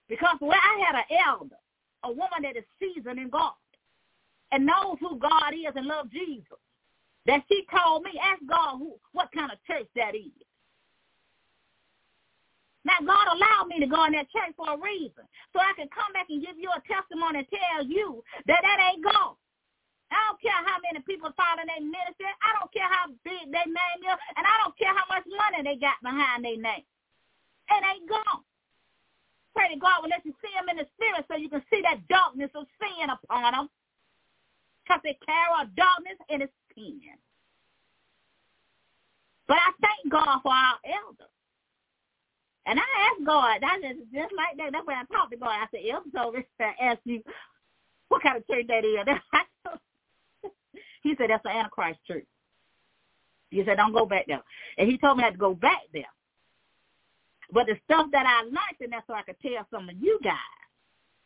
Because 0.08 0.36
where 0.40 0.58
I 0.58 0.84
had 0.86 0.96
an 0.96 1.18
elder, 1.26 1.56
a 2.04 2.08
woman 2.08 2.42
that 2.42 2.56
is 2.56 2.64
seasoned 2.78 3.18
in 3.18 3.30
God 3.30 3.54
and 4.52 4.66
knows 4.66 4.96
who 5.00 5.16
God 5.18 5.54
is 5.54 5.72
and 5.76 5.86
loves 5.86 6.10
Jesus, 6.10 6.58
that 7.26 7.44
she 7.48 7.64
told 7.70 8.02
me, 8.02 8.10
ask 8.20 8.42
God 8.48 8.78
who, 8.78 8.94
what 9.12 9.30
kind 9.32 9.52
of 9.52 9.58
church 9.66 9.86
that 9.96 10.14
is. 10.14 10.34
Now, 12.84 12.96
God 13.04 13.36
allowed 13.36 13.68
me 13.68 13.78
to 13.80 13.86
go 13.86 14.04
in 14.06 14.12
that 14.12 14.30
church 14.32 14.56
for 14.56 14.72
a 14.72 14.80
reason, 14.80 15.24
so 15.52 15.60
I 15.60 15.72
can 15.76 15.88
come 15.92 16.12
back 16.12 16.26
and 16.30 16.40
give 16.40 16.56
you 16.56 16.70
a 16.72 16.80
testimony 16.88 17.44
and 17.44 17.48
tell 17.52 17.84
you 17.84 18.24
that 18.46 18.62
that 18.62 18.78
ain't 18.90 19.04
God. 19.04 19.36
I 20.12 20.20
don't 20.30 20.40
care 20.42 20.60
how 20.66 20.78
many 20.82 21.02
people 21.06 21.30
follow 21.38 21.62
their 21.66 21.82
ministry. 21.82 22.30
I 22.42 22.50
don't 22.58 22.72
care 22.74 22.90
how 22.90 23.10
big 23.24 23.46
their 23.50 23.66
name 23.68 24.00
is, 24.06 24.18
and 24.36 24.44
I 24.46 24.54
don't 24.62 24.76
care 24.78 24.92
how 24.94 25.06
much 25.10 25.26
money 25.26 25.62
they 25.66 25.78
got 25.78 25.98
behind 26.02 26.44
their 26.44 26.58
name. 26.58 26.86
It 27.70 27.82
ain't 27.84 28.08
gone. 28.10 28.42
Pray 29.54 29.70
to 29.74 29.78
God 29.80 30.02
will 30.02 30.10
let 30.10 30.24
you 30.26 30.34
see 30.42 30.52
them 30.54 30.70
in 30.70 30.78
the 30.78 30.86
spirit 30.94 31.26
so 31.28 31.36
you 31.36 31.50
can 31.50 31.62
see 31.70 31.82
that 31.82 32.06
darkness 32.08 32.50
of 32.54 32.66
sin 32.78 33.10
upon 33.10 33.52
them. 33.52 33.66
Because 34.84 35.02
they 35.04 35.18
carry 35.26 35.50
a 35.62 35.66
darkness 35.76 36.18
in 36.30 36.42
its 36.42 36.54
skin. 36.70 37.00
But 39.48 39.58
I 39.58 39.70
thank 39.82 40.12
God 40.12 40.40
for 40.42 40.52
our 40.52 40.78
elders. 40.86 41.34
And 42.66 42.78
I 42.78 42.88
asked 43.10 43.26
God, 43.26 43.60
I 43.64 43.80
just 43.82 44.00
just 44.14 44.32
like 44.36 44.56
that. 44.58 44.72
That's 44.72 44.86
when 44.86 44.96
I 44.96 45.04
talked 45.12 45.32
to 45.32 45.38
God. 45.38 45.50
I 45.50 45.66
said, 45.70 45.82
told 46.14 46.34
me 46.34 46.46
to 46.60 46.66
ask 46.82 47.00
you 47.04 47.22
what 48.08 48.22
kind 48.22 48.38
of 48.38 48.46
church 48.46 48.66
that 48.68 48.84
is. 48.84 49.06
said, 51.20 51.30
that's 51.30 51.42
the 51.42 51.50
Antichrist 51.50 52.00
church. 52.06 52.26
He 53.50 53.62
said, 53.64 53.76
don't 53.76 53.92
go 53.92 54.06
back 54.06 54.26
there. 54.26 54.42
And 54.78 54.88
he 54.88 54.96
told 54.96 55.18
me 55.18 55.24
I 55.24 55.26
had 55.26 55.34
to 55.34 55.38
go 55.38 55.54
back 55.54 55.82
there. 55.92 56.04
But 57.52 57.66
the 57.66 57.76
stuff 57.84 58.06
that 58.12 58.26
I 58.26 58.42
learned 58.44 58.80
in 58.80 58.90
there 58.90 59.02
so 59.06 59.14
I 59.14 59.22
could 59.22 59.36
tell 59.42 59.66
some 59.70 59.88
of 59.88 59.96
you 60.00 60.20
guys 60.22 60.34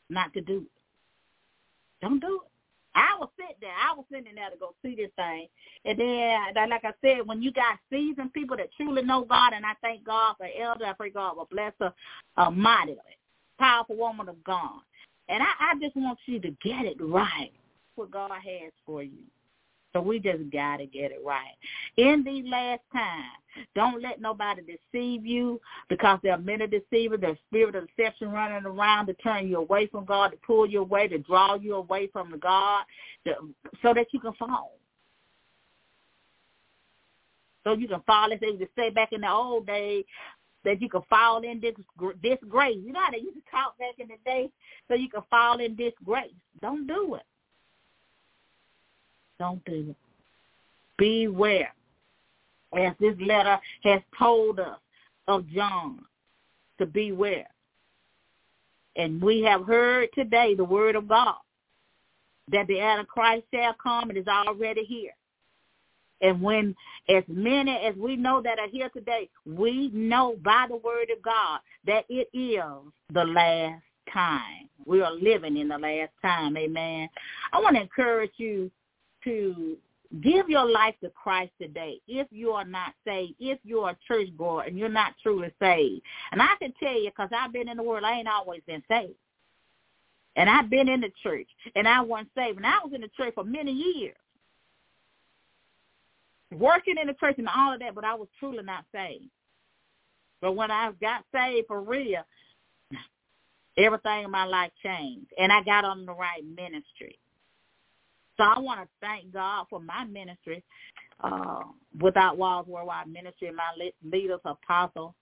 not 0.08 0.32
to 0.32 0.40
do 0.40 0.58
it. 0.58 2.02
Don't 2.02 2.20
do 2.20 2.40
it. 2.44 2.50
I 2.96 3.16
was 3.18 3.28
sitting 3.36 3.56
there. 3.60 3.70
I 3.72 3.92
was 3.94 4.04
sitting 4.10 4.34
there 4.34 4.50
to 4.50 4.56
go 4.56 4.74
see 4.82 4.94
this 4.94 5.10
thing. 5.16 5.48
And 5.84 5.98
then, 5.98 6.70
like 6.70 6.84
I 6.84 6.92
said, 7.02 7.26
when 7.26 7.42
you 7.42 7.52
got 7.52 7.78
seasoned 7.90 8.32
people 8.32 8.56
that 8.56 8.70
truly 8.76 9.02
know 9.02 9.24
God, 9.24 9.52
and 9.52 9.66
I 9.66 9.72
thank 9.82 10.04
God 10.04 10.36
for 10.38 10.46
Elder, 10.46 10.86
I 10.86 10.92
pray 10.92 11.10
God 11.10 11.36
will 11.36 11.48
bless 11.50 11.72
her 11.80 11.92
uh, 12.36 12.50
mightily. 12.50 12.98
Powerful 13.58 13.96
woman 13.96 14.28
of 14.28 14.42
God. 14.44 14.80
And 15.28 15.42
I, 15.42 15.72
I 15.72 15.74
just 15.80 15.96
want 15.96 16.18
you 16.26 16.38
to 16.40 16.50
get 16.62 16.84
it 16.84 16.96
right, 17.00 17.52
what 17.96 18.10
God 18.12 18.30
has 18.30 18.72
for 18.86 19.02
you. 19.02 19.24
So 19.94 20.00
we 20.00 20.18
just 20.18 20.50
got 20.50 20.78
to 20.78 20.86
get 20.86 21.12
it 21.12 21.20
right. 21.24 21.54
In 21.96 22.24
these 22.24 22.44
last 22.50 22.80
times, 22.92 23.68
don't 23.76 24.02
let 24.02 24.20
nobody 24.20 24.62
deceive 24.62 25.24
you 25.24 25.60
because 25.88 26.18
there 26.22 26.32
are 26.32 26.38
many 26.38 26.66
deceivers. 26.66 27.20
There's 27.20 27.38
spirit 27.48 27.76
of 27.76 27.86
deception 27.96 28.32
running 28.32 28.66
around 28.66 29.06
to 29.06 29.14
turn 29.14 29.46
you 29.48 29.58
away 29.58 29.86
from 29.86 30.04
God, 30.04 30.32
to 30.32 30.36
pull 30.44 30.68
you 30.68 30.80
away, 30.80 31.06
to 31.06 31.18
draw 31.18 31.54
you 31.54 31.76
away 31.76 32.08
from 32.12 32.32
the 32.32 32.38
God, 32.38 32.82
to, 33.24 33.34
so 33.82 33.94
that 33.94 34.06
you 34.10 34.18
can 34.18 34.32
fall. 34.34 34.72
So 37.62 37.74
you 37.74 37.86
can 37.86 38.02
fall, 38.04 38.28
they 38.28 38.46
used 38.46 38.60
to 38.60 38.68
say 38.76 38.90
back 38.90 39.12
in 39.12 39.20
the 39.20 39.30
old 39.30 39.66
days, 39.66 40.04
that 40.64 40.82
you 40.82 40.88
can 40.88 41.02
fall 41.08 41.42
in 41.42 41.60
this 41.60 41.74
disgrace. 42.20 42.78
You 42.82 42.92
know 42.92 43.00
how 43.00 43.10
they 43.12 43.18
used 43.18 43.36
to 43.36 43.50
talk 43.50 43.78
back 43.78 43.94
in 43.98 44.08
the 44.08 44.16
day? 44.24 44.50
So 44.88 44.94
you 44.94 45.08
can 45.08 45.22
fall 45.30 45.60
in 45.60 45.76
disgrace. 45.76 46.32
Don't 46.60 46.86
do 46.86 47.14
it. 47.14 47.22
Don't 49.38 49.64
do 49.64 49.90
it. 49.90 49.96
Beware. 50.96 51.72
As 52.76 52.92
this 52.98 53.14
letter 53.20 53.58
has 53.84 54.00
told 54.18 54.58
us 54.58 54.78
of 55.28 55.48
John 55.48 56.04
to 56.78 56.86
beware. 56.86 57.46
And 58.96 59.22
we 59.22 59.42
have 59.42 59.66
heard 59.66 60.08
today 60.14 60.54
the 60.54 60.64
word 60.64 60.96
of 60.96 61.08
God 61.08 61.36
that 62.50 62.66
the 62.66 62.80
Antichrist 62.80 63.44
shall 63.52 63.74
come 63.82 64.10
and 64.10 64.18
is 64.18 64.26
already 64.28 64.84
here. 64.84 65.14
And 66.20 66.40
when 66.40 66.74
as 67.08 67.24
many 67.28 67.70
as 67.70 67.94
we 67.96 68.16
know 68.16 68.40
that 68.42 68.58
are 68.58 68.68
here 68.68 68.88
today, 68.90 69.28
we 69.44 69.90
know 69.92 70.36
by 70.42 70.66
the 70.68 70.76
word 70.76 71.10
of 71.14 71.22
God 71.22 71.60
that 71.86 72.04
it 72.08 72.28
is 72.32 72.62
the 73.12 73.24
last 73.24 73.82
time. 74.12 74.68
We 74.86 75.02
are 75.02 75.12
living 75.12 75.56
in 75.56 75.68
the 75.68 75.78
last 75.78 76.12
time. 76.22 76.56
Amen. 76.56 77.08
I 77.52 77.60
want 77.60 77.76
to 77.76 77.82
encourage 77.82 78.32
you 78.36 78.70
to 79.24 79.76
give 80.20 80.48
your 80.48 80.70
life 80.70 80.94
to 81.02 81.10
Christ 81.10 81.52
today 81.60 82.00
if 82.06 82.28
you 82.30 82.50
are 82.52 82.64
not 82.64 82.94
saved, 83.04 83.34
if 83.40 83.58
you're 83.64 83.90
a 83.90 83.96
church 84.06 84.28
goer 84.36 84.62
and 84.62 84.78
you're 84.78 84.88
not 84.88 85.14
truly 85.22 85.52
saved. 85.60 86.02
And 86.30 86.40
I 86.40 86.54
can 86.58 86.72
tell 86.78 86.98
you, 86.98 87.10
because 87.10 87.30
I've 87.36 87.52
been 87.52 87.68
in 87.68 87.76
the 87.76 87.82
world, 87.82 88.04
I 88.04 88.18
ain't 88.18 88.28
always 88.28 88.62
been 88.66 88.82
saved. 88.88 89.14
And 90.36 90.50
I've 90.50 90.68
been 90.68 90.88
in 90.88 91.00
the 91.00 91.12
church, 91.22 91.46
and 91.76 91.86
I 91.86 92.00
wasn't 92.00 92.30
saved. 92.36 92.56
And 92.56 92.66
I 92.66 92.78
was 92.82 92.92
in 92.92 93.00
the 93.00 93.10
church 93.16 93.34
for 93.34 93.44
many 93.44 93.72
years, 93.72 94.16
working 96.52 96.96
in 97.00 97.06
the 97.06 97.14
church 97.14 97.36
and 97.38 97.48
all 97.48 97.72
of 97.72 97.80
that, 97.80 97.94
but 97.94 98.04
I 98.04 98.14
was 98.14 98.28
truly 98.40 98.62
not 98.64 98.84
saved. 98.92 99.30
But 100.40 100.52
when 100.56 100.70
I 100.70 100.90
got 101.00 101.24
saved 101.32 101.68
for 101.68 101.80
real, 101.80 102.22
everything 103.76 104.24
in 104.24 104.30
my 104.30 104.44
life 104.44 104.72
changed, 104.82 105.32
and 105.38 105.52
I 105.52 105.62
got 105.62 105.84
on 105.84 106.04
the 106.04 106.12
right 106.12 106.44
ministry. 106.44 107.18
So 108.36 108.44
I 108.44 108.58
want 108.58 108.80
to 108.80 108.88
thank 109.00 109.32
God 109.32 109.66
for 109.70 109.80
my 109.80 110.04
ministry, 110.04 110.62
uh, 111.22 111.62
Without 112.00 112.36
Walls 112.36 112.66
Worldwide 112.66 113.08
Ministry, 113.08 113.48
and 113.48 113.56
my 113.56 113.90
leaders, 114.02 114.40
Apostle, 114.44 115.14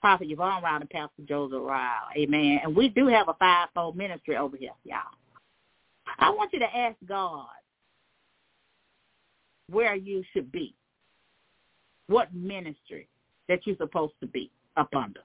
Prophet 0.00 0.30
Yvonne 0.30 0.62
Ryle 0.62 0.80
and 0.80 0.90
Pastor 0.90 1.22
Joseph 1.28 1.60
Ryle. 1.62 2.08
Amen. 2.16 2.60
And 2.62 2.74
we 2.74 2.88
do 2.88 3.06
have 3.08 3.28
a 3.28 3.34
fivefold 3.34 3.96
ministry 3.96 4.36
over 4.36 4.56
here, 4.56 4.70
y'all. 4.84 5.00
I 6.18 6.30
want 6.30 6.52
you 6.52 6.58
to 6.60 6.76
ask 6.76 6.96
God 7.06 7.46
where 9.68 9.94
you 9.94 10.24
should 10.32 10.50
be, 10.50 10.74
what 12.06 12.32
ministry 12.34 13.08
that 13.48 13.66
you're 13.66 13.76
supposed 13.76 14.14
to 14.20 14.26
be 14.26 14.50
up 14.76 14.94
under. 14.94 15.20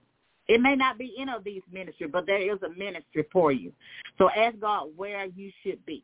It 0.48 0.62
may 0.62 0.76
not 0.76 1.00
be 1.00 1.16
any 1.20 1.32
of 1.32 1.44
these 1.44 1.64
ministries, 1.72 2.10
but 2.12 2.28
there 2.28 2.54
is 2.54 2.62
a 2.62 2.70
ministry 2.70 3.26
for 3.32 3.52
you. 3.52 3.72
So 4.18 4.30
ask 4.30 4.60
God 4.60 4.90
where 4.96 5.26
you 5.26 5.52
should 5.64 5.84
be 5.86 6.04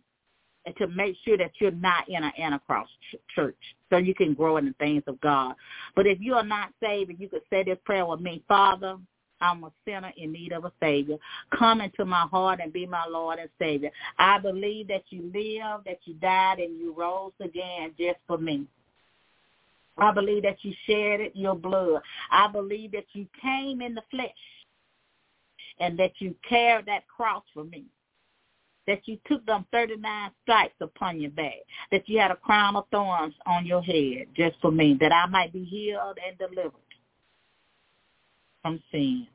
to 0.77 0.87
make 0.87 1.15
sure 1.25 1.37
that 1.37 1.51
you're 1.59 1.71
not 1.71 2.07
in 2.07 2.23
an 2.23 2.31
Antichrist 2.37 2.91
church 3.33 3.57
so 3.89 3.97
you 3.97 4.13
can 4.13 4.33
grow 4.33 4.57
in 4.57 4.65
the 4.65 4.73
things 4.73 5.03
of 5.07 5.19
God. 5.21 5.55
But 5.95 6.07
if 6.07 6.19
you 6.21 6.35
are 6.35 6.45
not 6.45 6.69
saved, 6.81 7.09
and 7.09 7.19
you 7.19 7.29
could 7.29 7.41
say 7.49 7.63
this 7.63 7.77
prayer 7.83 8.05
with 8.05 8.19
me, 8.19 8.43
Father, 8.47 8.97
I'm 9.41 9.63
a 9.63 9.71
sinner 9.85 10.11
in 10.17 10.31
need 10.31 10.51
of 10.51 10.65
a 10.65 10.71
Savior. 10.79 11.17
Come 11.57 11.81
into 11.81 12.05
my 12.05 12.27
heart 12.31 12.59
and 12.61 12.71
be 12.71 12.85
my 12.85 13.05
Lord 13.09 13.39
and 13.39 13.49
Savior. 13.57 13.89
I 14.19 14.37
believe 14.37 14.87
that 14.89 15.03
you 15.09 15.23
lived, 15.23 15.85
that 15.85 15.99
you 16.05 16.13
died, 16.15 16.59
and 16.59 16.77
you 16.77 16.93
rose 16.95 17.33
again 17.39 17.93
just 17.97 18.19
for 18.27 18.37
me. 18.37 18.67
I 19.97 20.11
believe 20.11 20.43
that 20.43 20.57
you 20.63 20.73
shared 20.85 21.21
it, 21.21 21.35
your 21.35 21.55
blood. 21.55 22.01
I 22.31 22.47
believe 22.47 22.91
that 22.91 23.05
you 23.13 23.27
came 23.41 23.81
in 23.81 23.95
the 23.95 24.03
flesh 24.11 24.29
and 25.79 25.97
that 25.97 26.13
you 26.19 26.35
carried 26.47 26.85
that 26.85 27.07
cross 27.07 27.43
for 27.53 27.63
me 27.63 27.85
that 28.91 29.07
you 29.07 29.17
took 29.25 29.45
them 29.45 29.65
39 29.71 30.31
stripes 30.43 30.75
upon 30.81 31.21
your 31.21 31.31
back, 31.31 31.53
that 31.91 32.09
you 32.09 32.19
had 32.19 32.29
a 32.29 32.35
crown 32.35 32.75
of 32.75 32.83
thorns 32.91 33.33
on 33.45 33.65
your 33.65 33.81
head 33.81 34.27
just 34.35 34.57
for 34.61 34.69
me, 34.69 34.97
that 34.99 35.13
I 35.13 35.27
might 35.27 35.53
be 35.53 35.63
healed 35.63 36.17
and 36.27 36.37
delivered 36.37 36.73
from 38.61 38.83
sin. 38.91 39.27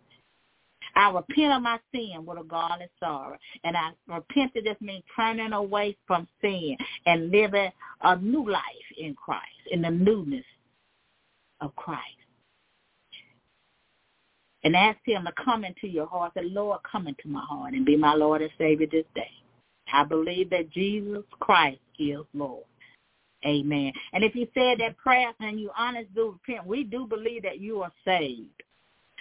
I 0.95 1.11
repent 1.11 1.55
of 1.55 1.63
my 1.63 1.79
sin 1.95 2.25
with 2.27 2.39
a 2.39 2.45
godly 2.45 2.87
sorrow. 3.01 3.39
And 3.65 3.77
I 3.77 3.91
repent 4.07 4.57
of 4.57 4.65
this 4.65 4.77
means 4.81 5.05
turning 5.15 5.53
away 5.53 5.97
from 6.07 6.29
sin 6.43 6.77
and 7.07 7.31
living 7.31 7.71
a 8.03 8.17
new 8.17 8.51
life 8.51 8.63
in 8.99 9.15
Christ, 9.15 9.43
in 9.71 9.83
the 9.83 9.91
newness 9.91 10.45
of 11.63 11.75
Christ. 11.77 12.03
And 14.65 14.77
ask 14.77 14.99
him 15.05 15.25
to 15.25 15.33
come 15.43 15.65
into 15.65 15.87
your 15.87 16.07
heart. 16.07 16.33
The 16.35 16.43
Lord, 16.43 16.81
come 16.91 17.07
into 17.07 17.29
my 17.29 17.45
heart 17.45 17.73
and 17.73 17.87
be 17.87 17.97
my 17.97 18.15
Lord 18.15 18.43
and 18.43 18.51
Savior 18.59 18.87
this 18.91 19.05
day. 19.15 19.31
I 19.93 20.05
believe 20.05 20.51
that 20.51 20.71
Jesus 20.71 21.25
Christ 21.41 21.81
is 21.99 22.21
Lord. 22.35 22.65
Amen. 23.45 23.93
And 24.13 24.25
if 24.25 24.35
you 24.35 24.49
said 24.55 24.81
that 24.81 24.97
prayer 24.97 25.33
and 25.41 25.61
you 25.61 25.71
honestly 25.77 26.09
do 26.15 26.39
repent, 26.47 26.67
we 26.67 26.85
do 26.85 27.07
believe 27.07 27.43
that 27.43 27.61
you 27.61 27.83
are 27.83 27.93
saved. 28.05 28.51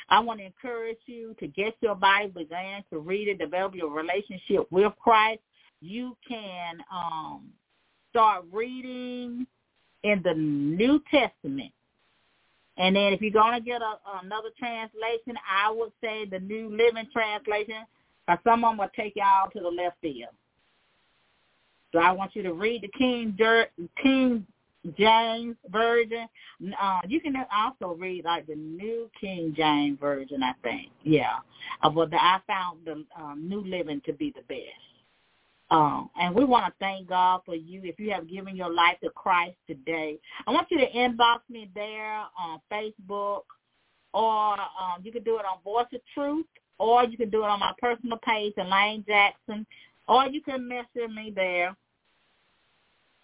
I 0.09 0.20
want 0.20 0.39
to 0.39 0.45
encourage 0.45 0.97
you 1.05 1.36
to 1.39 1.47
get 1.47 1.76
your 1.82 1.95
Bible, 1.95 2.41
begin 2.41 2.84
to 2.91 2.99
read 2.99 3.28
it, 3.28 3.39
develop 3.39 3.76
your 3.76 3.89
relationship 3.89 4.72
with 4.72 4.93
Christ. 4.99 5.41
You 5.82 6.16
can 6.28 6.78
um, 6.91 7.49
start 8.11 8.45
reading 8.51 9.45
in 10.03 10.22
the 10.24 10.34
New 10.34 11.01
Testament. 11.11 11.72
And 12.78 12.95
then 12.95 13.13
if 13.13 13.22
you're 13.22 13.32
going 13.32 13.57
to 13.57 13.66
get 13.66 13.82
a, 13.82 13.95
another 14.24 14.49
translation, 14.57 15.36
I 15.49 15.72
would 15.72 15.91
say 16.01 16.26
the 16.26 16.39
New 16.39 16.70
Living 16.70 17.07
Translation, 17.11 17.86
or 18.28 18.39
someone 18.43 18.78
will 18.78 18.89
take 18.95 19.16
y'all 19.16 19.49
to 19.51 19.59
the 19.59 19.70
left 19.70 19.97
field. 20.01 20.30
So 21.96 22.02
I 22.02 22.12
want 22.12 22.36
you 22.36 22.43
to 22.43 22.52
read 22.52 22.82
the 22.82 22.89
King 22.89 23.38
King 24.04 24.46
James 24.98 25.56
version. 25.70 26.28
Uh, 26.78 27.00
you 27.08 27.22
can 27.22 27.36
also 27.56 27.96
read 27.96 28.26
like 28.26 28.48
the 28.48 28.56
New 28.56 29.10
King 29.20 29.54
James 29.56 29.98
version. 29.98 30.43
I 30.43 30.52
think, 30.62 30.89
yeah. 31.04 31.38
Uh, 31.82 31.89
the, 31.89 32.18
I 32.22 32.39
found 32.48 32.80
the 32.84 33.06
um, 33.18 33.48
New 33.48 33.62
Living 33.62 34.02
to 34.08 34.12
be 34.12 34.34
the 34.36 34.41
best. 34.41 34.62
Um, 35.72 36.10
and 36.20 36.36
we 36.36 36.43
want 36.43 36.66
to 36.66 36.74
thank 36.82 37.08
God 37.08 37.39
for 37.46 37.56
you 37.56 37.80
if 37.86 37.98
you 37.98 38.12
have 38.12 38.30
given 38.30 38.58
your 38.58 38.74
life 38.74 38.98
to 39.02 39.10
Christ 39.12 39.56
today. 39.66 40.20
I 40.46 40.52
want 40.52 40.68
you 40.72 40.78
to 40.80 40.91
inbox 40.91 41.39
me 41.50 41.70
there 41.74 42.24
on 42.38 42.60
Facebook, 42.70 43.43
or 44.14 44.52
um, 44.52 45.02
you 45.02 45.14
can 45.14 45.24
do 45.24 45.38
it 45.38 45.46
on 45.46 45.60
Voice 45.64 45.88
of 45.93 46.02
Truth, 46.14 46.46
or 46.78 47.06
you 47.06 47.16
can 47.16 47.30
do 47.30 47.46
it 47.46 47.48
on 47.48 47.62
my 47.62 47.72
personal 47.80 48.18
page, 48.18 48.54
Elaine 48.58 49.06
Jackson, 49.08 49.66
or 50.10 50.28
you 50.28 50.41
can 50.41 50.68
message 50.68 51.10
me 51.10 51.32
there 51.34 51.74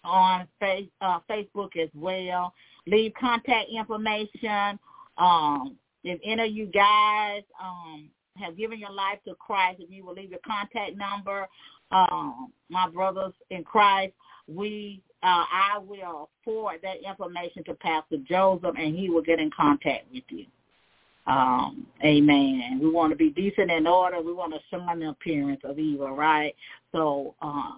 on 0.04 0.46
face, 0.60 0.88
uh, 1.00 1.18
Facebook 1.30 1.76
as 1.76 1.88
well. 1.94 2.52
Leave 2.86 3.12
contact 3.18 3.68
information. 3.70 4.78
Um, 5.18 5.76
if 6.04 6.20
any 6.24 6.42
of 6.42 6.52
you 6.52 6.66
guys 6.66 7.42
um, 7.62 8.08
have 8.36 8.56
given 8.56 8.78
your 8.78 8.92
life 8.92 9.18
to 9.26 9.34
Christ, 9.34 9.80
if 9.80 9.90
you 9.90 10.04
will 10.04 10.14
leave 10.14 10.30
your 10.30 10.40
contact 10.46 10.96
number, 10.96 11.46
um, 11.92 12.52
my 12.68 12.88
brothers 12.88 13.34
in 13.50 13.62
Christ, 13.64 14.12
we 14.48 15.00
uh, 15.22 15.44
I 15.52 15.78
will 15.78 16.30
forward 16.44 16.80
that 16.82 16.96
information 17.08 17.62
to 17.64 17.74
Pastor 17.74 18.16
Joseph, 18.28 18.74
and 18.76 18.96
he 18.96 19.08
will 19.08 19.22
get 19.22 19.38
in 19.38 19.52
contact 19.56 20.06
with 20.12 20.24
you. 20.30 20.46
Um, 21.28 21.86
amen. 22.04 22.80
We 22.82 22.90
want 22.90 23.12
to 23.12 23.16
be 23.16 23.30
decent 23.30 23.70
in 23.70 23.86
order. 23.86 24.20
We 24.20 24.32
want 24.32 24.52
to 24.52 24.60
shun 24.68 24.98
the 24.98 25.10
appearance 25.10 25.60
of 25.62 25.78
evil, 25.78 26.10
right? 26.10 26.54
So 26.90 27.36
uh, 27.40 27.70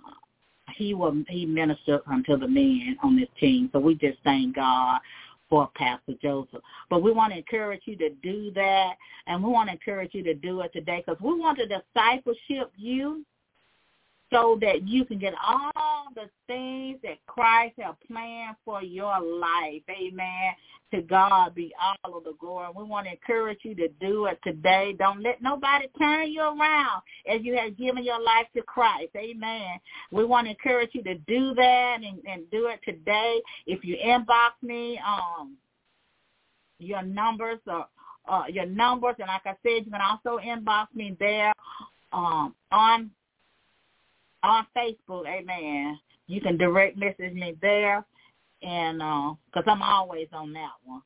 he 0.76 0.94
will 0.94 1.22
he 1.28 1.46
ministered 1.46 2.00
unto 2.06 2.36
the 2.36 2.48
men 2.48 2.96
on 3.02 3.16
this 3.16 3.28
team. 3.38 3.70
So 3.72 3.78
we 3.78 3.94
just 3.94 4.18
thank 4.24 4.56
God 4.56 5.00
for 5.48 5.70
Pastor 5.74 6.14
Joseph. 6.22 6.62
But 6.90 7.02
we 7.02 7.12
want 7.12 7.32
to 7.32 7.38
encourage 7.38 7.82
you 7.84 7.96
to 7.96 8.10
do 8.22 8.50
that, 8.52 8.94
and 9.26 9.42
we 9.42 9.50
want 9.50 9.68
to 9.68 9.74
encourage 9.74 10.14
you 10.14 10.22
to 10.24 10.34
do 10.34 10.60
it 10.62 10.72
today 10.72 11.02
because 11.04 11.20
we 11.20 11.38
want 11.38 11.58
to 11.58 11.66
discipleship 11.66 12.72
you 12.76 13.24
so 14.35 14.59
that 14.61 14.87
you 14.87 15.05
can 15.05 15.18
get 15.18 15.32
all 15.47 16.09
the 16.16 16.28
things 16.49 16.99
that 17.05 17.24
Christ 17.26 17.74
has 17.78 17.95
planned 18.11 18.57
for 18.64 18.82
your 18.82 19.20
life. 19.20 19.82
Amen. 19.89 20.55
To 20.93 21.03
God 21.03 21.55
be 21.55 21.72
all 21.80 22.18
of 22.18 22.24
the 22.24 22.35
glory. 22.41 22.68
We 22.76 22.82
want 22.82 23.07
to 23.07 23.12
encourage 23.12 23.61
you 23.62 23.74
to 23.76 23.89
do 24.01 24.26
it 24.26 24.39
today. 24.43 24.95
Don't 24.99 25.22
let 25.22 25.41
nobody 25.41 25.87
turn 25.99 26.30
you 26.30 26.41
around 26.41 27.03
as 27.28 27.43
you 27.43 27.57
have 27.57 27.76
given 27.78 28.05
your 28.05 28.20
life 28.20 28.47
to 28.57 28.62
Christ. 28.62 29.11
Amen. 29.16 29.78
We 30.11 30.24
want 30.24 30.47
to 30.47 30.51
encourage 30.51 30.91
you 30.95 31.03
to 31.05 31.14
do 31.14 31.55
that 31.55 31.99
and, 32.05 32.20
and 32.28 32.51
do 32.51 32.66
it 32.66 32.80
today. 32.85 33.41
If 33.66 33.85
you 33.85 33.97
inbox 34.05 34.51
me, 34.62 35.01
um, 35.07 35.57
your 36.78 37.03
numbers 37.03 37.59
or 37.66 37.87
uh, 38.28 38.45
your 38.49 38.66
numbers, 38.66 39.14
and 39.18 39.28
like 39.28 39.47
I 39.47 39.57
said, 39.62 39.85
you 39.85 39.93
can 39.93 40.01
also 40.01 40.41
inbox 40.45 40.87
me 40.95 41.16
there 41.20 41.53
um, 42.12 42.55
on 42.72 43.11
on 44.45 44.66
Facebook, 44.76 45.26
amen. 45.26 45.99
You 46.26 46.40
can 46.40 46.57
direct 46.57 46.97
message 46.97 47.34
me 47.34 47.57
there, 47.61 48.05
and 48.62 48.99
because 48.99 49.64
uh, 49.66 49.70
I'm 49.70 49.82
always 49.82 50.28
on 50.32 50.53
that 50.53 50.72
one. 50.84 51.03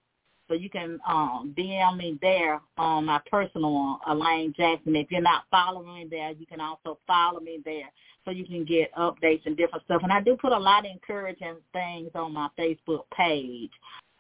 So 0.49 0.55
you 0.55 0.71
can 0.71 0.99
um, 1.07 1.55
DM 1.57 1.99
me 1.99 2.19
there 2.23 2.61
on 2.79 3.05
my 3.05 3.21
personal 3.31 3.73
one, 3.73 3.99
Elaine 4.09 4.55
Jackson. 4.57 4.97
If 4.97 5.11
you're 5.11 5.21
not 5.21 5.45
following 5.51 5.95
me 5.95 6.07
there, 6.11 6.31
you 6.31 6.47
can 6.47 6.61
also 6.61 6.99
follow 7.07 7.41
me 7.41 7.61
there 7.65 7.91
so 8.25 8.31
you 8.31 8.47
can 8.47 8.65
get 8.65 8.93
updates 8.95 9.45
and 9.45 9.57
different 9.57 9.85
stuff. 9.85 10.03
And 10.03 10.13
I 10.13 10.23
do 10.23 10.37
put 10.37 10.53
a 10.53 10.59
lot 10.59 10.87
of 10.87 10.93
encouraging 10.93 11.57
things 11.73 12.11
on 12.15 12.33
my 12.33 12.49
Facebook 12.59 13.03
page 13.15 13.71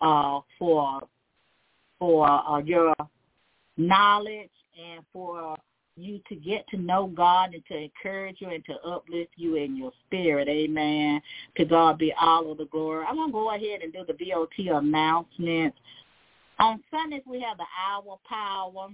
uh, 0.00 0.40
for 0.58 1.00
for 1.98 2.28
uh, 2.28 2.58
your 2.58 2.94
knowledge 3.76 4.50
and 4.78 5.04
for 5.12 5.56
you 5.98 6.20
to 6.28 6.34
get 6.34 6.66
to 6.68 6.76
know 6.76 7.06
God 7.06 7.54
and 7.54 7.64
to 7.66 7.76
encourage 7.76 8.36
you 8.40 8.50
and 8.50 8.64
to 8.66 8.74
uplift 8.86 9.32
you 9.36 9.56
in 9.56 9.76
your 9.76 9.92
spirit. 10.06 10.48
Amen. 10.48 11.20
To 11.56 11.64
God 11.64 11.98
be 11.98 12.12
all 12.20 12.50
of 12.50 12.58
the 12.58 12.66
glory. 12.66 13.04
I'm 13.08 13.16
going 13.16 13.28
to 13.28 13.32
go 13.32 13.54
ahead 13.54 13.82
and 13.82 13.92
do 13.92 14.04
the 14.06 14.12
VOT 14.12 14.76
announcements. 14.76 15.76
On 16.58 16.82
Sundays, 16.90 17.22
we 17.26 17.40
have 17.40 17.56
the 17.56 17.64
hour 17.88 18.18
power. 18.28 18.88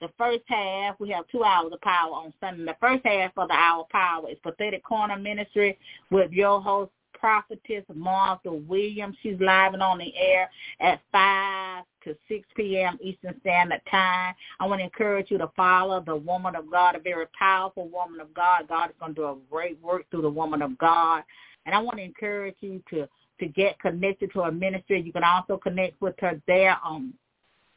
The 0.00 0.08
first 0.18 0.42
half, 0.46 0.98
we 0.98 1.10
have 1.10 1.26
two 1.28 1.44
hours 1.44 1.72
of 1.72 1.80
power 1.80 2.12
on 2.12 2.32
Sunday. 2.40 2.64
The 2.64 2.76
first 2.80 3.06
half 3.06 3.32
of 3.36 3.48
the 3.48 3.54
hour 3.54 3.86
power 3.90 4.28
is 4.30 4.36
Prophetic 4.42 4.84
Corner 4.84 5.16
Ministry 5.16 5.78
with 6.10 6.32
your 6.32 6.60
host, 6.60 6.90
prophetess 7.24 7.84
Martha 7.94 8.52
Williams. 8.52 9.16
She's 9.22 9.40
live 9.40 9.72
and 9.72 9.82
on 9.82 9.96
the 9.96 10.12
air 10.14 10.50
at 10.78 11.00
5 11.10 11.84
to 12.04 12.14
6 12.28 12.46
p.m. 12.54 12.98
Eastern 13.02 13.34
Standard 13.40 13.80
Time. 13.90 14.34
I 14.60 14.66
want 14.66 14.80
to 14.80 14.84
encourage 14.84 15.30
you 15.30 15.38
to 15.38 15.50
follow 15.56 16.02
the 16.04 16.16
woman 16.16 16.54
of 16.54 16.70
God, 16.70 16.96
a 16.96 16.98
very 16.98 17.24
powerful 17.38 17.88
woman 17.88 18.20
of 18.20 18.34
God. 18.34 18.68
God 18.68 18.90
is 18.90 18.96
going 19.00 19.14
to 19.14 19.20
do 19.22 19.24
a 19.24 19.36
great 19.50 19.80
work 19.80 20.04
through 20.10 20.20
the 20.20 20.28
woman 20.28 20.60
of 20.60 20.76
God. 20.76 21.22
And 21.64 21.74
I 21.74 21.78
want 21.78 21.96
to 21.96 22.04
encourage 22.04 22.56
you 22.60 22.82
to, 22.90 23.08
to 23.40 23.46
get 23.46 23.80
connected 23.80 24.30
to 24.34 24.42
her 24.42 24.52
ministry. 24.52 25.00
You 25.00 25.10
can 25.14 25.24
also 25.24 25.56
connect 25.56 25.98
with 26.02 26.16
her 26.20 26.38
there 26.46 26.76
on 26.84 27.14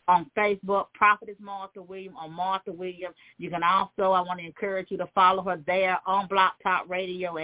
on 0.10 0.30
Facebook, 0.38 0.86
Prophetess 0.93 1.36
Martha 1.41 1.82
Williams 1.82 2.16
on 2.18 2.32
Martha 2.32 2.72
Williams. 2.72 3.16
You 3.38 3.50
can 3.50 3.62
also, 3.62 4.14
I 4.14 4.22
want 4.22 4.39
to 4.39 4.45
encourage 4.45 4.89
you 4.89 4.98
to 4.98 5.08
follow 5.14 5.43
her 5.43 5.62
there 5.68 6.00
on 6.06 6.28
Blog 6.28 6.52
Talk 6.64 6.88
Radio 6.88 7.36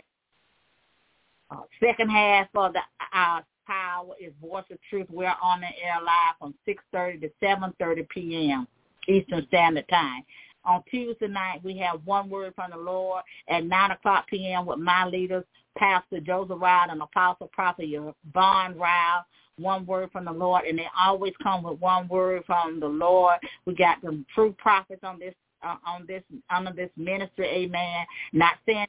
uh, 1.53 1.61
second 1.79 2.09
half 2.09 2.47
of 2.55 2.73
the 2.73 2.79
uh, 3.13 3.41
power 3.67 4.13
is 4.19 4.33
Voice 4.41 4.63
of 4.71 4.77
Truth. 4.89 5.07
We're 5.09 5.33
on 5.41 5.61
the 5.61 5.67
air 5.67 6.01
live 6.03 6.35
from 6.39 6.53
6.30 6.67 7.21
to 7.21 7.31
7.30 7.43 8.09
p.m. 8.09 8.67
Eastern 9.07 9.45
Standard 9.47 9.87
Time. 9.89 10.23
On 10.65 10.81
Tuesday 10.89 11.27
night, 11.27 11.61
we 11.63 11.77
have 11.77 12.05
One 12.05 12.29
Word 12.29 12.53
from 12.55 12.71
the 12.71 12.77
Lord 12.77 13.23
at 13.49 13.65
9 13.65 13.91
o'clock 13.91 14.27
p.m. 14.27 14.65
with 14.65 14.79
my 14.79 15.05
leaders, 15.05 15.43
Pastor 15.77 16.19
Joseph 16.19 16.61
Ryle 16.61 16.89
and 16.89 17.01
Apostle 17.01 17.49
Prophet 17.53 17.85
Yvonne 17.87 18.77
Ryle. 18.77 19.25
One 19.59 19.85
word 19.85 20.09
from 20.11 20.25
the 20.25 20.31
Lord, 20.31 20.63
and 20.65 20.79
they 20.79 20.87
always 20.99 21.33
come 21.43 21.61
with 21.61 21.79
one 21.79 22.07
word 22.07 22.43
from 22.47 22.79
the 22.79 22.87
Lord. 22.87 23.35
We 23.67 23.75
got 23.75 24.01
the 24.01 24.25
true 24.33 24.55
prophets 24.57 25.01
on 25.03 25.19
this 25.19 25.35
uh, 25.63 25.75
on 25.85 26.05
this 26.07 26.23
under 26.49 26.73
this 26.73 26.89
ministry, 26.97 27.47
amen. 27.47 28.05
Not 28.33 28.53
saying 28.65 28.87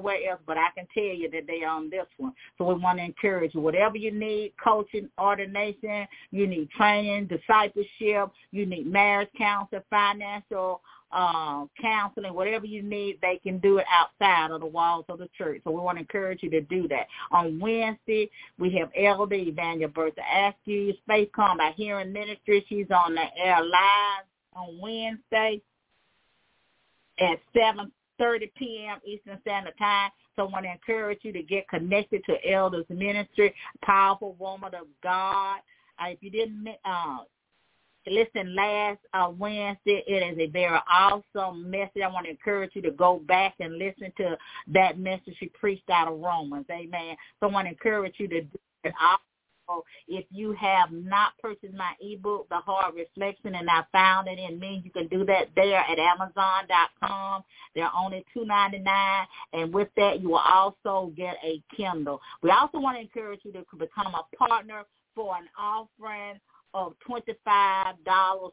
where 0.00 0.30
else, 0.30 0.40
but 0.46 0.58
I 0.58 0.68
can 0.76 0.86
tell 0.92 1.04
you 1.04 1.30
that 1.30 1.46
they 1.46 1.64
are 1.64 1.76
on 1.76 1.90
this 1.90 2.06
one. 2.18 2.32
So 2.58 2.64
we 2.64 2.74
want 2.74 2.98
to 2.98 3.04
encourage 3.04 3.54
you. 3.54 3.60
Whatever 3.60 3.96
you 3.96 4.12
need, 4.12 4.52
coaching, 4.62 5.08
ordination, 5.18 6.06
you 6.30 6.46
need 6.46 6.70
training, 6.70 7.26
discipleship, 7.26 8.30
you 8.50 8.66
need 8.66 8.86
marriage 8.86 9.28
counseling, 9.36 9.82
financial 9.90 10.80
uh, 11.12 11.64
counseling, 11.80 12.34
whatever 12.34 12.66
you 12.66 12.82
need, 12.82 13.18
they 13.22 13.38
can 13.42 13.58
do 13.58 13.78
it 13.78 13.86
outside 13.90 14.50
of 14.50 14.60
the 14.60 14.66
walls 14.66 15.04
of 15.08 15.18
the 15.18 15.28
church. 15.38 15.60
So 15.64 15.70
we 15.70 15.80
want 15.80 15.96
to 15.96 16.00
encourage 16.00 16.42
you 16.42 16.50
to 16.50 16.60
do 16.62 16.88
that. 16.88 17.06
On 17.30 17.58
Wednesday, 17.58 18.28
we 18.58 18.76
have 18.78 18.90
Elder 18.96 19.36
Evangelist 19.36 19.94
Bertha 19.94 20.20
Askew, 20.34 20.92
Space 21.04 21.28
Combat 21.34 21.74
Hearing 21.76 22.12
Ministry. 22.12 22.64
She's 22.68 22.90
on 22.90 23.14
the 23.14 23.24
air 23.38 23.62
live 23.62 24.24
on 24.54 24.78
Wednesday 24.80 25.62
at 27.18 27.38
7 27.54 27.90
30 28.18 28.52
p.m. 28.56 28.98
Eastern 29.04 29.38
Standard 29.42 29.76
Time. 29.78 30.10
So 30.36 30.42
I 30.42 30.50
want 30.50 30.64
to 30.64 30.72
encourage 30.72 31.20
you 31.22 31.32
to 31.32 31.42
get 31.42 31.68
connected 31.68 32.22
to 32.26 32.50
Elders 32.50 32.86
Ministry, 32.88 33.54
powerful 33.82 34.36
woman 34.38 34.74
of 34.74 34.86
God. 35.02 35.58
Uh, 35.98 36.08
if 36.08 36.18
you 36.20 36.30
didn't 36.30 36.68
uh, 36.84 37.18
listen 38.06 38.54
last 38.54 38.98
uh, 39.14 39.30
Wednesday, 39.36 40.04
it 40.06 40.32
is 40.32 40.38
a 40.38 40.50
very 40.50 40.78
awesome 40.90 41.70
message. 41.70 42.02
I 42.04 42.08
want 42.08 42.26
to 42.26 42.30
encourage 42.30 42.72
you 42.74 42.82
to 42.82 42.90
go 42.90 43.20
back 43.26 43.54
and 43.60 43.78
listen 43.78 44.12
to 44.18 44.36
that 44.74 44.98
message 44.98 45.36
she 45.38 45.46
preached 45.46 45.88
out 45.90 46.08
of 46.08 46.20
Romans. 46.20 46.66
Amen. 46.70 47.16
So 47.40 47.48
I 47.48 47.52
want 47.52 47.66
to 47.66 47.70
encourage 47.70 48.14
you 48.18 48.28
to 48.28 48.42
do 48.42 48.58
it. 48.84 48.92
If 50.08 50.24
you 50.30 50.52
have 50.52 50.92
not 50.92 51.32
purchased 51.40 51.74
my 51.74 51.92
ebook, 52.00 52.48
The 52.48 52.56
Hard 52.56 52.94
Reflection, 52.94 53.54
and 53.54 53.68
I 53.68 53.82
found 53.92 54.28
it 54.28 54.38
in 54.38 54.58
me, 54.58 54.82
you 54.84 54.90
can 54.90 55.08
do 55.08 55.24
that 55.26 55.48
there 55.54 55.78
at 55.78 55.98
Amazon.com. 55.98 57.42
They're 57.74 57.90
only 57.96 58.24
two 58.32 58.44
ninety 58.44 58.78
nine, 58.78 59.26
and 59.52 59.72
with 59.72 59.88
that, 59.96 60.20
you 60.20 60.30
will 60.30 60.38
also 60.38 61.12
get 61.16 61.36
a 61.44 61.62
Kindle. 61.76 62.20
We 62.42 62.50
also 62.50 62.78
want 62.78 62.96
to 62.96 63.02
encourage 63.02 63.40
you 63.44 63.52
to 63.52 63.64
become 63.76 64.14
a 64.14 64.36
partner 64.36 64.84
for 65.14 65.36
an 65.36 65.48
offering 65.58 66.38
of 66.74 66.94
$25 67.08 67.94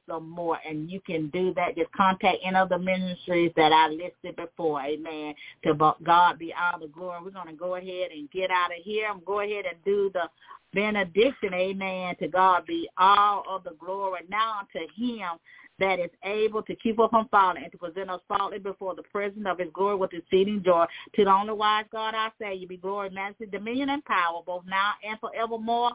or 0.09 0.21
more, 0.21 0.57
and 0.67 0.89
you 0.89 1.01
can 1.01 1.29
do 1.29 1.53
that. 1.55 1.75
Just 1.75 1.91
contact 1.91 2.37
any 2.43 2.55
of 2.55 2.69
the 2.69 2.79
ministries 2.79 3.51
that 3.55 3.71
I 3.71 3.89
listed 3.89 4.35
before. 4.35 4.81
Amen. 4.81 5.35
To 5.65 5.73
God 6.03 6.39
be 6.39 6.53
all 6.53 6.79
the 6.79 6.87
glory. 6.87 7.19
We're 7.23 7.31
going 7.31 7.47
to 7.47 7.53
go 7.53 7.75
ahead 7.75 8.11
and 8.11 8.31
get 8.31 8.49
out 8.49 8.71
of 8.71 8.83
here. 8.83 9.07
I'm 9.09 9.21
go 9.25 9.41
ahead 9.41 9.65
and 9.65 9.77
do 9.83 10.09
the 10.13 10.29
benediction. 10.73 11.53
Amen. 11.53 12.15
To 12.19 12.27
God 12.27 12.65
be 12.65 12.89
all 12.97 13.43
of 13.49 13.63
the 13.63 13.75
glory 13.79 14.21
now 14.29 14.61
to 14.73 14.79
him 15.01 15.37
that 15.79 15.99
is 15.99 16.11
able 16.23 16.61
to 16.63 16.75
keep 16.75 16.99
us 16.99 17.09
from 17.09 17.27
falling 17.29 17.63
and 17.63 17.71
to 17.71 17.77
present 17.77 18.09
us 18.09 18.21
faultless 18.27 18.61
before 18.61 18.95
the 18.95 19.03
presence 19.03 19.45
of 19.47 19.57
his 19.57 19.69
glory 19.73 19.95
with 19.95 20.13
exceeding 20.13 20.61
joy. 20.63 20.85
To 21.15 21.23
the 21.25 21.31
only 21.31 21.53
wise 21.53 21.85
God 21.91 22.13
I 22.15 22.29
say, 22.39 22.53
you 22.53 22.67
be 22.67 22.77
glory, 22.77 23.09
majesty, 23.09 23.47
dominion, 23.47 23.89
and 23.89 24.05
power, 24.05 24.41
both 24.45 24.63
now 24.67 24.91
and 25.07 25.19
forevermore. 25.19 25.91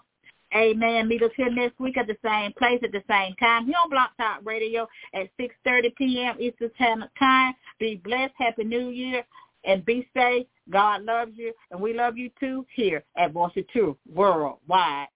Amen. 0.55 1.09
Meet 1.09 1.23
us 1.23 1.31
here 1.37 1.51
next 1.51 1.79
week 1.79 1.97
at 1.99 2.07
the 2.07 2.17
same 2.25 2.53
place 2.55 2.81
at 2.83 2.93
the 2.93 3.03
same 3.09 3.35
time 3.35 3.67
here 3.67 3.77
on 3.83 3.91
Blog 3.91 4.09
Talk 4.19 4.41
Radio 4.45 4.89
at 5.15 5.29
6.30 5.39 5.95
p.m. 5.97 6.37
Eastern 6.41 6.71
Time. 7.19 7.55
Be 7.79 8.01
blessed. 8.03 8.33
Happy 8.37 8.65
New 8.65 8.89
Year. 8.89 9.25
And 9.65 9.85
be 9.85 10.09
safe. 10.17 10.47
God 10.71 11.03
loves 11.03 11.33
you. 11.35 11.53
And 11.71 11.81
we 11.81 11.93
love 11.93 12.17
you 12.17 12.31
too 12.41 12.65
here 12.75 13.05
at 13.17 13.33
Voice 13.33 13.53
of 13.57 13.97
Worldwide. 14.13 15.07